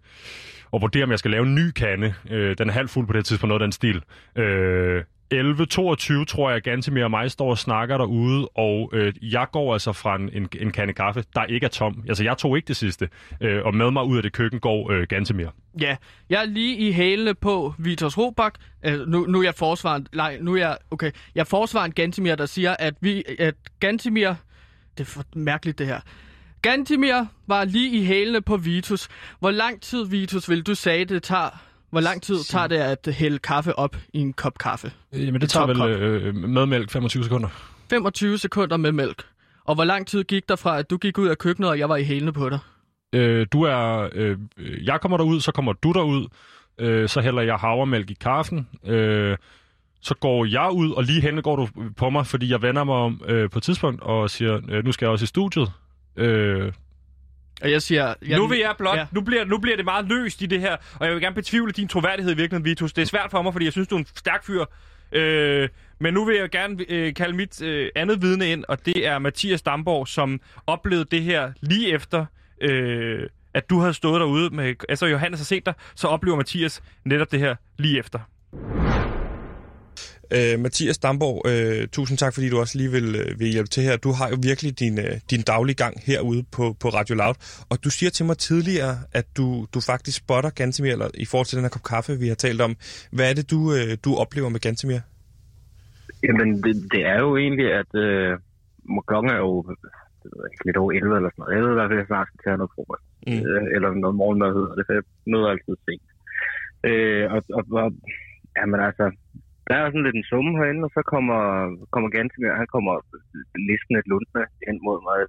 og 0.70 0.80
vurdere, 0.80 1.04
om 1.04 1.10
jeg 1.10 1.18
skal 1.18 1.30
lave 1.30 1.46
en 1.46 1.54
ny 1.54 1.70
kande. 1.70 2.14
Øh, 2.30 2.58
den 2.58 2.68
er 2.68 2.72
halvt 2.72 2.90
fuld 2.90 3.06
på 3.06 3.12
det 3.12 3.18
her 3.18 3.22
tidspunkt, 3.24 3.48
noget 3.48 3.62
af 3.62 3.66
den 3.66 3.72
stil. 3.72 4.02
Øh, 4.36 5.02
11.22 5.34 6.24
tror 6.24 6.48
jeg, 6.48 6.56
at 6.56 6.62
Gantemir 6.62 7.04
og 7.04 7.10
mig 7.10 7.30
står 7.30 7.50
og 7.50 7.58
snakker 7.58 7.98
derude, 7.98 8.48
og 8.48 8.90
øh, 8.92 9.12
jeg 9.22 9.46
går 9.52 9.72
altså 9.72 9.92
fra 9.92 10.16
en, 10.16 10.30
en, 10.32 10.48
en 10.60 10.70
kande 10.70 10.92
kaffe, 10.92 11.24
der 11.34 11.44
ikke 11.44 11.64
er 11.64 11.70
tom. 11.70 12.04
Altså, 12.08 12.24
jeg 12.24 12.38
tog 12.38 12.56
ikke 12.56 12.68
det 12.68 12.76
sidste, 12.76 13.08
øh, 13.40 13.64
og 13.64 13.74
med 13.74 13.90
mig 13.90 14.04
ud 14.04 14.16
af 14.16 14.22
det 14.22 14.32
køkken 14.32 14.60
går 14.60 14.90
øh, 14.90 15.06
Gantemir. 15.08 15.48
Ja, 15.80 15.96
jeg 16.30 16.40
er 16.40 16.46
lige 16.46 16.76
i 16.76 16.92
hælene 16.92 17.34
på 17.34 17.74
Vitos 17.78 18.18
Robak. 18.18 18.54
Øh, 18.84 19.08
nu, 19.08 19.26
nu 19.26 19.40
er 19.40 19.44
jeg 19.44 19.54
forsvaren... 19.54 20.06
Nej, 20.14 20.38
nu 20.40 20.54
er 20.54 20.58
jeg... 20.58 20.76
Okay, 20.90 21.10
jeg 21.34 21.40
er 21.40 21.44
forsvaren 21.44 21.92
Gantemir, 21.92 22.34
der 22.34 22.46
siger, 22.46 22.76
at, 22.78 22.94
vi, 23.00 23.24
at 23.38 23.54
Gantemir, 23.80 24.34
Det 24.98 25.00
er 25.00 25.04
for 25.04 25.24
mærkeligt, 25.34 25.78
det 25.78 25.86
her. 25.86 26.00
Gantimir 26.62 27.26
var 27.46 27.64
lige 27.64 27.98
i 27.98 28.04
hælene 28.04 28.40
på 28.40 28.56
Vitus. 28.56 29.08
Hvor 29.40 29.50
lang 29.50 29.80
tid, 29.80 30.06
Vitus, 30.06 30.48
vil 30.50 30.62
du 30.62 30.74
sige, 30.74 31.04
det 31.04 31.22
tager... 31.22 31.50
Hvor 31.90 32.00
lang 32.00 32.22
tid 32.22 32.38
tager 32.44 32.66
det 32.66 32.76
at 32.76 33.08
hælde 33.14 33.38
kaffe 33.38 33.78
op 33.78 33.96
i 34.12 34.18
en 34.18 34.32
kop 34.32 34.58
kaffe? 34.58 34.92
Jamen, 35.12 35.40
det 35.40 35.50
tager 35.50 35.66
vel 35.66 35.82
øh, 35.82 36.34
med 36.34 36.66
mælk 36.66 36.90
25 36.90 37.24
sekunder. 37.24 37.48
25 37.90 38.38
sekunder 38.38 38.76
med 38.76 38.92
mælk. 38.92 39.24
Og 39.64 39.74
hvor 39.74 39.84
lang 39.84 40.06
tid 40.06 40.24
gik 40.24 40.48
der 40.48 40.56
fra, 40.56 40.78
at 40.78 40.90
du 40.90 40.96
gik 40.96 41.18
ud 41.18 41.28
af 41.28 41.38
køkkenet, 41.38 41.70
og 41.70 41.78
jeg 41.78 41.88
var 41.88 41.96
i 41.96 42.04
hælene 42.04 42.32
på 42.32 42.48
dig? 42.48 42.58
Øh, 43.12 43.46
du 43.52 43.62
er, 43.62 44.08
øh, 44.12 44.38
jeg 44.84 45.00
kommer 45.00 45.16
derud, 45.16 45.40
så 45.40 45.52
kommer 45.52 45.72
du 45.72 45.92
derud, 45.92 46.26
øh, 46.78 47.08
så 47.08 47.20
hælder 47.20 47.42
jeg 47.42 47.56
havremælk 47.56 48.10
i 48.10 48.16
kaffen, 48.20 48.68
øh, 48.86 49.36
så 50.00 50.14
går 50.14 50.44
jeg 50.44 50.70
ud, 50.72 50.92
og 50.92 51.04
lige 51.04 51.20
hen 51.20 51.42
går 51.42 51.56
du 51.56 51.68
på 51.96 52.10
mig, 52.10 52.26
fordi 52.26 52.50
jeg 52.50 52.62
vender 52.62 52.84
mig 52.84 52.94
om 52.94 53.22
øh, 53.26 53.50
på 53.50 53.58
et 53.58 53.62
tidspunkt 53.62 54.02
og 54.02 54.30
siger, 54.30 54.60
øh, 54.68 54.84
nu 54.84 54.92
skal 54.92 55.06
jeg 55.06 55.12
også 55.12 55.22
i 55.22 55.26
studiet. 55.26 55.72
Øh, 56.18 56.72
Og 57.62 57.70
jeg 57.70 57.82
siger... 57.82 58.14
Jeg, 58.28 58.38
nu 58.38 58.46
vil 58.46 58.58
jeg 58.58 58.74
blot, 58.78 58.96
Ja. 58.98 59.06
nu, 59.12 59.20
bliver, 59.20 59.44
nu 59.44 59.58
bliver 59.58 59.76
det 59.76 59.84
meget 59.84 60.04
løst 60.08 60.42
i 60.42 60.46
det 60.46 60.60
her, 60.60 60.76
og 61.00 61.06
jeg 61.06 61.14
vil 61.14 61.22
gerne 61.22 61.34
betvivle 61.34 61.72
din 61.72 61.88
troværdighed 61.88 62.32
i 62.32 62.36
virkeligheden, 62.36 62.64
Vitus. 62.64 62.92
Det 62.92 63.02
er 63.02 63.06
svært 63.06 63.30
for 63.30 63.42
mig, 63.42 63.52
fordi 63.52 63.64
jeg 63.64 63.72
synes, 63.72 63.88
du 63.88 63.94
er 63.94 63.98
en 63.98 64.06
stærk 64.16 64.44
fyr. 64.44 64.64
Øh, 65.12 65.68
men 66.00 66.14
nu 66.14 66.24
vil 66.24 66.36
jeg 66.36 66.50
gerne 66.50 66.84
øh, 66.88 67.14
kalde 67.14 67.36
mit 67.36 67.62
øh, 67.62 67.90
andet 67.96 68.22
vidne 68.22 68.52
ind, 68.52 68.64
og 68.68 68.86
det 68.86 69.06
er 69.06 69.18
Mathias 69.18 69.62
Damborg, 69.62 70.08
som 70.08 70.40
oplevede 70.66 71.04
det 71.10 71.22
her 71.22 71.52
lige 71.60 71.92
efter, 71.92 72.26
øh, 72.60 73.26
at 73.54 73.70
du 73.70 73.80
havde 73.80 73.94
stået 73.94 74.20
derude 74.20 74.54
med... 74.56 74.74
Altså, 74.88 75.06
Johannes 75.06 75.40
har 75.40 75.44
set 75.44 75.66
dig, 75.66 75.74
så 75.94 76.06
oplever 76.08 76.36
Mathias 76.36 76.82
netop 77.04 77.32
det 77.32 77.40
her 77.40 77.54
lige 77.78 77.98
efter. 77.98 78.18
Øh, 80.36 80.60
Mathias 80.60 80.98
Damborg, 80.98 81.38
øh, 81.50 81.88
tusind 81.88 82.18
tak, 82.18 82.34
fordi 82.34 82.48
du 82.48 82.58
også 82.58 82.78
lige 82.78 82.90
vil, 82.90 83.08
øh, 83.16 83.40
vil 83.40 83.48
hjælpe 83.48 83.68
til 83.68 83.82
her. 83.82 83.96
Du 83.96 84.10
har 84.18 84.28
jo 84.28 84.36
virkelig 84.42 84.80
din, 84.82 84.98
øh, 84.98 85.14
din 85.30 85.42
daglige 85.42 85.76
gang 85.84 85.94
herude 86.06 86.42
på, 86.56 86.64
på 86.82 86.88
Radio 86.88 87.14
Loud, 87.14 87.36
og 87.70 87.76
du 87.84 87.90
siger 87.90 88.10
til 88.10 88.26
mig 88.26 88.38
tidligere, 88.38 88.94
at 89.12 89.26
du, 89.36 89.66
du 89.74 89.80
faktisk 89.80 90.16
spotter 90.18 90.50
Gantemir, 90.50 90.92
eller 90.92 91.08
i 91.14 91.26
forhold 91.30 91.46
til 91.46 91.56
den 91.56 91.64
her 91.64 91.74
kop 91.76 91.86
kaffe, 91.92 92.12
vi 92.24 92.28
har 92.28 92.34
talt 92.34 92.60
om. 92.60 92.72
Hvad 93.16 93.30
er 93.30 93.34
det, 93.34 93.50
du, 93.50 93.58
øh, 93.76 93.90
du 94.04 94.10
oplever 94.22 94.48
med 94.48 94.60
Gantemir? 94.60 95.00
Jamen, 96.26 96.48
det, 96.64 96.74
det 96.92 97.02
er 97.12 97.18
jo 97.24 97.36
egentlig, 97.36 97.68
at 97.82 97.92
øh, 98.06 98.38
klokken 99.06 99.30
er 99.36 99.40
jo 99.46 99.52
ikke, 100.50 100.64
lidt 100.66 100.76
over 100.76 100.92
11 100.92 101.16
eller 101.16 101.30
sådan 101.30 101.40
noget. 101.42 101.54
Jeg 101.54 101.62
ved 101.64 101.70
i 101.74 101.78
hvert 101.78 101.90
fald, 101.90 101.98
at 101.98 102.02
jeg 102.02 102.10
snart 102.12 102.28
skal 102.28 102.40
tage 102.44 102.58
noget 102.60 102.74
frokost. 102.74 103.04
Mm. 103.26 103.40
Øh, 103.48 103.64
eller 103.74 103.88
noget 104.04 104.16
morgenmad 104.22 104.50
hedder 104.58 104.74
det, 104.78 104.84
for 104.86 104.94
jeg 104.98 105.04
møder 105.32 105.48
altid 105.54 105.74
sent. 105.86 106.08
Øh, 106.88 107.24
og, 107.34 107.40
og, 107.58 107.64
og, 107.82 107.90
jamen 108.56 108.80
altså, 108.88 109.04
der 109.68 109.76
er 109.76 109.86
sådan 109.86 110.06
lidt 110.06 110.18
en 110.18 110.30
summe 110.30 110.52
herinde, 110.58 110.86
og 110.88 110.92
så 110.96 111.02
kommer, 111.12 111.40
kommer 111.94 112.08
Gantemir, 112.16 112.60
han 112.62 112.70
kommer 112.74 112.94
næsten 113.70 113.92
et 113.96 114.06
lundende 114.12 114.44
hen 114.66 114.76
mod 114.86 114.98
mig. 115.06 115.16
Jeg 115.22 115.28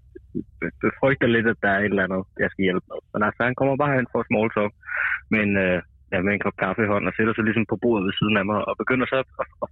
befrygter 0.85 1.27
lidt, 1.35 1.47
at 1.53 1.61
der 1.63 1.71
er 1.73 1.81
et 1.81 1.91
eller 1.93 2.07
andet, 2.07 2.23
jeg 2.43 2.49
skal 2.51 2.65
hjælpe 2.67 2.85
med. 2.91 2.99
Men 3.13 3.21
altså, 3.27 3.41
han 3.47 3.55
kommer 3.59 3.75
bare 3.81 3.95
hen 3.97 4.07
for 4.11 4.21
small 4.29 4.49
talk. 4.55 4.73
Men 5.35 5.47
øh, 5.63 5.79
ja, 6.11 6.17
med 6.25 6.33
en 6.33 6.43
kop 6.45 6.57
kaffe 6.63 6.81
i 6.83 6.91
hånden, 6.91 7.09
og 7.09 7.15
sætter 7.15 7.33
sig 7.33 7.45
ligesom 7.45 7.65
på 7.69 7.77
bordet 7.83 8.05
ved 8.07 8.13
siden 8.19 8.35
af 8.41 8.45
mig, 8.49 8.59
og 8.69 8.73
begynder 8.81 9.05
så 9.09 9.17
at, 9.23 9.29
at, 9.63 9.71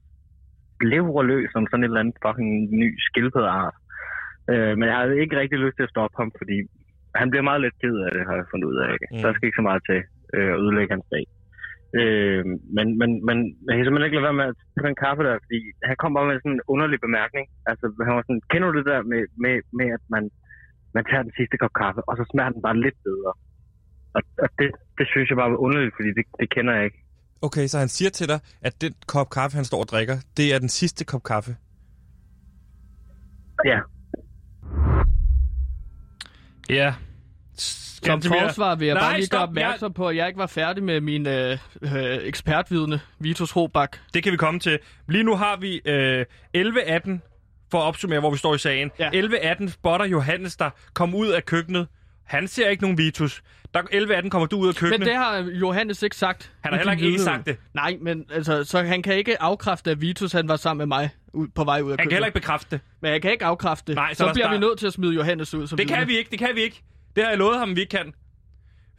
levre 0.94 1.28
løs 1.32 1.50
som 1.52 1.68
sådan 1.68 1.84
et 1.84 1.90
eller 1.92 2.04
andet 2.04 2.22
fucking 2.26 2.52
ny 2.82 2.90
skildpaddeart. 3.08 3.78
Øh, 4.52 4.74
men 4.78 4.86
jeg 4.90 4.98
havde 4.98 5.22
ikke 5.24 5.40
rigtig 5.42 5.60
lyst 5.60 5.76
til 5.78 5.88
at 5.88 5.94
stoppe 5.94 6.16
ham, 6.22 6.30
fordi 6.40 6.58
han 7.20 7.30
bliver 7.30 7.48
meget 7.50 7.62
let 7.62 7.80
ked 7.82 7.96
af 8.06 8.12
det, 8.16 8.24
har 8.28 8.36
jeg 8.40 8.52
fundet 8.52 8.70
ud 8.72 8.78
af. 8.86 8.90
Mm. 9.12 9.22
Der 9.24 9.34
skal 9.34 9.48
ikke 9.48 9.60
så 9.62 9.68
meget 9.70 9.82
til 9.90 10.00
øh, 10.36 10.50
at 10.54 10.60
ødelægge 10.64 10.94
hans 10.96 11.10
dag. 11.16 11.26
Øh, 12.00 12.46
men, 12.76 12.88
men, 13.00 13.10
men 13.28 13.38
jeg 13.68 13.74
kan 13.74 13.84
simpelthen 13.84 14.08
ikke 14.08 14.18
lade 14.18 14.30
være 14.30 14.42
med 14.42 14.52
at 14.52 14.58
tage 14.74 14.88
den 14.90 15.02
kaffe 15.06 15.22
der, 15.28 15.36
fordi 15.46 15.60
han 15.90 15.96
kom 16.02 16.14
bare 16.14 16.28
med 16.30 16.40
sådan 16.40 16.58
en 16.58 16.68
underlig 16.74 17.00
bemærkning. 17.08 17.46
Altså, 17.70 17.86
han 18.08 18.16
var 18.18 18.24
sådan, 18.26 18.46
kender 18.52 18.68
du 18.68 18.78
det 18.80 18.88
der 18.92 19.02
med, 19.12 19.22
med, 19.44 19.56
med 19.80 19.88
at 19.98 20.04
man, 20.16 20.24
man 20.96 21.04
tager 21.10 21.24
den 21.28 21.38
sidste 21.40 21.56
kop 21.62 21.74
kaffe, 21.82 22.02
og 22.10 22.14
så 22.20 22.24
smager 22.32 22.52
den 22.56 22.62
bare 22.68 22.78
lidt 22.86 23.00
bedre? 23.08 23.32
Og, 24.16 24.22
og 24.44 24.50
det, 24.60 24.70
det 24.98 25.06
synes 25.12 25.28
jeg 25.30 25.38
bare 25.42 25.52
var 25.54 25.64
underligt, 25.66 25.96
fordi 25.98 26.10
det, 26.18 26.26
det 26.40 26.48
kender 26.56 26.74
jeg 26.78 26.86
ikke. 26.88 27.00
Okay, 27.48 27.66
så 27.72 27.78
han 27.84 27.92
siger 27.98 28.10
til 28.10 28.28
dig, 28.34 28.40
at 28.68 28.74
den 28.84 28.94
kop 29.14 29.30
kaffe, 29.38 29.56
han 29.60 29.66
står 29.72 29.82
og 29.86 29.90
drikker, 29.94 30.18
det 30.38 30.48
er 30.54 30.60
den 30.60 30.72
sidste 30.80 31.06
kop 31.06 31.24
kaffe. 31.24 31.52
Ja, 33.66 33.80
Ja. 36.70 36.94
Som 38.04 38.22
forsvar 38.22 38.76
vil 38.76 38.86
jeg 38.86 38.94
Nej, 38.96 39.04
bare 39.04 39.14
lige 39.20 39.28
gøre 39.30 39.40
stop. 39.40 39.50
opmærksom 39.50 39.94
på, 39.94 40.08
at 40.08 40.16
jeg 40.16 40.28
ikke 40.28 40.38
var 40.40 40.48
færdig 40.48 40.84
med 40.84 41.02
min 41.02 41.28
øh, 41.28 41.58
øh, 41.82 41.90
ekspertvidne, 42.24 43.00
Vitus 43.20 43.56
Robak. 43.56 43.98
Det 44.14 44.24
kan 44.24 44.32
vi 44.32 44.38
komme 44.38 44.60
til. 44.60 44.80
Lige 45.10 45.24
nu 45.24 45.36
har 45.36 45.58
vi 45.58 45.82
øh, 45.86 46.26
11.18, 46.58 47.20
for 47.72 47.78
at 47.80 47.84
opsummere, 47.84 48.20
hvor 48.20 48.32
vi 48.32 48.38
står 48.38 48.56
i 48.56 48.58
sagen. 48.58 48.92
Ja. 49.00 49.10
Ja. 49.14 49.22
11.18 49.22 49.70
spotter 49.70 50.06
Johannes, 50.06 50.56
der 50.56 50.70
kom 50.94 51.16
ud 51.16 51.28
af 51.28 51.46
køkkenet. 51.46 51.88
Han 52.26 52.48
ser 52.48 52.70
ikke 52.70 52.84
nogen 52.84 52.98
Vitus. 52.98 53.44
Der 53.74 53.82
11.18 53.82 54.30
kommer 54.30 54.46
du 54.48 54.58
ud 54.58 54.68
af 54.68 54.76
køkkenet. 54.76 55.00
Men 55.00 55.08
det 55.08 55.16
har 55.16 55.38
Johannes 55.38 56.04
ikke 56.04 56.16
sagt. 56.16 56.52
Han 56.62 56.74
har 56.74 56.78
heller 56.78 56.94
sin 56.94 57.00
ikke 57.00 57.08
vidne. 57.08 57.24
sagt 57.24 57.46
det. 57.46 57.58
Nej, 57.74 57.98
men 58.02 58.26
altså, 58.32 58.64
så 58.64 58.84
han 58.84 59.02
kan 59.02 59.16
ikke 59.16 59.42
afkræfte, 59.42 59.92
at 59.92 60.02
Vitus 60.02 60.32
han 60.32 60.48
var 60.48 60.56
sammen 60.56 60.78
med 60.90 60.98
mig 60.98 61.10
ud, 61.34 61.48
på 61.56 61.64
vej 61.64 61.82
ud 61.82 61.92
af 61.92 61.92
Han 61.92 61.98
kan 61.98 61.98
køkkenet. 61.98 62.14
heller 62.14 62.26
ikke 62.28 62.34
bekræfte 62.40 62.68
det. 62.72 62.80
Men 63.02 63.12
jeg 63.12 63.22
kan 63.22 63.32
ikke 63.32 63.46
afkræfte 63.46 63.88
det. 63.88 63.96
Nej, 63.96 64.14
så 64.14 64.18
så 64.28 64.34
bliver 64.34 64.48
vi 64.48 64.54
starte. 64.54 64.60
nødt 64.68 64.80
til 64.80 64.88
at 64.88 64.94
smide 64.94 65.14
Johannes 65.14 65.54
ud. 65.54 65.68
Som 65.68 65.78
Det 65.78 65.88
kan 65.88 66.08
vi 66.08 66.18
ikke, 66.18 66.32
det 66.32 66.40
kan 66.40 66.50
vi 66.56 66.62
ikke. 66.62 66.84
Det 67.18 67.26
har 67.26 67.32
jeg 67.32 67.38
lovet 67.38 67.60
ham, 67.60 67.76
vi 67.76 67.82
ikke 67.82 67.92
kan. 67.92 68.14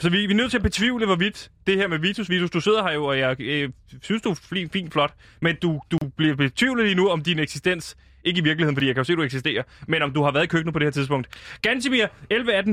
Så 0.00 0.10
vi, 0.10 0.26
vi 0.26 0.32
er 0.32 0.36
nødt 0.36 0.50
til 0.50 0.58
at 0.58 0.62
betvivle, 0.62 1.06
hvorvidt 1.06 1.50
det 1.66 1.76
her 1.76 1.88
med 1.88 1.98
Vitus, 1.98 2.30
Vitus, 2.30 2.50
du 2.50 2.60
sidder 2.60 2.82
her 2.82 2.92
jo, 2.92 3.04
og 3.04 3.18
jeg 3.18 3.40
øh, 3.40 3.70
synes, 4.02 4.22
du 4.22 4.30
er 4.30 4.34
fint, 4.34 4.72
fint 4.72 4.92
flot, 4.92 5.14
men 5.42 5.56
du, 5.62 5.80
du 5.90 5.98
bliver 6.16 6.36
betvivlet 6.36 6.84
lige 6.84 6.94
nu 6.94 7.08
om 7.08 7.22
din 7.22 7.38
eksistens. 7.38 7.96
Ikke 8.24 8.38
i 8.38 8.42
virkeligheden, 8.42 8.76
fordi 8.76 8.86
jeg 8.86 8.94
kan 8.94 9.00
jo 9.00 9.04
se, 9.04 9.12
at 9.12 9.18
du 9.18 9.22
eksisterer, 9.22 9.62
men 9.88 10.02
om 10.02 10.12
du 10.12 10.22
har 10.22 10.30
været 10.30 10.44
i 10.44 10.46
køkkenet 10.46 10.72
på 10.72 10.78
det 10.78 10.86
her 10.86 10.90
tidspunkt. 10.90 11.28
Gansimir, 11.62 12.06
11.18 12.06 12.08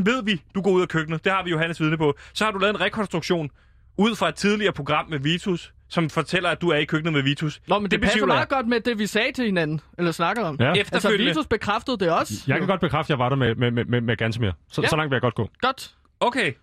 ved 0.05 0.23
vi, 0.23 0.41
du 0.55 0.61
går 0.61 0.71
ud 0.71 0.81
af 0.81 0.87
køkkenet. 0.87 1.23
Det 1.23 1.31
har 1.31 1.43
vi 1.43 1.49
Johannes 1.49 1.81
vidne 1.81 1.97
på. 1.97 2.17
Så 2.33 2.45
har 2.45 2.51
du 2.51 2.59
lavet 2.59 2.75
en 2.75 2.81
rekonstruktion 2.81 3.49
ud 3.97 4.15
fra 4.15 4.29
et 4.29 4.35
tidligere 4.35 4.73
program 4.73 5.09
med 5.09 5.19
Vitus, 5.19 5.73
som 5.89 6.09
fortæller, 6.09 6.49
at 6.49 6.61
du 6.61 6.69
er 6.69 6.77
i 6.77 6.85
køkkenet 6.85 7.13
med 7.13 7.21
Vitus. 7.21 7.61
Nå, 7.67 7.79
men 7.79 7.83
det, 7.83 7.91
det 7.91 8.01
passer 8.01 8.19
jeg. 8.19 8.27
meget 8.27 8.49
godt 8.49 8.67
med 8.67 8.79
det, 8.81 8.99
vi 8.99 9.07
sagde 9.07 9.31
til 9.31 9.45
hinanden, 9.45 9.81
eller 9.97 10.11
snakkede 10.11 10.47
om. 10.47 10.57
Ja. 10.59 10.73
Altså. 10.91 11.09
Vitus 11.17 11.47
bekræftede 11.47 11.97
det 11.97 12.11
også. 12.11 12.33
Jeg 12.47 12.57
kan 12.59 12.67
godt 12.67 12.81
bekræfte, 12.81 13.07
at 13.13 13.17
jeg 13.17 13.19
var 13.19 13.29
der 13.29 13.35
med, 13.35 13.55
med, 13.55 13.71
med, 13.71 13.85
med, 13.85 14.01
med 14.01 14.17
Gantemir. 14.17 14.51
Så, 14.71 14.81
Ja. 14.81 14.87
så 14.87 14.95
langt 14.95 15.09
vil 15.11 15.15
jeg 15.15 15.21
godt 15.21 15.35
gå. 15.35 15.49
Godt. 15.61 15.91
Okay. 16.19 16.53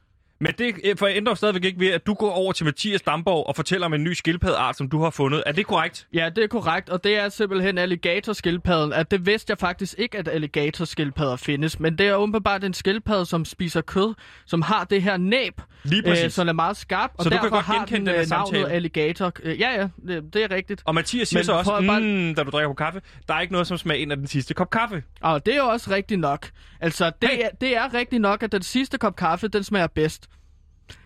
Men 0.42 0.52
det 0.58 0.74
øh, 0.84 0.96
forændrer 0.96 1.34
stadigvæk 1.34 1.64
ikke 1.64 1.80
ved, 1.80 1.88
at 1.88 2.06
du 2.06 2.14
går 2.14 2.30
over 2.30 2.52
til 2.52 2.64
Mathias 2.66 3.02
Damborg 3.02 3.46
og 3.46 3.56
fortæller 3.56 3.86
om 3.86 3.94
en 3.94 4.04
ny 4.04 4.12
skildpaddeart, 4.12 4.76
som 4.76 4.88
du 4.88 5.02
har 5.02 5.10
fundet. 5.10 5.42
Er 5.46 5.52
det 5.52 5.66
korrekt? 5.66 6.06
Ja, 6.14 6.30
det 6.36 6.44
er 6.44 6.48
korrekt, 6.48 6.90
og 6.90 7.04
det 7.04 7.16
er 7.18 7.28
simpelthen 7.28 7.78
alligatorskildpadden. 7.78 8.92
At 8.92 9.10
det 9.10 9.26
vidste 9.26 9.50
jeg 9.50 9.58
faktisk 9.58 9.94
ikke, 9.98 10.18
at 10.18 10.28
alligatorskildpadder 10.28 11.36
findes, 11.36 11.80
men 11.80 11.98
det 11.98 12.06
er 12.08 12.14
åbenbart 12.14 12.64
en 12.64 12.74
skildpadde, 12.74 13.26
som 13.26 13.44
spiser 13.44 13.80
kød, 13.80 14.14
som 14.46 14.62
har 14.62 14.84
det 14.84 15.02
her 15.02 15.16
næb, 15.16 15.60
Lige 15.84 16.02
præcis. 16.02 16.24
øh, 16.24 16.30
som 16.30 16.48
er 16.48 16.52
meget 16.52 16.76
skarp, 16.76 17.10
og 17.18 17.24
Så 17.24 17.30
du 17.30 17.34
kan 17.34 17.42
derfor 17.42 17.56
godt 17.56 17.64
har 17.64 17.74
genkende 17.78 18.00
den, 18.00 18.06
den 18.06 18.22
øh, 18.24 18.28
navnet 18.30 18.48
samtale? 18.48 18.70
alligator. 18.70 19.32
Øh, 19.42 19.60
ja, 19.60 19.70
ja, 19.80 19.88
det, 20.14 20.34
det 20.34 20.44
er 20.44 20.50
rigtigt. 20.50 20.82
Og 20.84 20.94
Mathias 20.94 21.28
siger 21.28 21.38
Men 21.38 21.44
så 21.44 21.52
også, 21.52 21.70
bare- 21.86 22.00
mm, 22.00 22.34
da 22.34 22.42
du 22.42 22.50
drikker 22.50 22.68
på 22.68 22.74
kaffe, 22.74 23.00
der 23.28 23.34
er 23.34 23.40
ikke 23.40 23.52
noget, 23.52 23.66
som 23.66 23.78
smager 23.78 24.02
ind 24.02 24.10
af 24.12 24.16
den 24.18 24.26
sidste 24.26 24.54
kop 24.54 24.70
kaffe. 24.70 25.02
Og 25.20 25.46
det 25.46 25.54
er 25.54 25.58
jo 25.58 25.66
også 25.68 25.90
rigtigt 25.90 26.20
nok. 26.20 26.50
Altså, 26.80 27.12
det, 27.22 27.30
Hey. 27.30 27.38
er, 27.42 27.48
det 27.60 27.76
er 27.76 27.94
rigtigt 27.94 28.22
nok, 28.22 28.42
at 28.42 28.52
den 28.52 28.62
sidste 28.62 28.98
kop 28.98 29.16
kaffe, 29.16 29.48
den 29.48 29.64
smager 29.64 29.86
bedst. 29.86 30.28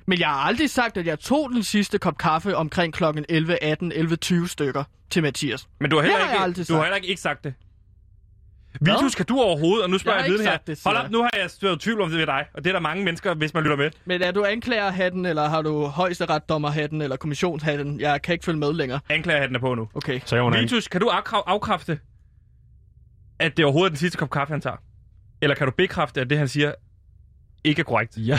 Men 0.06 0.18
jeg 0.20 0.28
har 0.28 0.34
aldrig 0.34 0.70
sagt, 0.70 0.96
at 0.96 1.06
jeg 1.06 1.18
tog 1.18 1.50
den 1.50 1.62
sidste 1.62 1.98
kop 1.98 2.18
kaffe 2.18 2.56
omkring 2.56 2.92
klokken 2.94 3.24
11, 3.28 3.62
18, 3.64 3.92
11, 3.92 4.16
20 4.16 4.48
stykker 4.48 4.84
til 5.10 5.22
Mathias. 5.22 5.68
Men 5.80 5.90
du 5.90 5.96
har 5.96 6.02
heller, 6.02 6.18
har 6.18 6.46
ikke, 6.46 6.64
du 6.64 6.74
har 6.74 6.82
heller 6.82 6.96
ikke, 6.96 7.20
sagt 7.20 7.44
det. 7.44 7.54
Vitus, 8.80 9.14
kan 9.14 9.26
du 9.26 9.40
overhovedet, 9.40 9.84
og 9.84 9.90
nu 9.90 9.98
spørger 9.98 10.18
Jeg 10.18 10.24
jeg, 10.24 10.32
viden 10.32 10.46
her. 10.46 10.56
det, 10.66 10.80
Hold 10.84 10.96
op, 10.96 11.10
nu 11.10 11.22
har 11.22 11.30
jeg 11.40 11.50
stået 11.50 11.80
tvivl 11.80 12.00
om 12.00 12.10
det 12.10 12.18
ved 12.18 12.26
dig, 12.26 12.44
og 12.54 12.64
det 12.64 12.70
er 12.70 12.72
der 12.74 12.80
mange 12.80 13.04
mennesker, 13.04 13.34
hvis 13.34 13.54
man 13.54 13.62
lytter 13.62 13.76
med. 13.76 13.90
Men 14.04 14.22
er 14.22 14.30
du 14.30 14.44
anklagerhatten, 14.44 15.26
eller 15.26 15.48
har 15.48 15.62
du 15.62 15.86
højesteretsdommerhatten, 15.86 17.02
eller 17.02 17.16
kommissionshatten? 17.16 18.00
Jeg 18.00 18.22
kan 18.22 18.32
ikke 18.32 18.44
følge 18.44 18.58
med 18.58 18.72
længere. 18.72 19.00
Anklagerhatten 19.08 19.56
er 19.56 19.60
på 19.60 19.74
nu. 19.74 19.88
Okay. 19.94 20.20
Så 20.24 20.36
jeg 20.36 20.62
Vitus, 20.62 20.88
kan 20.88 21.00
du 21.00 21.06
afkra- 21.08 21.42
afkræfte, 21.46 21.98
at 23.38 23.56
det 23.56 23.64
overhovedet 23.64 23.86
er 23.90 23.92
den 23.94 23.98
sidste 23.98 24.18
kop 24.18 24.30
kaffe, 24.30 24.52
han 24.54 24.60
tager? 24.60 24.76
Eller 25.42 25.56
kan 25.56 25.66
du 25.66 25.72
bekræfte, 25.76 26.20
at 26.20 26.30
det, 26.30 26.38
han 26.38 26.48
siger, 26.48 26.72
ikke 27.64 27.80
er 27.80 27.84
korrekt? 27.84 28.16
Jeg, 28.16 28.38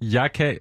jeg, 0.00 0.32
kan, 0.32 0.58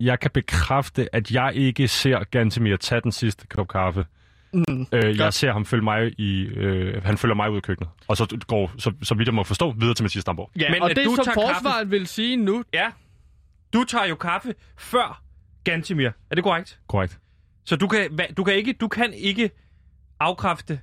jeg 0.00 0.20
kan 0.20 0.30
bekræfte, 0.30 1.14
at 1.14 1.30
jeg 1.30 1.52
ikke 1.54 1.88
ser 1.88 2.24
Gantemir 2.24 2.76
tage 2.76 3.00
den 3.00 3.12
sidste 3.12 3.46
kop 3.46 3.68
kaffe. 3.68 4.04
Mm. 4.52 4.86
Øh, 4.92 5.18
jeg 5.18 5.32
ser 5.34 5.52
ham 5.52 5.64
følge 5.64 5.84
mig 5.84 6.20
i... 6.20 6.42
Øh, 6.46 7.04
han 7.04 7.18
følger 7.18 7.34
mig 7.34 7.50
ud 7.50 7.58
i 7.58 7.60
køkkenet. 7.60 7.90
Og 8.08 8.16
så 8.16 8.38
går, 8.46 8.72
så, 8.78 8.92
så 9.02 9.14
vidt 9.14 9.26
jeg 9.28 9.34
må 9.34 9.42
forstå, 9.44 9.72
videre 9.72 9.94
til 9.94 10.02
Mathias 10.02 10.24
Damborg. 10.24 10.50
Ja, 10.60 10.70
Men 10.70 10.82
og 10.82 10.88
det, 10.90 11.04
du 11.04 11.14
som 11.24 11.34
forsvaret 11.34 11.90
vil 11.90 12.06
sige 12.06 12.36
nu, 12.36 12.64
Ja. 12.74 12.90
Du 13.72 13.84
tager 13.84 14.04
jo 14.04 14.14
kaffe 14.14 14.54
før 14.78 15.22
Gantimir. 15.64 16.10
Er 16.30 16.34
det 16.34 16.44
korrekt? 16.44 16.80
Korrekt. 16.88 17.18
Så 17.64 17.76
du 17.76 17.88
kan, 17.88 18.18
du 18.36 18.44
kan, 18.44 18.54
ikke, 18.54 18.72
du 18.72 18.88
kan 18.88 19.12
ikke 19.14 19.50
afkræfte, 20.20 20.80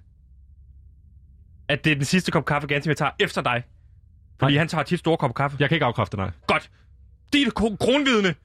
at 1.68 1.86
det 1.86 1.92
er 1.92 1.96
den 1.96 2.06
sidste 2.06 2.32
kop 2.32 2.46
kaffe, 2.46 2.68
Gantimir 2.68 2.94
tager 2.96 3.12
efter 3.20 3.42
dig. 3.42 3.64
Fordi 4.40 4.54
Nej. 4.54 4.60
han 4.60 4.68
tager 4.68 4.84
tit 4.84 5.00
store 5.00 5.18
kop 5.18 5.36
kaffe. 5.36 5.58
Jeg 5.60 5.70
kan 5.70 5.76
ikke 5.76 5.86
afkræfte, 5.86 6.18
nej. 6.18 6.32
Godt. 6.48 6.70
Det 7.34 7.42
er 7.42 7.46
kro- 7.60 7.76
kronvidne. 7.80 8.36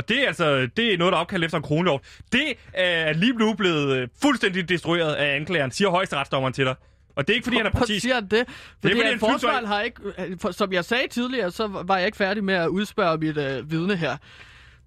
Og 0.00 0.08
det 0.08 0.22
er 0.22 0.26
altså 0.26 0.68
det 0.76 0.94
er 0.94 0.98
noget, 0.98 1.12
der 1.12 1.16
er 1.16 1.20
opkaldt 1.20 1.44
efter 1.44 1.56
en 1.58 1.62
kronlov. 1.64 2.00
Det 2.32 2.44
er 2.74 3.12
lige 3.12 3.32
nu 3.32 3.54
blevet 3.54 3.96
øh, 3.96 4.08
fuldstændig 4.22 4.68
destrueret 4.68 5.12
af 5.14 5.36
anklageren, 5.36 5.70
siger 5.70 5.88
højesteretsdommeren 5.90 6.52
til 6.54 6.64
dig. 6.64 6.74
Og 7.16 7.26
det 7.26 7.32
er 7.32 7.34
ikke, 7.34 7.44
fordi 7.44 7.56
han 7.56 7.66
er 7.66 7.70
Hvorfor 7.70 7.84
partisk. 7.86 8.02
siger 8.02 8.14
han 8.14 8.26
det? 8.26 8.44
Fordi 8.48 8.94
fordi 8.94 9.00
han 9.00 9.04
fyldte 9.04 9.18
sig- 9.20 9.30
forsvaret 9.30 9.68
har 9.68 9.82
ikke... 9.82 10.00
øh, 10.18 10.38
for- 10.40 10.50
Som 10.50 10.72
jeg 10.72 10.84
sagde 10.84 11.08
tidligere, 11.10 11.50
så 11.50 11.66
var 11.84 11.96
jeg 11.96 12.06
ikke 12.06 12.16
færdig 12.18 12.44
med 12.44 12.54
at 12.54 12.66
udspørge 12.68 13.18
mit 13.18 13.36
øh, 13.36 13.70
vidne 13.70 13.96
her. 13.96 14.16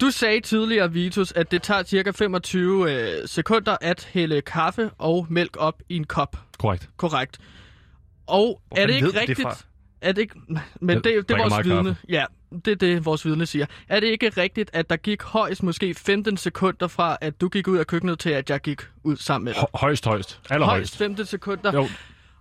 Du 0.02 0.12
sagde 0.12 0.39
tidligere, 0.39 0.91
Vitus, 0.91 1.32
at 1.32 1.52
det 1.52 1.62
tager 1.62 1.84
cirka 1.84 2.12
25 2.12 2.91
øh, 3.21 3.28
sekunder 3.28 3.78
at 3.82 4.10
hælde 4.13 4.41
kaffe 4.41 4.89
og 4.97 5.28
mælk 5.30 5.58
op 5.60 5.82
i 5.89 5.95
en 5.95 6.04
kop. 6.04 6.38
Korrekt. 6.60 6.89
Korrekt. 6.97 7.38
Og 8.28 8.62
Hvor 8.67 8.78
er 8.78 8.88
det 8.88 8.95
ikke 8.95 9.08
det 9.08 9.15
rigtigt... 9.15 9.41
fra? 9.41 9.58
Er 10.03 10.11
det 10.11 10.21
ikke... 10.21 10.35
Men 10.81 10.97
det, 10.97 11.03
det 11.03 11.17
er 11.17 11.21
drikker 11.21 11.49
vores 11.49 11.65
vidne. 11.67 11.83
kaffe. 11.83 11.95
Ja, 12.09 12.25
det 12.65 12.67
er 12.71 12.75
det, 12.75 13.05
vores 13.05 13.25
vidne 13.25 13.45
siger. 13.45 13.65
Er 13.89 13.99
det 13.99 14.07
ikke 14.07 14.29
rigtigt, 14.29 14.69
at 14.73 14.89
der 14.89 14.95
gik 14.95 15.23
højst 15.23 15.63
måske 15.63 15.93
15 15.93 16.37
sekunder 16.37 16.87
fra, 16.87 17.17
at 17.21 17.41
du 17.41 17.47
gik 17.49 17.67
ud 17.67 17.77
af 17.77 17.87
køkkenet, 17.87 18.19
til 18.19 18.29
at 18.29 18.49
jeg 18.49 18.59
gik 18.61 18.81
ud 19.03 19.17
sammen 19.17 19.45
med 19.45 19.53
dig? 19.53 19.61
Hø- 19.61 19.65
højst, 19.79 20.05
højst. 20.05 20.33
Højst 20.35 20.51
Allerhøjst. 20.51 20.97
15 20.97 21.25
sekunder. 21.25 21.73
Jo, 21.73 21.87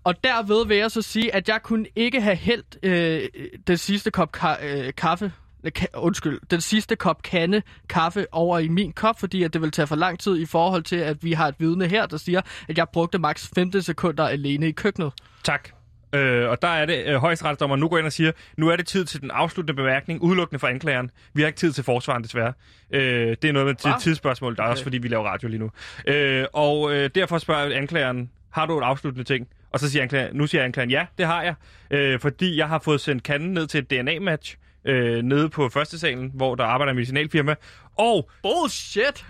Og 0.04 0.24
derved 0.24 0.66
vil 0.66 0.76
jeg 0.76 0.90
så 0.90 1.02
sige, 1.02 1.34
at 1.34 1.48
jeg 1.48 1.60
kunne 1.62 1.86
ikke 1.96 2.20
have 2.20 2.36
hældt 2.36 2.78
øh, 2.82 3.22
den 3.66 3.76
sidste 3.76 4.10
kop 4.10 4.36
ka- 4.36 4.64
øh, 4.64 4.92
kaffe, 4.96 5.32
øh, 5.64 5.72
undskyld, 5.94 6.40
den 6.50 6.60
sidste 6.60 6.96
kop 6.96 7.22
kande 7.22 7.62
kaffe 7.88 8.26
over 8.32 8.58
i 8.58 8.68
min 8.68 8.92
kop, 8.92 9.20
fordi 9.20 9.42
at 9.42 9.52
det 9.52 9.62
vil 9.62 9.70
tage 9.70 9.86
for 9.86 9.96
lang 9.96 10.18
tid 10.20 10.38
i 10.40 10.46
forhold 10.46 10.82
til, 10.82 10.96
at 10.96 11.24
vi 11.24 11.32
har 11.32 11.48
et 11.48 11.54
vidne 11.58 11.86
her, 11.88 12.06
der 12.06 12.16
siger, 12.16 12.40
at 12.68 12.78
jeg 12.78 12.86
brugte 12.92 13.18
maks 13.18 13.50
15 13.54 13.82
sekunder 13.82 14.28
alene 14.28 14.68
i 14.68 14.72
køkkenet. 14.72 15.12
Tak. 15.44 15.68
Øh, 16.14 16.48
og 16.48 16.62
der 16.62 16.68
er 16.68 16.86
det, 16.86 17.04
øh, 17.06 17.14
højesteretsdommer 17.14 17.76
nu 17.76 17.88
går 17.88 17.98
ind 17.98 18.06
og 18.06 18.12
siger, 18.12 18.32
nu 18.56 18.68
er 18.68 18.76
det 18.76 18.86
tid 18.86 19.04
til 19.04 19.20
den 19.20 19.30
afsluttende 19.30 19.76
bemærkning, 19.76 20.22
udelukkende 20.22 20.58
for 20.58 20.66
anklageren. 20.66 21.10
Vi 21.34 21.42
har 21.42 21.46
ikke 21.46 21.58
tid 21.58 21.72
til 21.72 21.84
forsvaren, 21.84 22.22
desværre. 22.22 22.52
Øh, 22.90 23.36
det 23.42 23.44
er 23.44 23.52
noget 23.52 23.66
med 23.66 23.94
et 23.94 24.00
tidsspørgsmål, 24.00 24.56
der 24.56 24.62
er 24.62 24.66
også 24.66 24.82
fordi, 24.82 24.98
vi 24.98 25.08
laver 25.08 25.24
radio 25.24 25.48
lige 25.48 25.60
nu. 25.60 25.70
Øh, 26.06 26.44
og 26.52 26.94
øh, 26.94 27.10
derfor 27.14 27.38
spørger 27.38 27.76
anklageren, 27.76 28.30
har 28.50 28.66
du 28.66 28.78
et 28.78 28.82
afsluttende 28.84 29.24
ting? 29.24 29.48
Og 29.70 29.80
så 29.80 29.90
siger 29.90 30.02
anklageren, 30.02 30.36
nu 30.36 30.46
siger 30.46 30.64
anklageren, 30.64 30.90
ja, 30.90 31.06
det 31.18 31.26
har 31.26 31.42
jeg. 31.42 31.54
Øh, 31.90 32.20
fordi 32.20 32.56
jeg 32.56 32.68
har 32.68 32.78
fået 32.78 33.00
sendt 33.00 33.22
kanden 33.22 33.52
ned 33.52 33.66
til 33.66 33.78
et 33.78 33.90
DNA-match 33.90 34.56
øh, 34.84 35.22
nede 35.22 35.48
på 35.48 35.68
første 35.68 35.98
salen, 35.98 36.30
hvor 36.34 36.54
der 36.54 36.64
arbejder 36.64 36.90
en 36.90 36.96
medicinalfirma. 36.96 37.54
Og 37.98 38.30
Bullshit! 38.42 39.24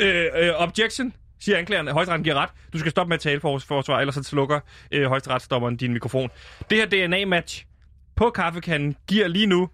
øh, 0.00 0.26
øh, 0.36 0.50
objection, 0.54 1.12
siger 1.42 1.58
anklageren. 1.58 1.88
Højesteretten 1.88 2.24
giver 2.24 2.36
ret. 2.36 2.50
Du 2.72 2.78
skal 2.78 2.90
stoppe 2.90 3.08
med 3.08 3.14
at 3.14 3.20
tale 3.20 3.40
for 3.40 3.58
forsvar, 3.58 4.00
ellers 4.00 4.14
så 4.14 4.22
slukker 4.22 4.60
øh, 4.90 5.06
højesteretsdommeren 5.06 5.76
din 5.76 5.92
mikrofon. 5.92 6.30
Det 6.70 6.78
her 6.78 6.86
DNA-match 6.86 7.64
på 8.16 8.30
kaffekanden 8.30 8.96
giver 9.08 9.28
lige 9.28 9.46
nu 9.46 9.68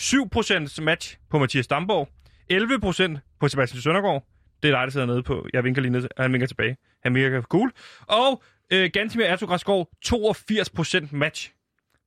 7% 0.00 0.82
match 0.82 1.18
på 1.30 1.38
Mathias 1.38 1.66
Damborg, 1.66 2.08
11% 2.52 3.18
på 3.40 3.48
Sebastian 3.48 3.82
Søndergaard. 3.82 4.24
Det 4.62 4.70
er 4.70 4.74
dig, 4.78 4.84
der 4.84 4.90
sidder 4.90 5.06
nede 5.06 5.22
på. 5.22 5.46
Jeg 5.52 5.64
vinker 5.64 5.82
lige 5.82 5.92
ned. 5.92 6.08
Han 6.16 6.32
vinker 6.32 6.46
tilbage. 6.46 6.76
Han 7.02 7.14
virker 7.14 7.42
cool. 7.42 7.72
Og 8.06 8.42
øh, 8.70 8.90
Gantimir 8.92 9.24
Ertug 9.24 9.88
82% 10.06 11.06
match 11.10 11.52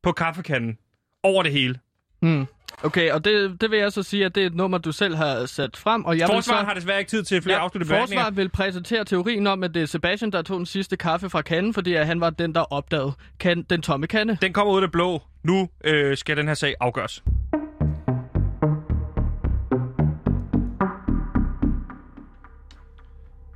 på 0.03 0.11
kaffekanden 0.11 0.77
over 1.23 1.43
det 1.43 1.51
hele. 1.51 1.79
Mm. 2.21 2.45
Okay, 2.83 3.11
og 3.11 3.25
det, 3.25 3.61
det 3.61 3.71
vil 3.71 3.79
jeg 3.79 3.91
så 3.91 4.03
sige, 4.03 4.25
at 4.25 4.35
det 4.35 4.43
er 4.43 4.47
et 4.47 4.55
nummer, 4.55 4.77
du 4.77 4.91
selv 4.91 5.15
har 5.15 5.45
sat 5.45 5.77
frem, 5.77 6.05
og 6.05 6.17
jeg 6.17 6.27
vil 6.27 6.27
så... 6.27 6.35
Forsvaret 6.35 6.65
har 6.65 6.73
desværre 6.73 6.99
ikke 6.99 7.09
tid 7.09 7.23
til 7.23 7.41
flere 7.41 7.57
ja, 7.57 7.63
afsluttede 7.63 7.89
bemærkninger. 7.89 8.23
Forsvaret 8.23 8.37
vil 8.37 8.49
præsentere 8.49 9.05
teorien 9.05 9.47
om, 9.47 9.63
at 9.63 9.73
det 9.73 9.81
er 9.81 9.85
Sebastian, 9.85 10.31
der 10.31 10.41
tog 10.41 10.57
den 10.57 10.65
sidste 10.65 10.97
kaffe 10.97 11.29
fra 11.29 11.41
kanden, 11.41 11.73
fordi 11.73 11.93
at 11.93 12.05
han 12.05 12.21
var 12.21 12.29
den, 12.29 12.55
der 12.55 12.61
opdagede 12.61 13.13
kan, 13.39 13.65
den 13.69 13.81
tomme 13.81 14.07
kande. 14.07 14.37
Den 14.41 14.53
kommer 14.53 14.73
ud 14.73 14.77
af 14.77 14.81
det 14.81 14.91
blå. 14.91 15.21
Nu 15.43 15.69
øh, 15.83 16.17
skal 16.17 16.37
den 16.37 16.47
her 16.47 16.53
sag 16.53 16.75
afgøres. 16.79 17.23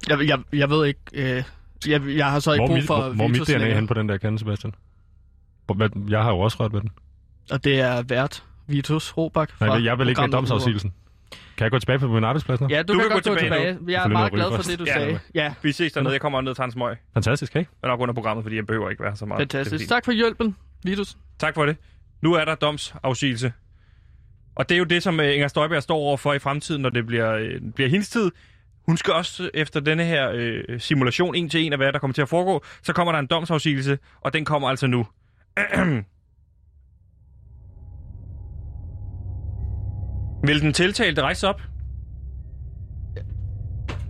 Jeg, 0.09 0.27
jeg, 0.27 0.39
jeg 0.53 0.69
ved 0.69 0.85
ikke... 0.85 0.99
Øh, 1.13 1.43
jeg, 1.87 2.01
jeg 2.07 2.31
har 2.31 2.39
så 2.39 2.53
ikke 2.53 2.65
hvor, 2.65 2.75
brug 2.75 2.83
for 2.83 2.95
hvor, 2.95 3.13
hvor 3.13 3.23
er 3.23 3.27
mit 3.27 3.47
DNA 3.47 3.73
hen 3.73 3.87
på 3.87 3.93
den 3.93 4.09
der 4.09 4.17
kande, 4.17 4.39
Sebastian? 4.39 4.73
Jeg 6.09 6.23
har 6.23 6.29
jo 6.29 6.39
også 6.39 6.57
ret 6.59 6.73
ved 6.73 6.81
den. 6.81 6.89
Og 7.51 7.63
det 7.63 7.79
er 7.79 8.01
vært 8.01 8.43
Vitus 8.69 9.17
Robak 9.17 9.51
fra 9.51 9.65
Nej, 9.65 9.83
jeg 9.83 9.99
vil 9.99 10.09
ikke 10.09 10.21
have 10.21 10.27
programmet 10.27 10.49
domsafsigelsen. 10.49 10.93
Kan 11.57 11.63
jeg 11.63 11.71
gå 11.71 11.79
tilbage 11.79 11.99
på 11.99 12.07
min 12.07 12.23
arbejdsplads 12.23 12.61
nu? 12.61 12.67
Ja, 12.69 12.83
du, 12.83 12.93
du 12.93 12.99
kan, 12.99 13.09
godt 13.09 13.23
gå 13.23 13.35
tilbage. 13.35 13.77
Jeg 13.87 14.03
er 14.03 14.07
meget 14.07 14.31
glad 14.33 14.45
for 14.55 14.63
det, 14.63 14.79
du. 14.79 14.83
Ja, 14.87 14.93
sagde. 14.93 15.19
Ja, 15.35 15.53
Vi 15.61 15.71
ses 15.71 15.91
dernede. 15.91 16.13
Jeg 16.13 16.21
kommer 16.21 16.41
ned 16.41 16.49
og 16.49 16.55
tager 16.55 16.65
en 16.65 16.71
smøg. 16.71 16.97
Fantastisk, 17.13 17.55
ikke? 17.55 17.69
Men 17.81 17.89
nok 17.89 17.99
under 17.99 18.13
programmet, 18.13 18.43
fordi 18.43 18.55
jeg 18.55 18.65
behøver 18.65 18.89
ikke 18.89 19.03
være 19.03 19.15
så 19.15 19.25
meget. 19.25 19.39
Fantastisk. 19.39 19.89
Tak 19.89 20.05
for 20.05 20.11
hjælpen, 20.11 20.55
Vitus. 20.83 21.17
tak 21.39 21.53
for 21.55 21.65
det. 21.65 21.77
Nu 22.21 22.33
er 22.33 22.45
der 22.45 22.55
domsafsigelse. 22.55 23.53
Og 24.55 24.69
det 24.69 24.75
er 24.75 24.79
jo 24.79 24.83
det, 24.85 25.03
som 25.03 25.19
øh, 25.19 25.33
Inger 25.33 25.47
Støjberg 25.47 25.83
står 25.83 25.95
over 25.97 26.17
for 26.17 26.33
i 26.33 26.39
fremtiden, 26.39 26.81
når 26.81 26.89
det 26.89 27.05
bliver, 27.05 27.33
øh, 27.33 27.61
bliver 27.75 27.89
hendes 27.89 28.09
tid. 28.09 28.31
Hun 28.85 28.97
skal 28.97 29.13
også 29.13 29.49
efter 29.53 29.79
denne 29.79 30.03
her 30.03 30.31
øh, 30.33 30.79
simulation 30.79 31.35
en 31.35 31.49
til 31.49 31.61
en 31.65 31.73
af, 31.73 31.79
hvad 31.79 31.93
der 31.93 31.99
kommer 31.99 32.13
til 32.13 32.21
at 32.21 32.29
foregå, 32.29 32.63
så 32.83 32.93
kommer 32.93 33.11
der 33.11 33.19
en 33.19 33.27
domsafsigelse, 33.27 33.97
og 34.21 34.33
den 34.33 34.45
kommer 34.45 34.69
altså 34.69 34.87
nu. 34.87 35.07
Vil 40.43 40.61
den 40.61 40.73
tiltalte 40.73 41.21
rejse 41.21 41.47
op? 41.47 41.61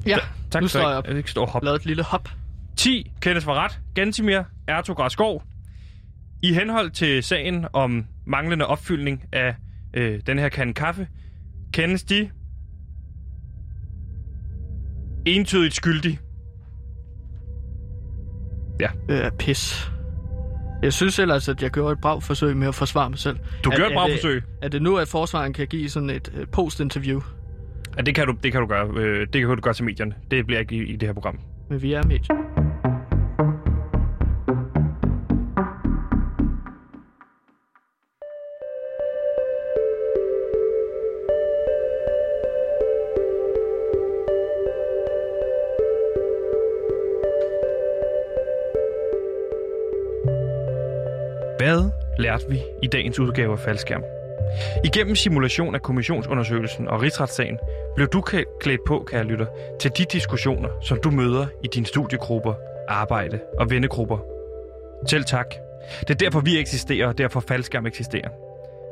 Ja, 0.05 0.17
Tak 0.51 0.61
nu 0.61 0.67
står 0.67 0.81
du 0.81 0.87
jeg 0.87 0.97
op. 0.97 1.07
ikke- 1.07 1.17
ikke 1.17 1.31
stå 1.31 1.45
hoppe. 1.45 1.65
Lavet 1.65 1.79
et 1.79 1.85
lille 1.85 2.03
hop. 2.03 2.29
10. 2.77 3.11
Kendes 3.21 3.43
for 3.43 3.53
ret. 3.53 3.79
Gantimir 3.95 4.41
Ertug 4.67 4.99
Raskov. 4.99 5.43
I 6.41 6.53
henhold 6.53 6.91
til 6.91 7.23
sagen 7.23 7.65
om 7.73 8.05
manglende 8.25 8.67
opfyldning 8.67 9.23
af 9.33 9.55
øh, 9.93 10.21
den 10.27 10.39
her 10.39 10.49
kande 10.49 10.73
kaffe, 10.73 11.07
kendes 11.73 12.03
de 12.03 12.29
entydigt 15.25 15.73
skyldig. 15.75 16.19
Øh, 19.09 19.31
pis. 19.39 19.91
Jeg 20.83 20.93
synes 20.93 21.19
ellers, 21.19 21.49
at 21.49 21.63
jeg 21.63 21.71
gjorde 21.71 21.91
et 21.93 21.99
brav 22.01 22.21
forsøg 22.21 22.57
med 22.57 22.67
at 22.67 22.75
forsvare 22.75 23.09
mig 23.09 23.19
selv. 23.19 23.37
Du 23.63 23.69
gjorde 23.69 23.87
et 23.91 23.93
bra 23.95 24.05
det- 24.07 24.13
forsøg. 24.15 24.43
Er 24.61 24.67
det 24.67 24.81
nu, 24.81 24.97
at 24.97 25.07
forsvaren 25.07 25.53
kan 25.53 25.67
give 25.67 25.89
sådan 25.89 26.09
et 26.09 26.31
øh, 26.37 26.47
post-interview? 26.47 27.21
Ja, 27.97 28.01
det 28.01 28.15
kan 28.15 28.27
du, 28.27 28.33
det 28.43 28.51
kan 28.51 28.61
du 28.61 28.67
gøre. 28.67 28.87
Øh, 28.95 29.27
det 29.33 29.41
kan 29.41 29.49
du 29.49 29.55
gøre 29.61 29.73
til 29.73 29.85
medierne. 29.85 30.13
Det 30.31 30.45
bliver 30.45 30.59
ikke 30.59 30.75
i, 30.75 30.83
i 30.83 30.95
det 30.95 31.07
her 31.07 31.13
program. 31.13 31.39
Men 31.69 31.81
vi 31.81 31.93
er 31.93 32.03
med. 32.03 32.19
Lærte 52.29 52.49
vi 52.49 52.61
i 52.83 52.87
dagens 52.87 53.19
udgave 53.19 53.51
af 53.51 53.59
Faldskærm? 53.59 54.03
Igennem 54.85 55.15
simulation 55.15 55.75
af 55.75 55.81
kommissionsundersøgelsen 55.81 56.87
og 56.87 57.01
rigsretssagen 57.01 57.57
blev 57.95 58.07
du 58.07 58.21
klædt 58.61 58.79
på, 58.87 59.05
kære 59.11 59.23
lytter, 59.23 59.45
til 59.79 59.91
de 59.97 60.05
diskussioner, 60.11 60.69
som 60.81 60.99
du 61.03 61.11
møder 61.11 61.47
i 61.63 61.67
dine 61.67 61.85
studiegrupper, 61.85 62.53
arbejde 62.87 63.39
og 63.59 63.69
vennegrupper. 63.69 64.17
Selv 65.07 65.23
tak. 65.23 65.55
Det 65.99 66.09
er 66.09 66.13
derfor, 66.13 66.39
vi 66.39 66.59
eksisterer, 66.59 67.07
og 67.07 67.17
derfor 67.17 67.39
Faldskærm 67.39 67.85
eksisterer. 67.85 68.29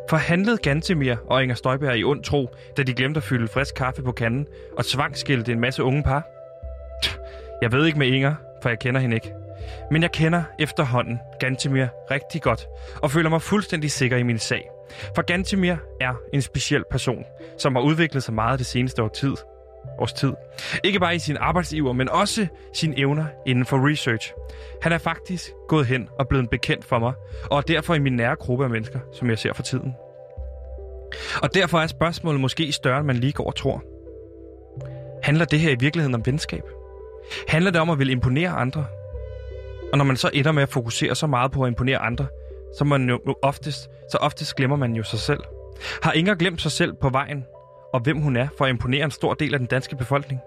For 0.09 0.17
handlede 0.17 0.57
Gantemir 0.57 1.15
og 1.27 1.43
Inger 1.43 1.55
Støjberg 1.55 1.97
i 1.97 2.03
ond 2.03 2.23
tro, 2.23 2.49
da 2.77 2.83
de 2.83 2.93
glemte 2.93 3.17
at 3.17 3.23
fylde 3.23 3.47
frisk 3.47 3.75
kaffe 3.75 4.01
på 4.03 4.11
kanden 4.11 4.47
og 4.77 4.85
tvangskilte 4.85 5.51
en 5.51 5.59
masse 5.59 5.83
unge 5.83 6.03
par? 6.03 6.27
Jeg 7.61 7.71
ved 7.71 7.85
ikke 7.85 7.99
med 7.99 8.07
Inger, 8.07 8.35
for 8.61 8.69
jeg 8.69 8.79
kender 8.79 9.01
hende 9.01 9.15
ikke. 9.15 9.46
Men 9.91 10.01
jeg 10.01 10.11
kender 10.11 10.43
efterhånden 10.59 11.19
Gantemir 11.39 11.87
rigtig 12.11 12.41
godt, 12.41 12.67
og 13.01 13.11
føler 13.11 13.29
mig 13.29 13.41
fuldstændig 13.41 13.91
sikker 13.91 14.17
i 14.17 14.23
min 14.23 14.39
sag. 14.39 14.69
For 15.15 15.21
Gantemir 15.21 15.75
er 16.01 16.13
en 16.33 16.41
speciel 16.41 16.83
person, 16.91 17.23
som 17.57 17.75
har 17.75 17.81
udviklet 17.81 18.23
sig 18.23 18.33
meget 18.33 18.59
det 18.59 18.67
seneste 18.67 19.03
år 19.03 19.07
tid. 19.07 19.33
Års 19.99 20.13
tid. 20.13 20.33
Ikke 20.83 20.99
bare 20.99 21.15
i 21.15 21.19
sin 21.19 21.37
arbejdsiver, 21.37 21.93
men 21.93 22.09
også 22.09 22.47
sine 22.73 22.99
evner 22.99 23.25
inden 23.45 23.65
for 23.65 23.89
research. 23.89 24.33
Han 24.81 24.91
er 24.91 24.97
faktisk 24.97 25.51
gået 25.67 25.85
hen 25.85 26.09
og 26.19 26.27
blevet 26.27 26.49
bekendt 26.49 26.85
for 26.85 26.99
mig, 26.99 27.13
og 27.51 27.57
er 27.57 27.61
derfor 27.61 27.93
i 27.93 27.99
min 27.99 28.13
nære 28.13 28.35
gruppe 28.35 28.63
af 28.63 28.69
mennesker, 28.69 28.99
som 29.13 29.29
jeg 29.29 29.37
ser 29.37 29.53
for 29.53 29.63
tiden. 29.63 29.93
Og 31.41 31.53
derfor 31.53 31.79
er 31.79 31.87
spørgsmålet 31.87 32.41
måske 32.41 32.71
større, 32.71 32.97
end 32.97 33.07
man 33.07 33.15
lige 33.15 33.33
går 33.33 33.47
og 33.47 33.55
tror. 33.55 33.83
Handler 35.23 35.45
det 35.45 35.59
her 35.59 35.71
i 35.71 35.77
virkeligheden 35.79 36.15
om 36.15 36.25
venskab? 36.25 36.63
Handler 37.47 37.71
det 37.71 37.81
om 37.81 37.89
at 37.89 37.99
ville 37.99 38.11
imponere 38.11 38.49
andre? 38.49 38.85
Og 39.91 39.97
når 39.97 40.05
man 40.05 40.17
så 40.17 40.29
ender 40.33 40.51
med 40.51 40.63
at 40.63 40.69
fokusere 40.69 41.15
så 41.15 41.27
meget 41.27 41.51
på 41.51 41.63
at 41.63 41.67
imponere 41.67 41.97
andre, 41.97 42.27
så, 42.77 42.83
man 42.85 43.09
jo 43.09 43.35
oftest, 43.41 43.89
så 44.11 44.17
oftest 44.21 44.55
glemmer 44.55 44.75
man 44.75 44.95
jo 44.95 45.03
sig 45.03 45.19
selv. 45.19 45.39
Har 46.03 46.11
Inger 46.11 46.35
glemt 46.35 46.61
sig 46.61 46.71
selv 46.71 46.93
på 46.93 47.09
vejen, 47.09 47.45
og 47.93 47.99
hvem 47.99 48.17
hun 48.17 48.35
er 48.35 48.47
for 48.57 48.65
at 48.65 48.69
imponere 48.69 49.05
en 49.05 49.11
stor 49.11 49.33
del 49.33 49.53
af 49.53 49.59
den 49.59 49.67
danske 49.67 49.95
befolkning? 49.95 50.41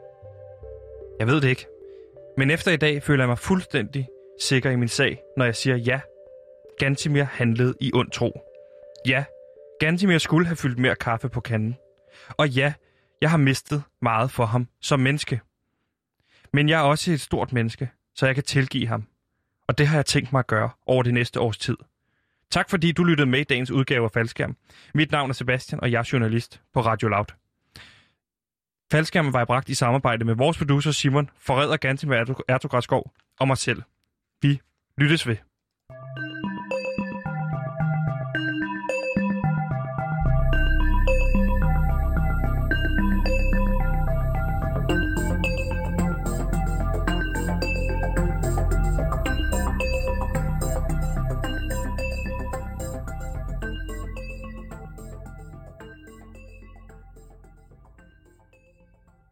Jeg 1.19 1.27
ved 1.27 1.41
det 1.41 1.49
ikke. 1.49 1.67
Men 2.37 2.51
efter 2.51 2.73
i 2.73 2.77
dag 2.77 3.03
føler 3.03 3.25
jeg 3.25 3.29
mig 3.29 3.39
fuldstændig 3.39 4.09
sikker 4.41 4.71
i 4.71 4.77
min 4.77 4.89
sag, 4.89 5.23
når 5.37 5.45
jeg 5.45 5.57
siger 5.57 5.77
ja. 5.77 6.01
Gantimir 6.79 7.25
handlede 7.25 7.75
i 7.81 7.91
ond 7.95 8.11
tro. 8.11 8.41
Ja, 9.07 9.25
Gantimir 9.81 10.19
skulle 10.19 10.47
have 10.47 10.57
fyldt 10.57 10.79
mere 10.79 10.95
kaffe 10.95 11.29
på 11.29 11.41
kanden. 11.41 11.77
Og 12.29 12.49
ja, 12.49 12.73
jeg 13.21 13.31
har 13.31 13.39
mistet 13.39 13.83
meget 14.03 14.31
for 14.31 14.45
ham 14.45 14.69
som 14.81 15.01
menneske. 15.01 15.41
Men 16.53 16.69
jeg 16.69 16.81
er 16.81 16.85
også 16.85 17.13
et 17.13 17.21
stort 17.21 17.53
menneske, 17.53 17.91
så 18.15 18.27
jeg 18.27 18.35
kan 18.35 18.45
tilgive 18.45 18.87
ham. 18.87 19.07
Og 19.71 19.79
det 19.79 19.87
har 19.87 19.97
jeg 19.97 20.07
tænkt 20.07 20.33
mig 20.33 20.39
at 20.39 20.47
gøre 20.47 20.71
over 20.87 21.03
det 21.03 21.15
næste 21.15 21.41
års 21.41 21.59
tid. 21.59 21.77
Tak 22.51 22.71
fordi 22.71 22.93
du 22.93 23.05
lyttede 23.05 23.31
med 23.31 23.41
i 23.41 23.45
dagens 23.45 23.71
udgave 23.71 24.05
af 24.05 24.11
Faldskærm. 24.11 24.57
Mit 24.95 25.13
navn 25.13 25.31
er 25.31 25.35
Sebastian, 25.35 25.81
og 25.81 25.93
jeg 25.93 25.99
er 25.99 26.09
journalist 26.13 26.61
på 26.75 26.81
Radio 26.81 27.09
Loud. 27.09 27.25
Faldskærmen 28.91 29.33
var 29.33 29.45
bragt 29.45 29.69
i 29.69 29.75
samarbejde 29.75 30.25
med 30.25 30.35
vores 30.35 30.59
producer 30.59 30.91
Simon, 30.91 31.31
forræder 31.39 31.77
Gantimer 31.77 32.35
Ertugradskov 32.49 33.13
og 33.41 33.47
mig 33.47 33.59
selv. 33.59 33.83
Vi 34.43 34.61
lyttes 34.99 35.27
ved. 35.27 35.37